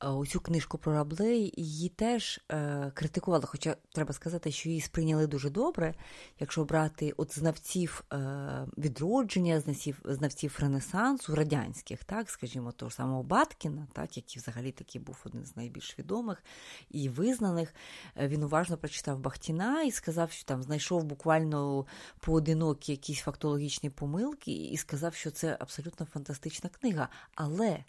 Оцю 0.01 0.39
е, 0.39 0.41
книжку 0.41 0.77
про 0.77 0.93
Раблей 0.93 1.53
її 1.57 1.89
теж 1.89 2.39
е, 2.51 2.91
критикували, 2.93 3.45
хоча 3.47 3.75
треба 3.91 4.13
сказати, 4.13 4.51
що 4.51 4.69
її 4.69 4.81
сприйняли 4.81 5.27
дуже 5.27 5.49
добре, 5.49 5.93
якщо 6.39 6.65
брати 6.65 7.13
от 7.17 7.39
знавців 7.39 8.03
е, 8.13 8.67
відродження, 8.77 9.59
знавців 9.59 10.01
знавців 10.05 10.57
Ренесансу, 10.59 11.35
радянських, 11.35 12.03
так, 12.03 12.29
скажімо, 12.29 12.71
того 12.71 12.91
самого 12.91 13.23
Баткіна, 13.23 13.87
так, 13.93 14.17
який 14.17 14.41
взагалі 14.41 14.71
таки 14.71 14.99
був 14.99 15.17
один 15.25 15.45
з 15.45 15.55
найбільш 15.55 15.99
відомих 15.99 16.43
і 16.89 17.09
визнаних. 17.09 17.73
Е, 18.17 18.27
він 18.27 18.43
уважно 18.43 18.77
прочитав 18.77 19.19
Бахтіна 19.19 19.83
і 19.83 19.91
сказав, 19.91 20.31
що 20.31 20.45
там 20.45 20.63
знайшов 20.63 21.03
буквально 21.03 21.85
поодинокі 22.19 22.91
якісь 22.91 23.19
фактологічні 23.19 23.89
помилки, 23.89 24.51
і 24.51 24.77
сказав, 24.77 25.15
що 25.15 25.31
це 25.31 25.57
абсолютно 25.59 26.05
фантастична 26.05 26.69
книга. 26.69 27.09
Але, 27.35 27.83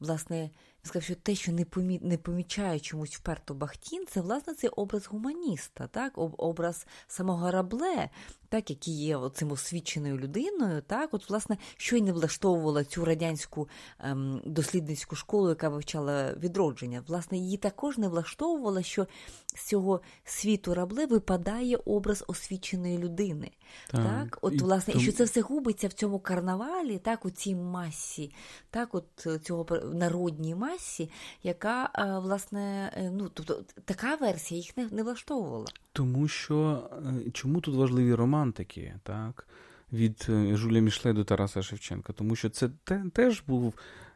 власне 0.00 0.50
сказав, 0.82 1.02
що 1.02 1.14
те, 1.14 1.34
що 1.34 1.52
не 1.52 1.64
помі... 1.64 2.00
не 2.02 2.18
помічає 2.18 2.80
чомусь 2.80 3.16
вперто 3.16 3.54
Бахтін, 3.54 4.04
це 4.08 4.20
власне 4.20 4.54
цей 4.54 4.70
образ 4.70 5.06
гуманіста, 5.06 5.86
так, 5.86 6.12
образ 6.16 6.86
самого 7.08 7.50
Рабле, 7.50 8.10
так, 8.48 8.70
який 8.70 8.94
є 8.94 9.18
цим 9.34 9.52
освіченою 9.52 10.18
людиною, 10.18 10.82
так, 10.86 11.14
от, 11.14 11.30
власне, 11.30 11.56
що 11.76 11.96
й 11.96 12.02
не 12.02 12.12
влаштовувала 12.12 12.84
цю 12.84 13.04
радянську 13.04 13.68
ем, 14.00 14.42
дослідницьку 14.44 15.16
школу, 15.16 15.48
яка 15.48 15.68
вивчала 15.68 16.32
відродження. 16.32 17.02
Власне, 17.06 17.38
її 17.38 17.56
також 17.56 17.98
не 17.98 18.08
влаштовувала, 18.08 18.82
що 18.82 19.06
з 19.54 19.66
цього 19.66 20.00
світу 20.24 20.74
рабле 20.74 21.06
випадає 21.06 21.76
образ 21.76 22.24
освіченої 22.26 22.98
людини. 22.98 23.50
Так, 23.90 24.04
так? 24.04 24.38
От, 24.42 24.54
і 24.54 24.58
власне, 24.58 24.92
тому... 24.92 25.02
і 25.02 25.06
що 25.06 25.16
це 25.16 25.24
все 25.24 25.40
губиться 25.40 25.88
в 25.88 25.92
цьому 25.92 26.18
карнавалі, 26.18 26.98
так, 26.98 27.24
у 27.24 27.30
цій 27.30 27.54
масі, 27.54 28.32
так, 28.70 28.94
от 28.94 29.28
цього 29.42 29.66
народній 29.92 30.54
масі, 30.54 31.10
яка, 31.42 31.90
е, 31.94 32.18
власне, 32.18 32.92
е, 32.96 33.10
ну, 33.10 33.30
тобто 33.34 33.62
така 33.84 34.14
версія 34.14 34.60
їх 34.60 34.76
не, 34.76 34.88
не 34.90 35.02
влаштовувала. 35.02 35.66
Тому 35.92 36.28
що 36.28 36.88
е, 37.26 37.30
чому 37.30 37.60
тут 37.60 37.74
важливі 37.74 38.14
романтики, 38.38 38.94
так? 39.02 39.48
Від 39.92 40.26
е, 40.28 40.56
Жуля 40.56 40.80
Мішле 40.80 41.12
до 41.12 41.24
Тараса 41.24 41.62
Шевченка, 41.62 42.12
тому 42.12 42.36
що 42.36 42.50
це 42.50 42.68
те, 42.84 43.04
теж 43.12 43.42
був 43.46 43.74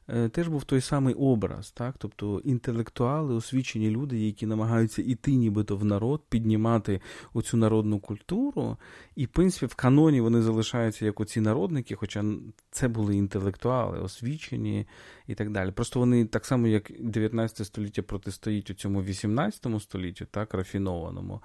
Е, 0.08 0.28
теж 0.28 0.48
був 0.48 0.64
той 0.64 0.80
самий 0.80 1.14
образ, 1.14 1.70
так? 1.70 1.94
тобто 1.98 2.40
інтелектуали, 2.44 3.34
освічені 3.34 3.90
люди, 3.90 4.18
які 4.18 4.46
намагаються 4.46 5.02
іти 5.02 5.34
нібито 5.34 5.76
в 5.76 5.84
народ, 5.84 6.22
піднімати 6.28 7.00
оцю 7.34 7.56
народну 7.56 8.00
культуру. 8.00 8.76
І, 9.16 9.24
в 9.24 9.28
принципі, 9.28 9.66
в 9.66 9.74
каноні 9.74 10.20
вони 10.20 10.42
залишаються 10.42 11.04
як 11.04 11.20
оці 11.20 11.40
народники, 11.40 11.94
хоча 11.94 12.24
це 12.70 12.88
були 12.88 13.16
інтелектуали, 13.16 14.00
освічені 14.00 14.86
і 15.26 15.34
так 15.34 15.50
далі. 15.50 15.70
Просто 15.70 16.00
вони 16.00 16.24
так 16.24 16.46
само, 16.46 16.66
як 16.66 16.92
19 17.00 17.66
століття 17.66 18.02
протистоїть 18.02 18.70
у 18.70 18.74
цьому 18.74 19.02
18 19.02 19.82
століттю, 19.82 20.26
так, 20.30 20.54
рафінованому. 20.54 21.40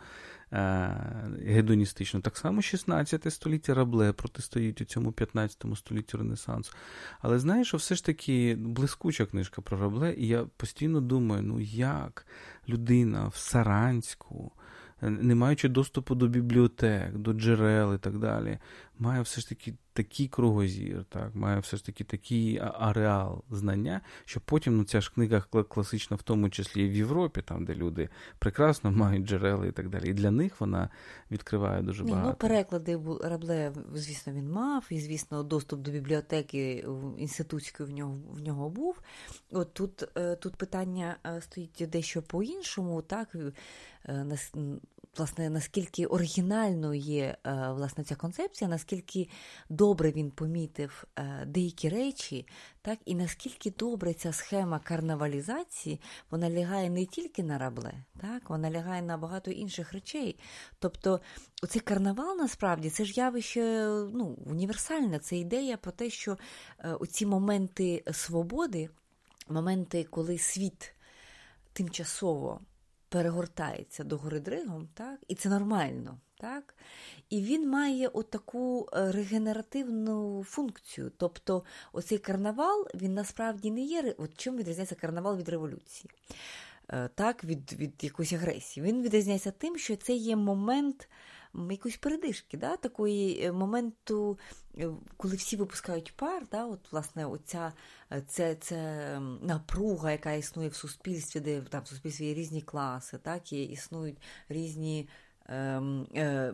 Е, 0.54 0.96
гедоністично. 1.46 2.22
Так 2.22 2.38
само 2.38 2.62
16 2.62 3.34
століття 3.34 3.74
Рабле 3.74 4.14
протистоїть 4.14 4.82
у 4.82 4.86
цьому 4.86 5.12
15 5.12 5.66
столітті 5.76 6.18
Ренесансу. 6.18 6.74
Але 7.20 7.40
знаєш, 7.40 7.74
все 7.74 7.96
ж 7.96 8.06
таки 8.06 8.56
блискуча 8.60 9.26
книжка 9.26 9.62
про 9.62 9.78
Рабле, 9.78 10.14
і 10.14 10.28
я 10.28 10.46
постійно 10.58 11.02
думаю, 11.02 11.44
ну 11.44 11.60
як 11.60 12.28
людина 12.68 13.28
в 13.28 13.36
Саранську 13.36 14.52
не 15.02 15.36
маючи 15.36 15.70
доступу 15.70 16.16
до 16.16 16.28
бібліотек, 16.28 17.18
до 17.18 17.34
джерел 17.34 17.96
і 17.96 17.98
так 17.98 18.18
далі, 18.18 18.60
має 19.00 19.22
все 19.22 19.42
ж 19.42 19.50
таки 19.50 19.74
такий 19.98 20.28
кругозір, 20.28 21.06
так, 21.10 21.36
має 21.36 21.60
все 21.60 21.78
ж 21.78 21.86
таки 21.86 22.04
такий 22.04 22.60
ареал 22.60 23.44
знання, 23.52 24.02
що 24.26 24.40
потім 24.40 24.78
ну, 24.78 24.84
ця 24.84 25.02
ж 25.02 25.12
книга 25.16 25.42
класична, 25.42 26.18
в 26.18 26.22
тому 26.22 26.50
числі 26.50 26.86
і 26.86 26.90
в 26.90 26.96
Європі, 26.96 27.42
там, 27.42 27.66
де 27.66 27.76
люди 27.76 28.10
прекрасно 28.40 28.92
мають 28.92 29.26
джерела 29.26 29.66
і 29.66 29.72
так 29.72 29.90
далі. 29.90 30.10
І 30.10 30.14
для 30.14 30.32
них 30.32 30.62
вона 30.62 30.90
відкриває 31.32 31.82
дуже 31.82 32.04
багато. 32.04 32.30
Ну, 32.30 32.36
переклади 32.36 33.00
Рабле, 33.24 33.72
звісно, 33.94 34.34
він 34.34 34.52
мав, 34.52 34.86
і, 34.90 35.00
звісно, 35.00 35.44
доступ 35.44 35.82
до 35.82 35.92
бібліотеки 35.92 36.86
інститутської 37.18 37.90
в 37.90 37.94
нього 37.94 38.18
в 38.32 38.40
нього 38.40 38.70
був. 38.70 39.02
От 39.52 39.74
тут, 39.74 40.04
е, 40.18 40.36
тут 40.36 40.56
питання 40.56 41.18
е, 41.26 41.42
стоїть 41.42 41.84
дещо 41.90 42.22
по-іншому, 42.22 43.02
так. 43.02 43.36
Е, 45.18 45.20
власне, 45.20 45.50
наскільки 45.50 46.06
оригінальною 46.06 47.00
є 47.00 47.38
е, 47.46 47.72
власне 47.72 48.04
ця 48.04 48.16
концепція, 48.16 48.70
наскільки 48.70 49.30
добре 49.70 50.12
він 50.12 50.32
помітив 50.32 51.04
е, 51.16 51.46
деякі 51.46 51.90
речі, 51.90 52.48
так 52.82 53.00
і 53.06 53.16
наскільки 53.16 53.72
добре 53.72 54.14
ця 54.14 54.34
схема 54.34 54.80
карнавалізації 54.80 56.02
вона 56.32 56.50
лягає 56.50 56.90
не 56.90 57.06
тільки 57.06 57.44
на 57.44 57.58
рабле, 57.58 57.94
так 58.22 58.50
вона 58.50 58.72
лягає 58.72 59.02
на 59.02 59.18
багато 59.18 59.52
інших 59.52 59.94
речей. 59.94 60.40
Тобто, 60.80 61.20
оцей 61.64 61.82
карнавал 61.82 62.38
насправді 62.38 62.90
це 62.90 63.06
ж 63.06 63.14
явище 63.16 63.62
ну, 64.14 64.38
універсальне. 64.46 65.20
Це 65.20 65.38
ідея 65.38 65.78
про 65.78 65.92
те, 65.92 66.10
що 66.10 66.38
оці 67.00 67.26
моменти 67.26 68.04
свободи, 68.12 68.90
моменти, 69.50 70.04
коли 70.04 70.38
світ 70.38 70.94
тимчасово 71.74 72.62
перегортається 73.10 74.04
до 74.04 74.18
гори 74.18 74.40
дригом, 74.40 74.90
так? 74.94 75.20
і 75.28 75.36
це 75.36 75.50
нормально. 75.50 76.18
Так? 76.40 76.76
І 77.30 77.42
він 77.42 77.70
має 77.70 78.08
отаку 78.08 78.90
е, 78.94 79.12
регенеративну 79.12 80.44
функцію. 80.44 81.12
Тобто 81.18 81.64
оцей 81.94 82.18
карнавал 82.18 82.88
він 82.96 83.14
насправді 83.14 83.72
не 83.72 83.82
є. 83.82 84.16
От 84.18 84.38
Чим 84.38 84.58
відрізняється 84.58 84.96
карнавал 84.96 85.38
від 85.38 85.50
революції? 85.50 86.12
Е, 86.90 87.10
так, 87.16 87.44
Від 87.44 87.74
від 87.74 88.04
якоїсь 88.04 88.34
агресії. 88.34 88.86
Він 88.86 89.02
відрізняється 89.02 89.52
тим, 89.52 89.78
що 89.78 89.96
це 89.96 90.14
є 90.14 90.36
момент 90.36 91.10
якоїсь 91.72 91.98
передишки, 91.98 92.58
да, 92.58 92.78
такої 92.78 93.46
е, 93.46 93.52
моменту, 93.52 94.40
е, 94.78 94.90
коли 95.18 95.36
всі 95.36 95.56
випускають 95.56 96.14
пар, 96.16 96.48
да, 96.52 96.66
от, 96.66 96.92
власне, 96.92 97.26
оця 97.26 97.74
це, 98.28 98.56
це 98.56 99.20
напруга, 99.42 100.12
яка 100.12 100.34
існує 100.34 100.70
в 100.70 100.76
суспільстві, 100.76 101.40
де 101.40 101.62
там 101.62 101.84
в 101.84 101.88
суспільстві 101.88 102.26
є 102.26 102.34
різні 102.34 102.62
класи, 102.62 103.18
так, 103.18 103.54
і 103.54 103.64
існують 103.64 104.18
різні. 104.50 105.10
Ем, 105.50 106.08
е, 106.16 106.54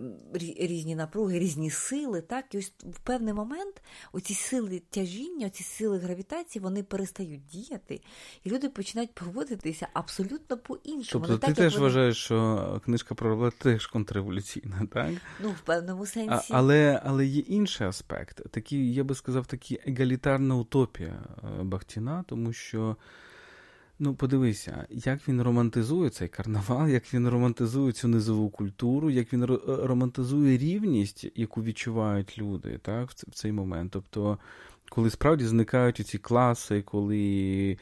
різні 0.59 0.95
напруги, 0.95 1.39
різні 1.39 1.69
сили. 1.69 2.21
Так? 2.21 2.55
І 2.55 2.57
ось 2.57 2.73
в 2.83 2.99
певний 2.99 3.33
момент 3.33 3.81
оці 4.11 4.33
сили 4.33 4.81
тяжіння, 4.89 5.47
оці 5.47 5.63
сили 5.63 5.97
гравітації 5.97 6.63
вони 6.63 6.83
перестають 6.83 7.45
діяти, 7.45 8.01
і 8.43 8.49
люди 8.49 8.69
починають 8.69 9.13
поводитися 9.13 9.87
абсолютно 9.93 10.57
по-іншому. 10.57 11.25
Тобто 11.27 11.47
ти 11.47 11.47
так, 11.47 11.55
теж 11.55 11.73
вони... 11.73 11.83
вважаєш, 11.83 12.17
що 12.17 12.81
книжка 12.85 13.15
про 13.15 13.29
Равле 13.29 13.51
теж 13.51 13.87
контрреволюційна, 13.87 14.87
так? 14.93 15.11
Ну, 15.39 15.49
в 15.49 15.61
певному 15.61 16.05
сенсі. 16.05 16.29
А, 16.49 16.57
але 16.57 17.01
але 17.05 17.25
є 17.25 17.41
інший 17.41 17.87
аспект. 17.87 18.51
Такий, 18.51 18.93
я 18.93 19.03
би 19.03 19.15
сказав, 19.15 19.45
такий 19.45 19.79
егалітарна 19.87 20.55
утопія 20.55 21.23
е, 21.43 21.63
Бахтіна, 21.63 22.23
тому 22.27 22.53
що. 22.53 22.97
Ну, 23.99 24.15
подивися, 24.15 24.87
як 24.89 25.27
він 25.27 25.41
романтизує 25.41 26.09
цей 26.09 26.27
карнавал, 26.27 26.87
як 26.87 27.13
він 27.13 27.29
романтизує 27.29 27.91
цю 27.91 28.07
низову 28.07 28.49
культуру, 28.49 29.09
як 29.09 29.33
він 29.33 29.45
романтизує 29.67 30.57
рівність, 30.57 31.25
яку 31.35 31.63
відчувають 31.63 32.37
люди 32.37 32.79
так, 32.81 33.09
в 33.09 33.31
цей 33.31 33.51
момент. 33.51 33.91
Тобто 33.91 34.37
коли 34.89 35.09
справді 35.09 35.45
зникають 35.45 36.07
ці 36.07 36.17
класи, 36.17 36.81
коли 36.81 37.17
е, 37.71 37.77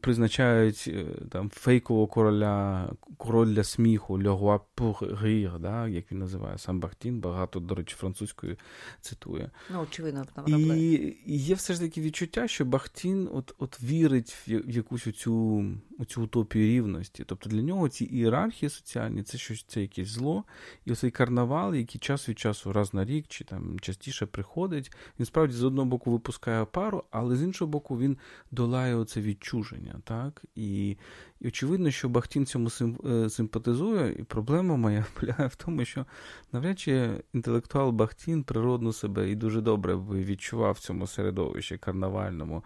призначають 0.00 0.84
е, 0.88 1.06
там 1.30 1.50
фейкового 1.50 2.06
короля, 2.06 2.88
король 3.16 3.46
для 3.46 3.64
сміху, 3.64 4.18
le 4.18 4.40
roi 4.40 4.60
pour 4.76 5.22
rire, 5.22 5.58
да, 5.58 5.88
як 5.88 6.12
він 6.12 6.18
називає 6.18 6.58
сам 6.58 6.80
Бахтін, 6.80 7.20
багато, 7.20 7.60
до 7.60 7.74
речі, 7.74 7.96
французькою 7.98 8.56
цитує. 9.00 9.50
Ну, 9.72 9.80
очевидно, 9.80 10.24
і, 10.46 10.52
і 11.26 11.36
є 11.38 11.54
все 11.54 11.74
ж 11.74 11.80
таки 11.80 12.00
відчуття, 12.00 12.48
що 12.48 12.64
Бахтін 12.64 13.28
от 13.32 13.54
от 13.58 13.82
вірить 13.82 14.36
в 14.48 14.70
якусь 14.70 15.06
оцю, 15.06 15.64
оцю 15.98 16.22
утопію 16.22 16.66
рівності. 16.66 17.24
Тобто 17.26 17.50
для 17.50 17.62
нього 17.62 17.88
ці 17.88 18.04
ієрархії 18.04 18.70
соціальні 18.70 19.22
це 19.22 19.38
щось 19.38 19.64
це 19.68 19.80
якесь 19.80 20.08
зло. 20.08 20.44
І 20.84 20.92
оцей 20.92 21.10
карнавал, 21.10 21.74
який 21.74 22.00
час 22.00 22.28
від 22.28 22.38
часу 22.38 22.72
раз 22.72 22.94
на 22.94 23.04
рік 23.04 23.24
чи 23.28 23.44
там 23.44 23.80
частіше 23.80 24.26
приходить, 24.26 24.92
він 25.18 25.26
справді 25.26 25.54
з 25.54 25.64
одного 25.64 25.88
боку 25.88 26.10
випускає 26.10 26.64
пару, 26.64 27.04
але 27.10 27.36
з 27.36 27.42
іншого 27.42 27.70
боку, 27.70 27.98
він 27.98 28.18
долає 28.60 28.94
оце 28.94 29.20
відчуження. 29.20 30.00
так? 30.04 30.44
І 30.54 30.96
і 31.40 31.48
очевидно, 31.48 31.90
що 31.90 32.08
Бахтін 32.08 32.46
цьому 32.46 32.68
е, 33.06 33.30
симпатизує, 33.30 34.12
і 34.18 34.22
проблема 34.22 34.76
моя 34.76 35.06
полягає 35.20 35.48
в 35.48 35.56
тому, 35.56 35.84
що 35.84 36.06
навряд 36.52 36.78
чи 36.78 37.22
інтелектуал 37.32 37.90
Бахтін 37.90 38.44
природно 38.44 38.92
себе 38.92 39.30
і 39.30 39.34
дуже 39.34 39.60
добре 39.60 39.96
відчував 39.96 40.74
в 40.74 40.78
цьому 40.78 41.06
середовищі 41.06 41.78
карнавальному 41.78 42.64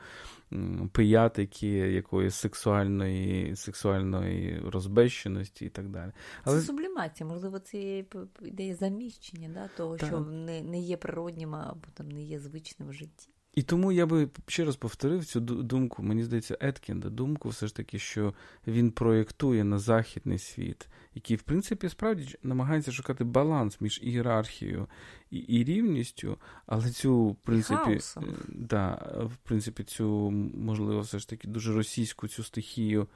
пиятики, 0.92 1.68
якоїсь 1.68 2.34
сексуальної 2.34 3.57
сексуальної 3.57 4.62
розбещеності 4.66 5.64
і 5.64 5.68
так 5.68 5.88
далі. 5.88 6.12
Але... 6.45 6.61
Це 6.61 6.66
сублімація, 6.66 7.28
можливо, 7.28 7.59
це 7.59 8.05
ідея 8.42 8.74
заміщення, 8.74 9.51
да, 9.55 9.68
того, 9.76 9.97
так. 9.97 10.09
що 10.09 10.20
не 10.20 10.62
не 10.62 10.80
є 10.80 10.97
природнім 10.97 11.55
або 11.55 11.86
там 11.95 12.09
не 12.09 12.22
є 12.22 12.40
звичним 12.40 12.88
в 12.88 12.92
житті. 12.92 13.34
І 13.55 13.62
тому 13.62 13.92
я 13.92 14.07
би 14.07 14.28
ще 14.46 14.64
раз 14.64 14.76
повторив 14.76 15.24
цю 15.24 15.40
думку, 15.40 16.02
мені 16.02 16.24
здається, 16.24 16.59
Еткінда, 16.61 17.11
думку 17.11 17.48
все 17.48 17.66
ж 17.66 17.76
таки, 17.76 17.98
що 17.98 18.34
він 18.66 18.90
проєктує 18.90 19.64
на 19.64 19.78
західний 19.78 20.38
світ, 20.38 20.88
який, 21.14 21.36
в 21.36 21.42
принципі, 21.42 21.88
справді 21.88 22.38
намагається 22.42 22.92
шукати 22.92 23.24
баланс 23.24 23.80
між 23.80 24.00
ієрархією 24.02 24.88
і 25.30 25.38
і 25.38 25.64
рівністю, 25.64 26.38
але 26.66 26.90
цю, 26.90 27.26
в 27.26 27.36
принципі, 27.36 28.00
е, 28.16 28.20
да, 28.48 28.90
в 29.22 29.36
принципі, 29.42 29.84
цю, 29.84 30.30
можливо, 30.55 31.00
все 31.00 31.18
ж 31.18 31.28
таки 31.28 31.48
дуже 31.48 31.72
російську 31.72 32.28
цю 32.28 32.44
стихію 32.44 33.09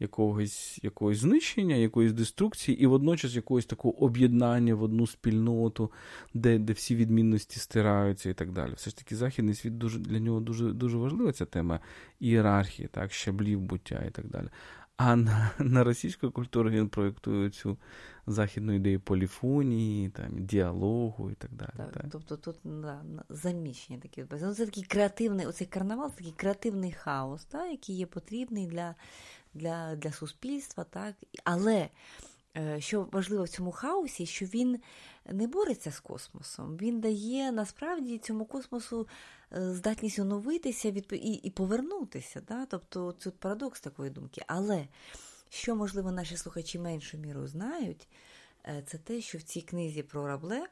якогось 0.00 0.80
якогось 0.82 1.18
знищення, 1.18 1.74
якоїсь 1.74 2.12
деструкції, 2.12 2.82
і 2.82 2.86
водночас 2.86 3.34
якогось 3.34 3.66
такого 3.66 4.04
об'єднання 4.04 4.74
в 4.74 4.82
одну 4.82 5.06
спільноту, 5.06 5.92
де 6.34 6.58
де 6.58 6.72
всі 6.72 6.96
відмінності 6.96 7.60
стираються 7.60 8.30
і 8.30 8.34
так 8.34 8.52
далі. 8.52 8.72
Все 8.76 8.90
ж 8.90 8.96
таки, 8.96 9.16
західний 9.16 9.54
світ 9.54 9.78
дуже 9.78 9.98
для 9.98 10.18
нього 10.18 10.40
дуже 10.40 10.72
дуже 10.72 10.96
важлива 10.96 11.32
ця 11.32 11.44
тема 11.44 11.80
ієрархії, 12.20 12.88
так, 12.88 13.12
щаблів 13.12 13.60
буття 13.60 14.04
і 14.08 14.10
так 14.10 14.26
далі. 14.26 14.48
А 14.96 15.16
на 15.16 15.50
на 15.58 15.84
російську 15.84 16.30
культуру 16.30 16.70
він 16.70 16.88
проєктує 16.88 17.50
цю 17.50 17.78
західну 18.26 18.72
ідею 18.72 19.00
поліфонії, 19.00 20.08
там, 20.08 20.44
діалогу 20.44 21.30
і 21.30 21.34
так 21.34 21.52
далі. 21.52 21.70
Так, 21.76 21.92
так. 21.92 22.04
Тобто 22.12 22.36
тут 22.36 22.56
да, 22.64 23.02
заміщення 23.28 23.98
такі. 23.98 24.24
Ну, 24.42 24.54
Це 24.54 24.66
такий 24.66 24.84
креативний, 24.84 25.46
оцей 25.46 25.66
карнавал, 25.66 26.10
це 26.10 26.16
такий 26.16 26.32
креативний 26.32 26.92
хаос, 26.92 27.44
так, 27.44 27.70
який 27.70 27.96
є 27.96 28.06
потрібний 28.06 28.66
для 28.66 28.94
для 29.54 29.96
для 29.96 30.12
суспільства, 30.12 30.84
так? 30.84 31.14
але 31.44 31.88
е, 32.56 32.80
що 32.80 33.08
важливо 33.12 33.44
в 33.44 33.48
цьому 33.48 33.72
хаосі, 33.72 34.26
що 34.26 34.46
він 34.46 34.80
не 35.26 35.46
бореться 35.46 35.90
з 35.90 36.00
космосом, 36.00 36.76
він 36.76 37.00
дає 37.00 37.52
насправді 37.52 38.18
цьому 38.18 38.44
космосу 38.44 39.08
е, 39.52 39.74
здатність 39.74 40.18
оновитися 40.18 40.88
і 40.88 41.32
і 41.32 41.50
повернутися. 41.50 42.40
Так? 42.40 42.68
Тобто 42.70 43.12
тут 43.12 43.38
парадокс 43.38 43.80
такої 43.80 44.10
думки. 44.10 44.42
Але 44.46 44.88
що, 45.48 45.76
можливо, 45.76 46.12
наші 46.12 46.36
слухачі 46.36 46.78
меншою 46.78 47.22
мірою 47.22 47.48
знають, 47.48 48.08
е, 48.66 48.82
це 48.86 48.98
те, 48.98 49.20
що 49.20 49.38
в 49.38 49.42
цій 49.42 49.62
книзі 49.62 50.02
про 50.02 50.26
рабле 50.26 50.66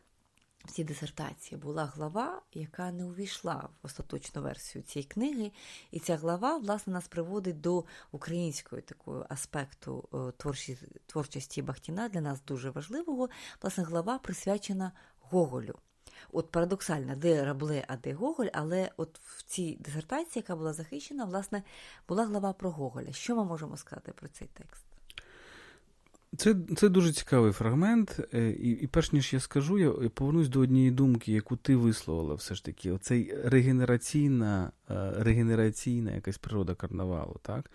цій 0.70 0.84
дисертації 0.84 1.60
була 1.60 1.84
глава, 1.84 2.42
яка 2.52 2.92
не 2.92 3.04
увійшла 3.04 3.68
в 3.82 3.86
остаточну 3.86 4.42
версію 4.42 4.82
цієї 4.82 5.08
книги. 5.08 5.52
І 5.90 6.00
ця 6.00 6.16
глава, 6.16 6.56
власне, 6.56 6.92
нас 6.92 7.08
приводить 7.08 7.60
до 7.60 7.84
українського 8.12 8.82
такого 8.82 9.26
аспекту 9.28 10.08
е, 10.14 10.32
творчості, 10.36 10.86
творчості 11.06 11.62
Бахтіна, 11.62 12.08
для 12.08 12.20
нас 12.20 12.42
дуже 12.46 12.70
важливого. 12.70 13.28
Власне, 13.62 13.84
глава 13.84 14.18
присвячена 14.18 14.92
Гоголю. 15.20 15.78
От 16.32 16.50
парадоксально, 16.50 17.16
де 17.16 17.44
Рабле, 17.44 17.84
а 17.88 17.96
де 17.96 18.14
Гоголь, 18.14 18.48
але 18.52 18.90
от 18.96 19.20
в 19.24 19.42
цій 19.42 19.76
дисертації, 19.80 20.40
яка 20.42 20.56
була 20.56 20.72
захищена, 20.72 21.24
власне, 21.24 21.62
була 22.08 22.24
глава 22.24 22.52
про 22.52 22.70
Гоголя. 22.70 23.12
Що 23.12 23.36
ми 23.36 23.44
можемо 23.44 23.76
сказати 23.76 24.12
про 24.12 24.28
цей 24.28 24.48
текст? 24.54 24.87
Це 26.36 26.54
це 26.76 26.88
дуже 26.88 27.12
цікавий 27.12 27.52
фрагмент, 27.52 28.20
е, 28.34 28.50
і 28.50 28.70
і 28.70 28.86
перш 28.86 29.12
ніж 29.12 29.32
я 29.32 29.40
скажу, 29.40 29.78
я 29.78 29.90
повернусь 29.90 30.48
до 30.48 30.60
однієї 30.60 30.90
думки, 30.90 31.32
яку 31.32 31.56
ти 31.56 31.76
висловила 31.76 32.34
все 32.34 32.54
ж 32.54 32.64
таки. 32.64 32.92
Оцей 32.92 33.34
регенераційна 33.44 34.72
е, 34.90 35.12
регенераційна 35.18 36.14
якась 36.14 36.38
природа 36.38 36.74
карнавалу. 36.74 37.36
так? 37.42 37.70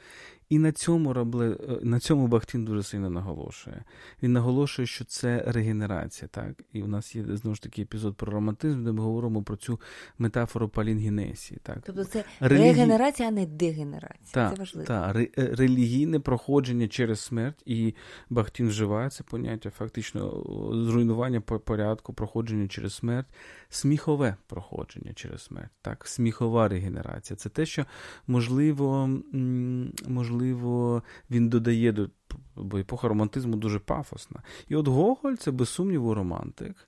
І 0.49 0.59
на 0.59 0.71
цьому 0.71 1.13
Рабле, 1.13 1.57
е, 1.69 1.79
на 1.81 1.99
цьому 1.99 2.27
Бахтін 2.27 2.65
дуже 2.65 2.83
сильно 2.83 3.09
наголошує. 3.09 3.83
Він 4.23 4.33
наголошує, 4.33 4.85
що 4.85 5.05
це 5.05 5.43
регенерація. 5.47 6.27
так? 6.27 6.63
І 6.73 6.81
у 6.81 6.87
нас 6.87 7.15
є 7.15 7.23
знову 7.27 7.55
ж 7.55 7.61
таки 7.61 7.81
епізод 7.81 8.15
про 8.15 8.31
романтизм, 8.31 8.83
де 8.83 8.91
ми 8.91 9.03
говоримо 9.03 9.43
про 9.43 9.55
цю 9.55 9.79
метафору 10.17 10.69
палінгенесії. 10.69 11.59
Так? 11.63 11.77
Тобто 11.85 12.03
це 12.03 12.23
Релігі... 12.39 12.67
регенерація, 12.67 13.27
а 13.27 13.31
не 13.31 13.45
дегенерація. 13.45 14.31
Так, 14.31 14.53
це 14.53 14.59
важливо. 14.59 14.87
Так, 14.87 15.15
релігійне 15.35 16.19
проходження 16.19 16.87
через 16.87 17.19
смерть, 17.19 17.63
і 17.65 17.95
Бахтін 18.29 18.67
вживає 18.67 19.09
це 19.09 19.23
поняття, 19.23 19.69
фактично 19.69 20.43
зруйнування 20.71 21.41
порядку, 21.41 22.13
проходження 22.13 22.67
через 22.67 22.93
смерть, 22.93 23.27
сміхове 23.69 24.35
проходження 24.47 25.13
через 25.13 25.43
смерть. 25.43 25.71
так? 25.81 26.07
Сміхова 26.07 26.67
регенерація. 26.67 27.37
Це 27.37 27.49
те, 27.49 27.65
що 27.65 27.85
можливо, 28.27 29.09
можливо 30.07 30.32
можливо, 30.34 31.03
він 31.29 31.49
додає 31.49 31.91
до 31.91 32.09
бо 32.55 32.77
епоха 32.77 33.07
романтизму 33.07 33.55
дуже 33.55 33.79
пафосна. 33.79 34.41
І 34.67 34.75
от 34.75 34.88
Гоголь 34.88 35.34
це 35.34 35.51
без 35.51 35.69
сумніву 35.69 36.13
романтик. 36.13 36.88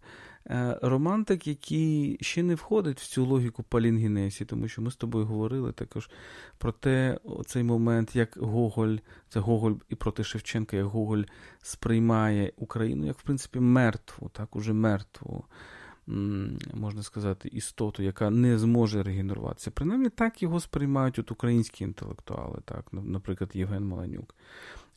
Е, 0.49 0.79
романтик, 0.81 1.47
який 1.47 2.17
ще 2.21 2.43
не 2.43 2.55
входить 2.55 2.99
в 2.99 3.07
цю 3.07 3.25
логіку 3.25 3.63
палінгенесі, 3.63 4.45
тому 4.45 4.67
що 4.67 4.81
ми 4.81 4.91
з 4.91 4.95
тобою 4.95 5.25
говорили 5.25 5.71
також 5.71 6.09
про 6.57 6.71
те, 6.71 7.19
цей 7.45 7.63
момент, 7.63 8.15
як 8.15 8.37
Гоголь, 8.37 8.95
це 9.29 9.39
Гоголь 9.39 9.73
і 9.89 9.95
проти 9.95 10.23
Шевченка, 10.23 10.77
як 10.77 10.85
Гоголь 10.85 11.23
сприймає 11.61 12.51
Україну, 12.57 13.05
як 13.05 13.19
в 13.19 13.23
принципі 13.23 13.59
мертву, 13.59 14.29
так 14.29 14.55
уже 14.55 14.73
мертву 14.73 15.45
можна 16.73 17.03
сказати, 17.03 17.49
істоту, 17.49 18.03
яка 18.03 18.29
не 18.29 18.57
зможе 18.57 19.03
регенеруватися. 19.03 19.71
Принаймні 19.71 20.09
так 20.09 20.43
його 20.43 20.59
сприймають 20.59 21.19
от 21.19 21.31
українські 21.31 21.83
інтелектуали, 21.83 22.59
так, 22.65 22.85
наприклад, 22.91 23.49
Євген 23.53 23.85
Маланюк. 23.87 24.35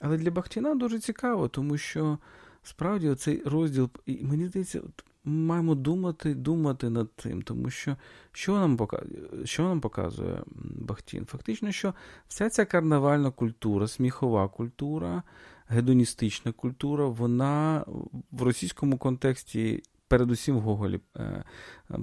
Але 0.01 0.17
для 0.17 0.31
Бахтіна 0.31 0.75
дуже 0.75 0.99
цікаво, 0.99 1.49
тому 1.49 1.79
що 1.79 2.19
справді 2.63 3.15
цей 3.15 3.43
розділ, 3.45 3.91
і 4.07 4.25
мені 4.25 4.47
здається, 4.47 4.81
от, 4.81 5.05
маємо 5.25 5.75
думати 5.75 6.35
думати 6.35 6.91
над 6.91 7.13
тим, 7.13 7.43
тому 7.43 7.71
що 7.71 7.97
що 8.33 8.53
нам 8.53 8.77
показує, 8.77 9.21
що 9.45 9.63
нам 9.63 9.81
показує 9.81 10.43
Бахтін? 10.81 11.27
Фактично, 11.27 11.73
що 11.73 11.95
вся 12.29 12.51
ця 12.51 12.65
карнавальна 12.65 13.31
культура, 13.31 13.89
сміхова 13.89 14.49
культура, 14.49 15.23
гедоністична 15.69 16.53
культура, 16.53 17.07
вона 17.07 17.85
в 18.31 18.43
російському 18.43 18.99
контексті. 18.99 19.83
Передусім 20.09 20.57
в 20.57 20.61
Гоголі 20.61 21.01
е, 21.17 21.45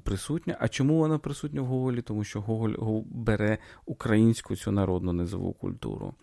присутня. 0.04 0.58
А 0.60 0.68
чому 0.68 0.98
вона 0.98 1.18
присутня 1.18 1.62
в 1.62 1.66
Гоголі? 1.66 2.02
Тому 2.02 2.24
що 2.24 2.42
Гоголь 2.42 3.04
бере 3.06 3.58
українську 3.86 4.56
цю 4.56 4.72
народну 4.72 5.14
низову 5.14 5.54
культуру. 5.54 6.14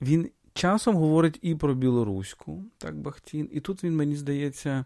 Він 0.00 0.30
часом 0.54 0.96
говорить 0.96 1.38
і 1.42 1.54
про 1.54 1.74
білоруську, 1.74 2.64
так 2.78 2.96
Бахтін, 2.96 3.48
і 3.52 3.60
тут 3.60 3.84
він, 3.84 3.96
мені 3.96 4.16
здається, 4.16 4.84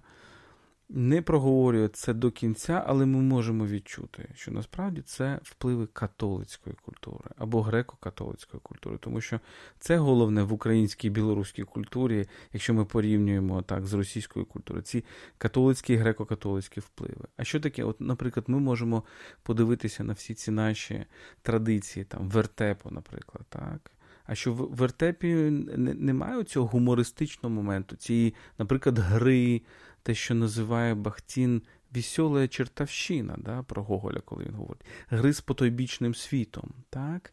не 0.89 1.23
проговорює 1.23 1.89
це 1.89 2.15
до 2.15 2.31
кінця, 2.31 2.85
але 2.87 3.07
ми 3.07 3.23
можемо 3.23 3.67
відчути, 3.67 4.29
що 4.35 4.51
насправді 4.51 5.03
це 5.03 5.41
впливи 5.43 5.87
католицької 5.87 6.77
культури 6.83 7.31
або 7.37 7.63
греко-католицької 7.63 8.61
культури, 8.63 8.99
тому 9.01 9.21
що 9.21 9.41
це 9.79 9.97
головне 9.97 10.43
в 10.43 10.53
українській 10.53 11.11
білоруській 11.11 11.63
культурі, 11.63 12.27
якщо 12.53 12.75
ми 12.75 12.85
порівнюємо 12.85 13.63
так 13.63 13.87
з 13.87 13.93
російською 13.93 14.47
культурою, 14.47 14.83
ці 14.83 15.05
католицькі 15.39 15.95
і 15.95 15.99
греко-католицькі 15.99 16.81
впливи. 16.81 17.25
А 17.37 17.45
що 17.45 17.61
таке? 17.61 17.85
От, 17.85 18.01
наприклад, 18.01 18.45
ми 18.49 18.59
можемо 18.59 19.03
подивитися 19.43 20.05
на 20.05 20.13
всі 20.13 20.35
ці 20.35 20.51
наші 20.51 21.05
традиції, 21.43 22.05
там 22.05 22.29
вертепу, 22.29 22.91
наприклад, 22.91 23.47
так. 23.49 23.91
А 24.29 24.35
що 24.35 24.53
в 24.53 24.57
вертепі 24.57 25.35
немає 25.77 26.45
цього 26.45 26.67
гумористичного 26.67 27.55
моменту, 27.55 27.97
цієї, 27.97 28.35
наприклад, 28.59 28.99
гри, 28.99 29.63
те, 30.09 30.15
що 30.15 30.35
називає 30.35 30.95
Бахтін 30.95 31.63
весела 31.95 32.49
чертовщина, 32.49 33.37
да, 33.39 33.63
про 33.63 33.83
Гоголя, 33.83 34.21
коли 34.25 34.45
він 34.45 34.55
говорить, 34.55 34.85
гри 35.09 35.33
з 35.33 35.41
потойбічним 35.41 36.15
світом. 36.15 36.71
так? 36.91 37.33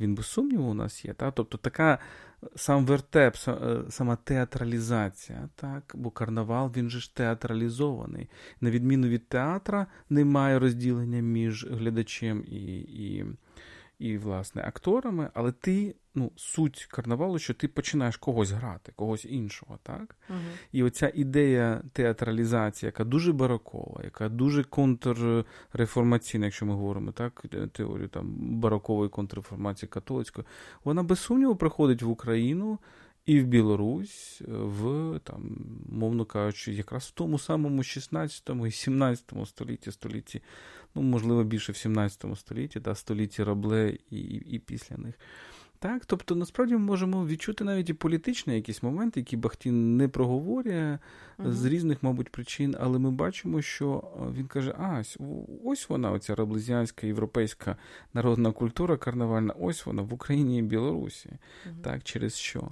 Він 0.00 0.14
без 0.14 0.26
сумніву 0.26 0.70
у 0.70 0.74
нас 0.74 1.04
є. 1.04 1.14
Так? 1.14 1.34
Тобто 1.34 1.58
така 1.58 1.98
сам 2.56 2.86
вертеп, 2.86 3.36
е, 3.48 3.78
сама 3.90 4.16
театралізація, 4.16 5.48
так? 5.54 5.92
бо 5.94 6.10
карнавал 6.10 6.72
він 6.76 6.90
же 6.90 7.00
ж 7.00 7.14
театралізований. 7.14 8.30
На 8.60 8.70
відміну 8.70 9.08
від 9.08 9.28
театра, 9.28 9.86
немає 10.10 10.58
розділення 10.58 11.20
між 11.20 11.66
глядачем 11.70 12.44
і, 12.46 12.76
і, 12.78 13.24
і 13.98 14.18
власне, 14.18 14.62
акторами, 14.62 15.30
але 15.34 15.52
ти 15.52 15.94
ну, 16.16 16.32
суть 16.36 16.86
карнавалу, 16.90 17.38
що 17.38 17.54
ти 17.54 17.68
починаєш 17.68 18.16
когось 18.16 18.50
грати, 18.50 18.92
когось 18.96 19.24
іншого. 19.24 19.78
так? 19.82 20.16
Угу. 20.30 20.38
І 20.72 20.82
оця 20.82 21.12
ідея 21.14 21.82
театралізації, 21.92 22.88
яка 22.88 23.04
дуже 23.04 23.32
барокова, 23.32 24.00
яка 24.04 24.28
дуже 24.28 24.64
контрреформаційна, 24.64 26.44
якщо 26.44 26.66
ми 26.66 26.74
говоримо 26.74 27.12
так, 27.12 27.44
теорію 27.72 28.08
там 28.08 28.34
барокової 28.36 29.10
контрреформації 29.10 29.88
католицької, 29.88 30.46
вона 30.84 31.02
без 31.02 31.18
сумніву 31.18 31.56
приходить 31.56 32.02
в 32.02 32.10
Україну. 32.10 32.78
І 33.26 33.40
в 33.40 33.46
Білорусь, 33.46 34.42
в 34.48 35.18
там, 35.24 35.58
мовно 35.88 36.24
кажучи, 36.24 36.72
якраз 36.72 37.04
в 37.04 37.10
тому 37.10 37.38
самому 37.38 37.82
16 37.82 38.50
і 38.66 38.70
17 38.70 39.32
столітті, 39.46 39.92
столітті, 39.92 40.42
ну 40.94 41.02
можливо, 41.02 41.44
більше 41.44 41.72
в 41.72 41.76
17 41.76 42.24
столітті, 42.36 42.80
да, 42.80 42.94
столітті 42.94 43.44
Рабле 43.44 43.98
і, 44.10 44.16
і, 44.16 44.54
і 44.54 44.58
після 44.58 44.96
них. 44.96 45.14
Так, 45.86 46.06
тобто, 46.06 46.34
насправді 46.34 46.74
ми 46.74 46.80
можемо 46.80 47.26
відчути 47.26 47.64
навіть 47.64 47.90
і 47.90 47.94
політичний 47.94 48.56
якийсь 48.56 48.82
момент, 48.82 49.16
який 49.16 49.38
Бахтін 49.38 49.96
не 49.96 50.08
проговорює 50.08 50.98
угу. 51.38 51.52
з 51.52 51.64
різних, 51.64 52.02
мабуть, 52.02 52.28
причин, 52.28 52.76
але 52.80 52.98
ми 52.98 53.10
бачимо, 53.10 53.62
що 53.62 54.10
він 54.36 54.46
каже: 54.46 54.74
а, 54.78 55.02
ось 55.64 55.88
вона, 55.88 56.10
оця 56.10 56.34
раблезіанська 56.34 57.06
європейська 57.06 57.76
народна 58.14 58.52
культура 58.52 58.96
карнавальна, 58.96 59.54
ось 59.60 59.86
вона 59.86 60.02
в 60.02 60.14
Україні 60.14 60.58
і 60.58 60.62
Білорусі. 60.62 61.30
Угу. 61.66 61.74
Так, 61.82 62.04
через 62.04 62.34
що? 62.34 62.68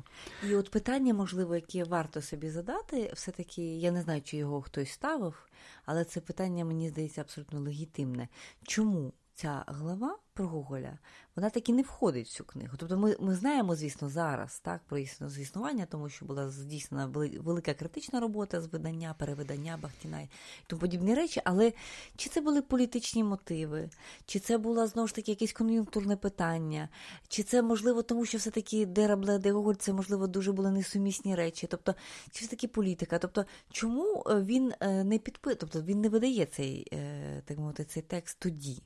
І 0.51 0.55
от 0.55 0.71
питання, 0.71 1.15
можливо, 1.15 1.55
яке 1.55 1.85
варто 1.85 2.23
собі 2.23 2.51
задати, 2.51 3.13
все-таки 3.15 3.63
я 3.63 3.91
не 3.91 4.03
знаю, 4.03 4.23
чи 4.25 4.37
його 4.37 4.63
хтось 4.63 4.91
ставив, 4.91 5.49
але 5.87 6.05
це 6.05 6.21
питання, 6.21 6.65
мені 6.65 6.89
здається, 6.89 7.21
абсолютно 7.21 7.61
легітимне. 7.61 8.29
Чому? 8.63 9.13
Ця 9.37 9.65
глава 9.67 10.19
про 10.35 10.49
Гоголя 10.49 10.99
вона 11.37 11.51
таки 11.51 11.73
не 11.73 11.83
входить 11.83 12.27
в 12.27 12.31
цю 12.31 12.45
книгу. 12.45 12.77
Тобто 12.79 12.99
ми 12.99 13.17
ми 13.21 13.35
знаємо, 13.35 13.77
звісно, 13.77 14.09
зараз 14.09 14.59
так 14.59 14.81
про 14.87 14.99
існування, 14.99 15.87
тому 15.87 16.09
що 16.09 16.25
була 16.25 16.51
здійснена 16.51 17.07
велика 17.41 17.75
критична 17.75 18.21
робота 18.21 18.61
з 18.61 18.67
видання, 18.67 19.15
перевидання 19.19 19.79
Бахтіна 19.83 20.21
і 20.21 20.29
тому 20.67 20.81
подібні 20.81 21.15
речі. 21.15 21.41
Але 21.45 21.73
чи 22.17 22.29
це 22.29 22.41
були 22.41 22.63
політичні 22.63 23.25
мотиви, 23.25 23.91
чи 24.27 24.39
це 24.39 24.59
було 24.59 24.87
знову 24.87 25.09
ж 25.09 25.15
таки 25.15 25.33
якесь 25.33 25.53
кон'юнктурне 25.53 26.17
питання, 26.17 26.89
чи 27.29 27.43
це 27.43 27.63
можливо, 27.63 28.03
тому 28.03 28.25
що 28.27 28.39
все-таки 28.39 28.87
де 28.87 29.07
Рабле, 29.07 29.39
де 29.39 29.53
Гоголь, 29.53 29.75
це 29.75 29.93
можливо 29.93 30.27
дуже 30.27 30.53
були 30.53 30.71
несумісні 30.71 31.35
речі. 31.35 31.67
Тобто, 31.67 31.95
чи 32.31 32.41
все 32.41 32.51
таки 32.51 32.69
політика? 32.69 33.19
Тобто, 33.19 33.45
чому 33.71 34.25
е, 34.27 34.41
він 34.41 34.73
е, 34.81 35.05
не 35.05 35.19
підпи... 35.19 35.55
тобто 35.55 35.83
він 35.83 36.01
не 36.01 36.09
видає 36.09 36.47
цей 36.47 36.89
е, 36.93 37.43
так 37.45 37.59
мовити 37.59 37.85
цей 37.85 38.03
текст 38.03 38.39
тоді? 38.41 38.83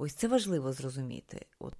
Ось 0.00 0.14
це 0.14 0.28
важливо 0.28 0.72
зрозуміти. 0.72 1.46
От 1.58 1.74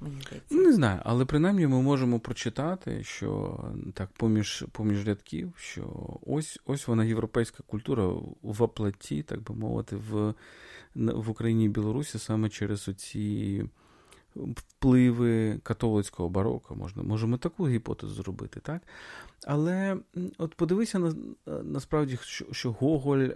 мені 0.00 0.22
здається. 0.22 0.54
Не 0.54 0.72
знаю, 0.72 1.00
але 1.04 1.24
принаймні 1.24 1.66
ми 1.66 1.82
можемо 1.82 2.20
прочитати, 2.20 3.04
що 3.04 3.58
так, 3.94 4.10
поміж 4.12 4.64
поміж 4.72 5.06
рядків, 5.06 5.52
що 5.56 5.86
ось 6.26 6.60
ось 6.64 6.88
вона 6.88 7.04
європейська 7.04 7.62
культура 7.66 8.06
в 8.42 8.62
оплаті, 8.62 9.22
так 9.22 9.42
би 9.42 9.54
мовити, 9.54 9.96
в 9.96 10.34
в 10.94 11.30
Україні 11.30 11.64
і 11.64 11.68
Білорусі 11.68 12.18
саме 12.18 12.48
через 12.48 12.88
оці 12.88 13.64
впливи 14.36 15.60
католицького 15.62 16.28
барока. 16.28 16.74
Можна, 16.74 17.02
Можемо 17.02 17.38
таку 17.38 17.68
гіпотезу 17.68 18.14
зробити, 18.14 18.60
так? 18.60 18.82
Але 19.46 19.96
от 20.38 20.54
подивися 20.54 20.98
на 20.98 21.14
насправді, 21.62 22.18
що 22.22 22.44
що 22.52 22.72
Гоголь, 22.72 23.28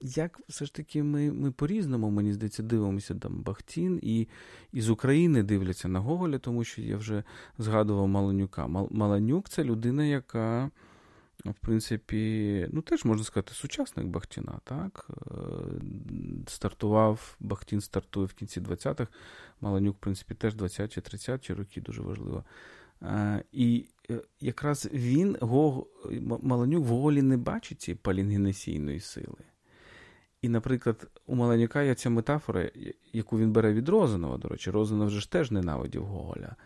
як 0.00 0.40
все 0.48 0.64
ж 0.64 0.74
таки 0.74 1.02
ми 1.02 1.32
ми 1.32 1.50
по-різному, 1.50 2.10
мені 2.10 2.32
здається, 2.32 2.62
дивимося 2.62 3.14
там 3.14 3.42
Бахтін 3.42 4.00
і, 4.02 4.28
і 4.72 4.80
з 4.80 4.90
України 4.90 5.42
дивляться 5.42 5.88
на 5.88 6.00
Гоголя, 6.00 6.38
тому 6.38 6.64
що 6.64 6.82
я 6.82 6.96
вже 6.96 7.24
згадував 7.58 8.08
Маланюка. 8.08 8.66
Маланюк 8.90 9.48
це 9.48 9.64
людина, 9.64 10.04
яка. 10.04 10.70
В 11.50 11.58
принципі, 11.60 12.68
ну 12.72 12.82
теж 12.82 13.04
можна 13.04 13.24
сказати, 13.24 13.52
сучасник 13.54 14.06
Бахтіна, 14.06 14.60
так? 14.64 15.08
Е, 15.10 15.34
стартував, 16.46 17.36
Бахтін 17.40 17.80
стартує 17.80 18.26
в 18.26 18.32
кінці 18.32 18.60
20-х, 18.60 19.12
Маланюк, 19.60 19.96
в 19.96 20.00
принципі, 20.00 20.34
теж 20.34 20.54
20-ті, 20.54 21.00
30-ті 21.00 21.54
роки 21.54 21.80
дуже 21.80 22.02
важливо. 22.02 22.44
Е, 23.02 23.44
і 23.52 23.88
е, 24.10 24.20
якраз 24.40 24.88
він, 24.92 25.36
Маланюк 26.42 26.84
в 26.84 26.88
Голі 26.88 27.22
не 27.22 27.36
бачить 27.36 27.80
цієї 27.80 27.98
палінгенесійної 28.02 29.00
сили. 29.00 29.44
І, 30.42 30.48
наприклад, 30.48 31.10
у 31.26 31.34
Маланюка 31.34 31.82
є 31.82 31.94
ця 31.94 32.10
метафора, 32.10 32.70
яку 33.12 33.38
він 33.38 33.52
бере 33.52 33.72
від 33.72 33.88
Розанова, 33.88 34.38
до 34.38 34.48
речі, 34.48 34.70
Розанов 34.70 35.06
вже 35.06 35.20
ж 35.20 35.30
теж 35.30 35.50
ненавидів 35.50 36.04
Гоголя 36.04 36.56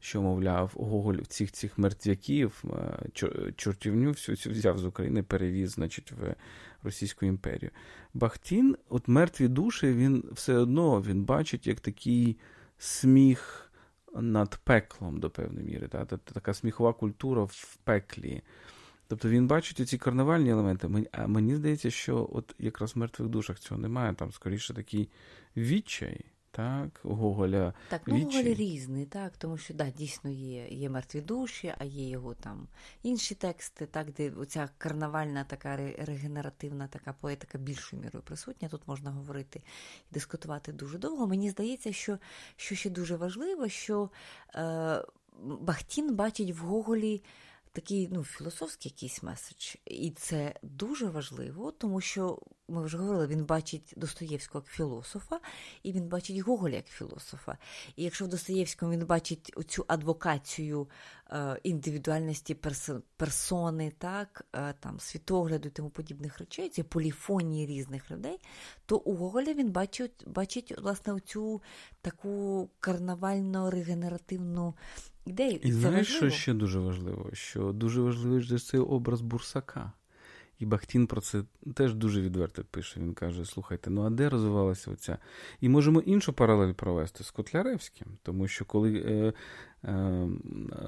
що, 0.00 0.22
мовляв, 0.22 0.72
Гоголь 0.74 1.16
цих 1.28 1.52
цих 1.52 1.78
мертвяків, 1.78 2.64
е, 2.64 3.52
чортівню 3.56 4.10
всю 4.10 4.36
цю 4.36 4.50
взяв 4.50 4.78
з 4.78 4.84
України, 4.84 5.22
перевіз, 5.22 5.70
значить, 5.70 6.12
в 6.12 6.34
Російську 6.82 7.26
імперію. 7.26 7.70
Бахтін, 8.14 8.76
от 8.88 9.08
мертві 9.08 9.48
душі, 9.48 9.92
він 9.92 10.24
все 10.32 10.54
одно 10.54 11.02
він 11.02 11.24
бачить 11.24 11.66
як 11.66 11.80
такий 11.80 12.38
сміх 12.78 13.72
над 14.14 14.60
пеклом 14.64 15.20
до 15.20 15.30
певної 15.30 15.66
міри. 15.66 15.88
Та? 15.88 16.04
Така 16.04 16.54
сміхова 16.54 16.92
культура 16.92 17.42
в 17.42 17.76
пеклі. 17.84 18.42
Тобто 19.08 19.28
він 19.28 19.46
бачить 19.46 19.88
ці 19.88 19.98
карнавальні 19.98 20.50
елементи. 20.50 20.88
А 21.12 21.26
мені 21.26 21.56
здається, 21.56 21.90
що 21.90 22.30
от 22.32 22.54
якраз 22.58 22.96
в 22.96 22.98
мертвих 22.98 23.28
душах 23.28 23.58
цього 23.58 23.80
немає. 23.80 24.14
Там 24.14 24.32
скоріше 24.32 24.74
такий 24.74 25.10
відчай 25.56 26.24
так, 26.60 27.00
Гоголя. 27.02 27.74
Так, 27.88 28.02
ну 28.06 28.18
Гоголь 28.18 28.42
різний, 28.42 29.06
так, 29.06 29.36
тому 29.36 29.58
що 29.58 29.74
да, 29.74 29.90
дійсно 29.90 30.30
є 30.30 30.68
є 30.68 30.90
мертві 30.90 31.20
душі, 31.20 31.74
а 31.78 31.84
є 31.84 32.08
його 32.08 32.34
там 32.34 32.68
інші 33.02 33.34
тексти, 33.34 33.86
так, 33.86 34.12
де 34.12 34.30
оця 34.30 34.68
карнавальна 34.78 35.44
така 35.44 35.76
регенеративна 35.76 36.88
така 36.88 37.12
поетика 37.12 37.58
більшою 37.58 38.02
мірою 38.02 38.22
присутня. 38.22 38.68
Тут 38.68 38.88
можна 38.88 39.10
говорити 39.10 39.62
і 40.10 40.14
дискутувати 40.14 40.72
дуже 40.72 40.98
довго. 40.98 41.26
Мені 41.26 41.50
здається, 41.50 41.92
що 41.92 42.18
що 42.56 42.74
ще 42.74 42.90
дуже 42.90 43.16
важливо, 43.16 43.68
що 43.68 44.10
е, 44.54 45.04
Бахтін 45.42 46.14
бачить 46.14 46.50
в 46.50 46.58
Гоголі. 46.58 47.22
Такий 47.72 48.08
ну, 48.12 48.24
філософський 48.24 48.92
якийсь 48.94 49.22
меседж. 49.22 49.74
І 49.84 50.10
це 50.10 50.54
дуже 50.62 51.06
важливо, 51.06 51.70
тому 51.70 52.00
що 52.00 52.38
ми 52.70 52.82
вже 52.82 52.98
говорили, 52.98 53.26
він 53.26 53.44
бачить 53.44 53.94
Достоєвського 53.96 54.64
як 54.64 54.74
філософа, 54.74 55.40
і 55.82 55.92
він 55.92 56.08
бачить 56.08 56.38
Гоголя 56.38 56.74
як 56.74 56.86
філософа. 56.86 57.56
І 57.96 58.04
якщо 58.04 58.24
в 58.24 58.28
Достоєвському 58.28 58.92
він 58.92 59.06
бачить 59.06 59.52
цю 59.68 59.84
адвокацію 59.88 60.88
е, 61.30 61.60
індивідуальності 61.62 62.54
перс, 62.54 62.90
персони, 63.16 63.92
так, 63.98 64.46
е, 64.52 64.74
там, 64.80 65.00
світогляду 65.00 65.68
і 65.68 65.70
тому 65.70 65.90
подібних 65.90 66.38
речей, 66.38 66.68
ці 66.68 66.82
поліфонії 66.82 67.66
різних 67.66 68.10
людей, 68.10 68.38
то 68.86 68.96
у 68.96 69.14
Гоголя 69.14 69.54
він 69.54 69.70
бачить, 69.70 70.24
бачить 70.26 70.74
власне, 70.78 71.20
цю 71.20 71.62
таку 72.00 72.68
карнавально-регенеративну 72.80 74.74
ідею. 75.24 75.58
І, 75.62 75.72
знаєш, 75.72 76.16
що 76.16 76.30
ще 76.30 76.54
дуже 76.54 76.78
важливо? 76.78 77.30
Що 77.32 77.72
дуже 77.72 78.00
важливий 78.00 78.40
ж 78.40 78.56
цей 78.56 78.80
образ 78.80 79.20
бурсака. 79.20 79.92
І 80.60 80.66
Бахтін 80.66 81.06
про 81.06 81.20
це 81.20 81.42
теж 81.74 81.94
дуже 81.94 82.20
відверто 82.20 82.64
пише. 82.70 83.00
Він 83.00 83.14
каже: 83.14 83.44
слухайте, 83.44 83.90
ну 83.90 84.02
а 84.02 84.10
де 84.10 84.28
розвивалася 84.28 84.90
оця? 84.90 85.18
І 85.60 85.68
можемо 85.68 86.00
іншу 86.00 86.32
паралель 86.32 86.72
провести 86.72 87.24
з 87.24 87.30
Котляревським, 87.30 88.08
тому 88.22 88.48
що 88.48 88.64
коли 88.64 88.98
е, 88.98 89.32
е, 89.84 90.28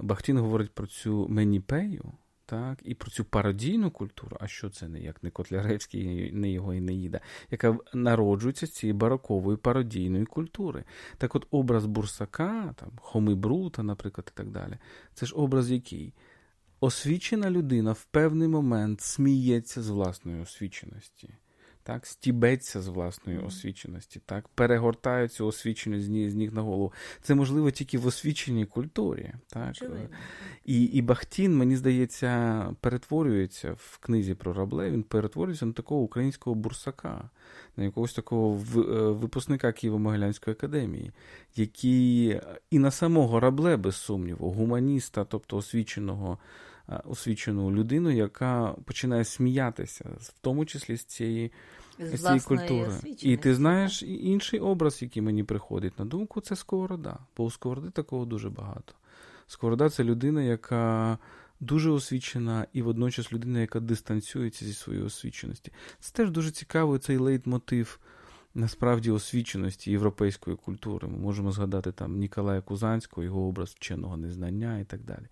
Бахтін 0.03 0.39
говорить 0.39 0.70
про 0.70 0.87
цю 0.87 1.29
меніпею, 1.29 2.12
так, 2.47 2.79
і 2.85 2.95
про 2.95 3.11
цю 3.11 3.25
пародійну 3.25 3.91
культуру, 3.91 4.37
а 4.41 4.47
що 4.47 4.70
це 4.70 4.89
не 4.89 5.01
як 5.01 5.23
не 5.23 5.31
Котляревський, 5.31 6.33
не 6.33 6.51
його 6.51 6.75
і 6.75 6.81
не 6.81 6.93
їда, 6.93 7.20
яка 7.51 7.79
народжується 7.95 8.66
з 8.66 8.70
цієї 8.70 8.95
барокової 8.95 9.57
пародійної 9.57 10.25
культури. 10.25 10.85
Так 11.18 11.35
от 11.35 11.47
образ 11.51 11.87
бурсака, 11.87 12.75
там, 12.77 12.91
Хоми 12.97 13.35
Брута, 13.35 13.83
наприклад, 13.83 14.33
і 14.35 14.37
так 14.37 14.51
далі, 14.51 14.79
це 15.14 15.27
ж 15.27 15.35
образ 15.35 15.70
який? 15.70 16.14
Освічена 16.83 17.51
людина 17.51 17.93
в 17.93 18.05
певний 18.05 18.49
момент 18.49 19.01
сміється 19.01 19.83
з 19.83 19.89
власної 19.89 20.43
освіченості, 20.43 21.35
так, 21.83 22.07
стібеться 22.07 22.83
з 22.83 22.89
власної 22.89 23.39
освіченості, 23.39 24.20
так, 24.26 24.49
перегортає 24.49 25.28
цю 25.28 25.47
освіченість 25.47 26.05
з 26.07 26.35
ніг, 26.35 26.55
на 26.55 26.62
голову. 26.62 26.93
Це 27.20 27.35
можливо 27.35 27.70
тільки 27.70 27.99
в 27.99 28.07
освіченій 28.07 28.66
культурі. 28.66 29.33
Так. 29.47 29.74
І 30.64 30.85
і 30.85 31.03
Бахтін, 31.03 31.57
мені 31.57 31.76
здається, 31.76 32.74
перетворюється 32.80 33.72
в 33.72 33.99
книзі 33.99 34.35
про 34.35 34.53
рабле, 34.53 34.91
він 34.91 35.03
перетворюється 35.03 35.66
на 35.66 35.72
такого 35.72 36.01
українського 36.01 36.55
бурсака, 36.55 37.30
на 37.76 37.85
якогось 37.85 38.14
такого 38.14 38.55
е, 38.55 38.80
випускника 39.11 39.68
Києво-Могилянської 39.68 40.51
академії, 40.51 41.12
який 41.57 42.41
і 42.70 42.78
на 42.78 42.91
самого 42.91 43.41
рабле, 43.41 43.76
без 43.76 43.97
сумніву, 43.97 44.51
гуманіста, 44.51 45.24
тобто 45.24 45.57
освіченого. 45.57 46.39
Е, 46.93 47.01
освічену 47.05 47.70
людину, 47.70 48.11
яка 48.11 48.74
починає 48.84 49.24
сміятися, 49.24 50.05
в 50.20 50.32
тому 50.40 50.66
числі 50.66 50.97
з 50.97 51.05
цієї 51.05 51.53
з 51.99 52.20
цієї 52.20 52.40
культури. 52.40 52.93
І 53.18 53.36
ти 53.36 53.55
знаєш 53.55 54.03
інший 54.03 54.61
образ, 54.61 55.03
який 55.03 55.22
мені 55.22 55.45
приходить 55.45 55.99
на 55.99 56.05
думку, 56.05 56.40
це 56.40 56.57
сковорода. 56.57 57.18
Бо 57.36 57.45
у 57.45 57.51
сковороди 57.51 57.90
такого 57.90 58.24
дуже 58.24 58.51
багато. 58.51 58.95
Сковорода 59.47 59.90
це 59.90 60.05
людина, 60.05 60.43
яка 60.43 61.18
дуже 61.61 61.90
освічена, 61.90 62.66
і 62.72 62.82
водночас 62.82 63.32
людина, 63.32 63.61
яка 63.61 63.80
дистанціюється 63.80 64.64
зі 64.64 64.74
своєї 64.74 65.05
освіченості. 65.05 65.72
Це 66.01 66.12
теж 66.12 66.30
дуже 66.30 66.51
цікавий 66.51 66.99
цей 66.99 67.16
лейтмотив. 67.16 67.99
Насправді 68.55 69.11
освіченості 69.11 69.90
європейської 69.90 70.57
культури. 70.57 71.09
Ми 71.09 71.18
можемо 71.18 71.53
згадати 71.53 71.93
там 71.93 72.18
Ніколая 72.18 72.61
Кузанського, 72.61 73.24
його 73.24 73.49
образ 73.49 73.70
вченого 73.70 74.16
незнання 74.16 74.78
і 74.78 74.84
так 74.84 75.01
далі. 75.01 75.26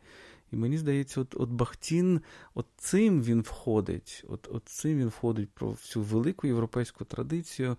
І 0.53 0.57
мені 0.57 0.79
здається, 0.79 1.21
от 1.21 1.35
от 1.39 1.49
Бахтін, 1.51 2.21
от 2.55 2.67
цим 2.77 3.23
він 3.23 3.41
входить, 3.41 4.25
от, 4.29 4.49
от 4.53 4.69
цим 4.69 4.99
він 4.99 5.09
входить 5.09 5.51
про 5.51 5.71
всю 5.71 6.03
велику 6.03 6.47
європейську 6.47 7.05
традицію, 7.05 7.77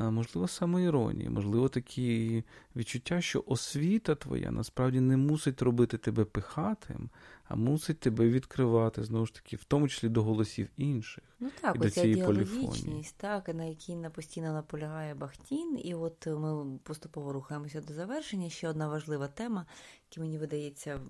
можливо, 0.00 0.48
самоіронії, 0.48 1.30
можливо, 1.30 1.68
такі 1.68 2.44
відчуття, 2.76 3.20
що 3.20 3.44
освіта 3.46 4.14
твоя 4.14 4.50
насправді 4.50 5.00
не 5.00 5.16
мусить 5.16 5.62
робити 5.62 5.98
тебе 5.98 6.24
пихатим, 6.24 7.10
а 7.50 7.56
мусить 7.56 8.00
тебе 8.00 8.28
відкривати, 8.28 9.04
знову 9.04 9.26
ж 9.26 9.34
таки, 9.34 9.56
в 9.56 9.64
тому 9.64 9.88
числі 9.88 10.08
до 10.08 10.22
голосів 10.22 10.68
інших. 10.76 11.24
Ну 11.40 11.50
так, 11.60 11.76
і 11.76 11.78
до 11.78 11.90
цієї 11.90 12.14
діалогічність, 12.14 13.16
так, 13.16 13.54
на 13.54 13.64
якій 13.64 13.96
на 13.96 14.10
постійно 14.10 14.52
наполягає 14.52 15.14
Бахтін. 15.14 15.80
І 15.84 15.94
от 15.94 16.26
ми 16.26 16.78
поступово 16.82 17.32
рухаємося 17.32 17.80
до 17.80 17.94
завершення. 17.94 18.50
Ще 18.50 18.68
одна 18.68 18.88
важлива 18.88 19.28
тема, 19.28 19.66
яка 20.10 20.20
мені 20.20 20.38
видається, 20.38 21.00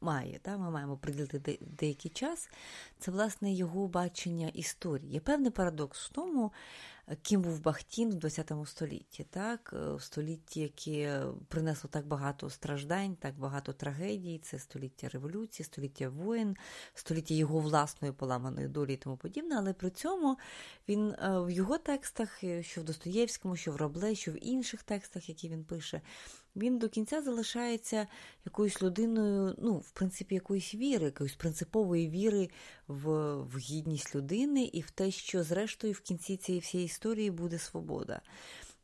має. 0.00 0.38
Так? 0.38 0.58
Ми 0.58 0.70
маємо 0.70 0.96
приділити 0.96 1.58
деякий 1.60 2.10
час. 2.10 2.48
Це, 2.98 3.10
власне, 3.10 3.52
його 3.52 3.88
бачення 3.88 4.48
історії. 4.48 5.12
Є 5.12 5.20
певний 5.20 5.50
парадокс 5.50 6.06
в 6.06 6.08
тому 6.08 6.52
ким 7.22 7.42
був 7.42 7.60
Бахтін 7.60 8.18
в 8.18 8.30
ХХ 8.30 8.68
столітті, 8.68 9.24
так? 9.24 9.74
Е, 9.76 9.94
в 9.94 10.02
столітті, 10.02 10.60
яке 10.60 11.24
принесло 11.48 11.90
так 11.92 12.06
багато 12.06 12.50
страждань, 12.50 13.16
так 13.16 13.38
багато 13.38 13.72
трагедій. 13.72 14.40
Це 14.44 14.58
століття 14.58 15.08
революції, 15.08 15.66
століття 15.66 16.08
воїн, 16.08 16.56
століття 16.94 17.34
його 17.34 17.58
власної 17.58 18.12
поламаної 18.12 18.68
долі 18.68 18.94
і 18.94 18.96
тому 18.96 19.16
подібне. 19.16 19.56
Але 19.58 19.72
при 19.72 19.90
цьому 19.90 20.38
він 20.88 21.10
е, 21.10 21.40
в 21.40 21.50
його 21.50 21.78
текстах, 21.78 22.44
е, 22.44 22.62
що 22.62 22.80
в 22.80 22.84
Достоєвському, 22.84 23.56
що 23.56 23.72
в 23.72 23.76
Рабле, 23.76 24.14
що 24.14 24.32
в 24.32 24.46
інших 24.46 24.82
текстах, 24.82 25.28
які 25.28 25.48
він 25.48 25.64
пише, 25.64 26.00
він 26.56 26.78
до 26.78 26.88
кінця 26.88 27.22
залишається 27.22 28.06
якоюсь 28.44 28.82
людиною, 28.82 29.54
ну, 29.58 29.78
в 29.78 29.90
принципі, 29.90 30.34
якоїсь 30.34 30.74
віри, 30.74 31.04
якоїсь 31.04 31.34
принципової 31.34 32.08
віри 32.08 32.50
в, 32.88 33.34
в 33.34 33.58
гідність 33.58 34.14
людини 34.14 34.64
і 34.64 34.80
в 34.80 34.90
те, 34.90 35.10
що, 35.10 35.42
зрештою, 35.42 35.92
в 35.92 36.00
кінці 36.00 36.36
цієї 36.36 36.60
всієї 36.60 36.86
історії 36.86 37.30
буде 37.30 37.58
свобода. 37.58 38.20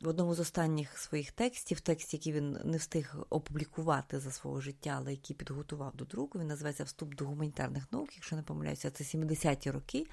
В 0.00 0.08
одному 0.08 0.34
з 0.34 0.40
останніх 0.40 0.98
своїх 0.98 1.32
текстів, 1.32 1.80
текст, 1.80 2.14
який 2.14 2.32
він 2.32 2.58
не 2.64 2.76
встиг 2.76 3.16
опублікувати 3.30 4.20
за 4.20 4.30
свого 4.30 4.60
життя, 4.60 4.94
але 4.98 5.10
який 5.10 5.36
підготував 5.36 5.96
до 5.96 6.04
друку, 6.04 6.38
він 6.38 6.46
називається 6.46 6.84
Вступ 6.84 7.14
до 7.14 7.26
гуманітарних 7.26 7.92
наук, 7.92 8.08
якщо 8.14 8.36
не 8.36 8.42
помиляюся, 8.42 8.90
це 8.90 9.04
70-ті 9.04 9.70
роки. 9.70 10.06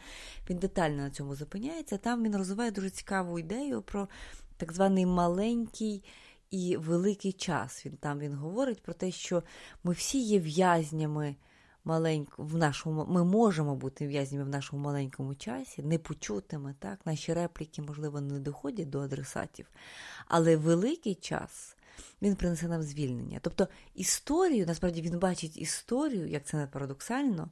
Він 0.49 0.57
детально 0.57 1.01
на 1.01 1.09
цьому 1.09 1.35
зупиняється. 1.35 1.97
Там 1.97 2.23
він 2.23 2.37
розвиває 2.37 2.71
дуже 2.71 2.89
цікаву 2.89 3.39
ідею 3.39 3.81
про 3.81 4.07
так 4.57 4.73
званий 4.73 5.05
маленький 5.05 6.03
і 6.51 6.77
великий 6.77 7.33
час. 7.33 7.85
Він 7.85 7.97
там 7.97 8.19
він 8.19 8.33
говорить 8.33 8.81
про 8.81 8.93
те, 8.93 9.11
що 9.11 9.43
ми 9.83 9.93
всі 9.93 10.19
є 10.19 10.39
в'язнями 10.39 11.35
маленько, 11.87 12.43
в 12.43 12.55
нашому, 12.55 13.05
ми 13.05 13.23
можемо 13.23 13.75
бути 13.75 14.07
в'язнями 14.07 14.43
в 14.43 14.49
нашому 14.49 14.83
маленькому 14.83 15.35
часі, 15.35 15.83
непочутими, 15.83 16.75
так, 16.79 16.99
наші 17.05 17.33
репліки, 17.33 17.81
можливо, 17.81 18.21
не 18.21 18.39
доходять 18.39 18.89
до 18.89 18.99
адресатів, 18.99 19.65
але 20.27 20.55
великий 20.55 21.15
час. 21.15 21.77
Він 22.21 22.35
принесе 22.35 22.67
нам 22.67 22.83
звільнення. 22.83 23.39
Тобто 23.41 23.67
історію, 23.95 24.65
насправді 24.65 25.01
він 25.01 25.19
бачить 25.19 25.57
історію, 25.57 26.27
як 26.27 26.45
це 26.45 26.57
не 26.57 26.67
парадоксально, 26.67 27.49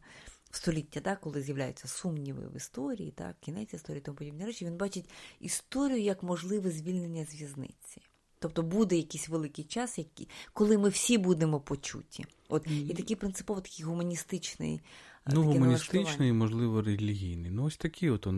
в 0.52 0.56
століття, 0.56 1.00
так, 1.00 1.20
коли 1.20 1.42
з'являються 1.42 1.88
сумніви 1.88 2.48
в 2.48 2.56
історії, 2.56 3.12
так, 3.12 3.36
кінець 3.40 3.74
історії 3.74 4.02
тому 4.02 4.18
подібні 4.18 4.46
речі, 4.46 4.66
він 4.66 4.78
бачить 4.78 5.10
історію 5.40 6.02
як 6.02 6.24
можливе 6.24 6.72
звільнення 6.72 7.26
з 7.26 7.36
в'язниці. 7.36 8.02
Тобто 8.46 8.62
буде 8.62 8.98
якийсь 8.98 9.30
великий 9.30 9.64
час, 9.64 9.98
який, 9.98 10.30
коли 10.54 10.78
ми 10.78 10.90
всі 10.90 11.18
будемо 11.18 11.60
почуті. 11.60 12.26
От 12.50 12.68
І 12.90 12.94
такий 12.94 13.16
принципово 13.16 13.62
такий 13.62 13.86
гуманістичний. 13.86 14.82
Е, 15.28 15.32
ну, 15.34 15.44
гуманістичний 15.44 16.30
і, 16.30 16.34
можливо, 16.34 16.82
релігійний. 16.82 17.52
Ну, 17.52 17.64
ось 17.64 17.78
такий 17.78 18.10
от 18.10 18.28
он 18.28 18.38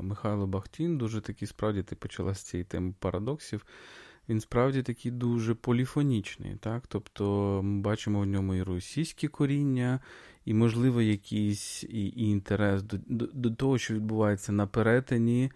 Михайло 0.00 0.46
Бахтін, 0.46 0.98
дуже 0.98 1.20
такий, 1.20 1.48
справді, 1.48 1.82
ти 1.82 1.96
почала 1.96 2.34
з 2.34 2.42
цієї 2.42 2.64
теми 2.64 2.94
парадоксів. 2.98 3.66
Він 4.28 4.40
справді 4.40 4.82
такий 4.82 5.12
дуже 5.12 5.54
поліфонічний. 5.54 6.56
так? 6.60 6.86
Тобто 6.86 7.60
ми 7.64 7.80
бачимо 7.80 8.20
в 8.20 8.26
ньому 8.26 8.54
і 8.54 8.62
російські 8.62 9.28
коріння, 9.28 10.00
і, 10.44 10.54
можливо, 10.54 11.02
якийсь 11.02 11.84
і, 11.84 12.06
і 12.06 12.28
інтерес 12.28 12.82
до, 12.82 12.96
до, 13.06 13.26
до 13.26 13.50
того, 13.50 13.78
що 13.78 13.94
відбувається 13.94 14.52
на 14.52 14.66
перетині 14.66 15.50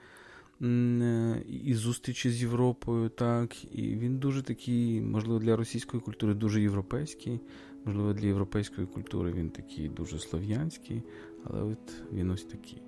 і 0.61 1.75
зустрічі 1.75 2.31
з 2.31 2.43
Європою, 2.43 3.09
так, 3.09 3.65
і 3.75 3.83
він 3.83 4.19
дуже 4.19 4.43
такий, 4.43 5.01
можливо, 5.01 5.39
для 5.39 5.57
російської 5.57 6.03
культури 6.03 6.35
дуже 6.35 6.63
європейський, 6.63 7.41
можливо, 7.85 8.13
для 8.13 8.27
європейської 8.27 8.87
культури 8.87 9.33
він 9.33 9.51
такий 9.51 9.89
дуже 9.89 10.19
слов'янський, 10.19 11.03
але 11.45 11.63
от 11.63 12.03
він 12.13 12.31
ось 12.31 12.45
такий. 12.45 12.83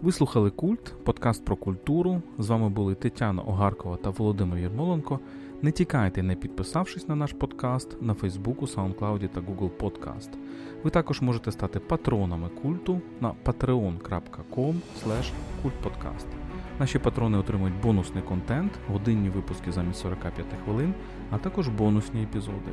Ви 0.00 0.12
слухали 0.12 0.50
Культ, 0.50 0.94
подкаст 1.04 1.44
про 1.44 1.56
культуру. 1.56 2.22
З 2.38 2.48
вами 2.48 2.68
були 2.68 2.94
Тетяна 2.94 3.42
Огаркова 3.42 3.96
та 3.96 4.10
Володимир 4.10 4.58
Єрмоленко. 4.58 5.20
Не 5.62 5.72
тікайте, 5.72 6.22
не 6.22 6.34
підписавшись 6.34 7.08
на 7.08 7.16
наш 7.16 7.32
подкаст 7.32 8.02
на 8.02 8.14
Фейсбуку, 8.14 8.66
SoundCloud 8.66 9.28
та 9.28 9.40
Google 9.40 9.70
Podcast. 9.70 10.28
Ви 10.84 10.90
також 10.90 11.20
можете 11.20 11.52
стати 11.52 11.78
патронами 11.78 12.48
культу 12.48 13.00
на 13.20 13.32
patreon.com. 13.44 14.74
Наші 16.78 16.98
патрони 16.98 17.38
отримують 17.38 17.80
бонусний 17.82 18.22
контент, 18.22 18.72
годинні 18.88 19.28
випуски 19.28 19.72
замість 19.72 20.00
45 20.00 20.46
хвилин, 20.64 20.94
а 21.30 21.38
також 21.38 21.68
бонусні 21.68 22.22
епізоди. 22.22 22.72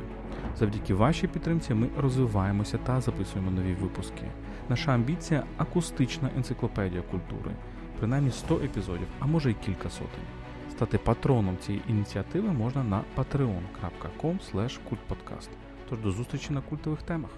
Завдяки 0.58 0.94
вашій 0.94 1.28
підтримці 1.28 1.74
ми 1.74 1.88
розвиваємося 1.98 2.78
та 2.78 3.00
записуємо 3.00 3.50
нові 3.50 3.74
випуски. 3.74 4.24
Наша 4.68 4.92
амбіція 4.92 5.44
акустична 5.56 6.30
енциклопедія 6.36 7.02
культури, 7.02 7.50
принаймні 7.98 8.30
100 8.30 8.54
епізодів, 8.54 9.06
а 9.18 9.26
може 9.26 9.50
й 9.50 9.54
кілька 9.54 9.90
сотень. 9.90 10.24
Стати 10.78 10.98
патроном 10.98 11.56
цієї 11.58 11.84
ініціативи 11.88 12.48
можна 12.48 12.84
на 12.84 13.04
patreon.com. 13.16 14.38
Тож 15.88 15.98
до 15.98 16.10
зустрічі 16.10 16.52
на 16.52 16.60
культових 16.60 17.02
темах. 17.02 17.30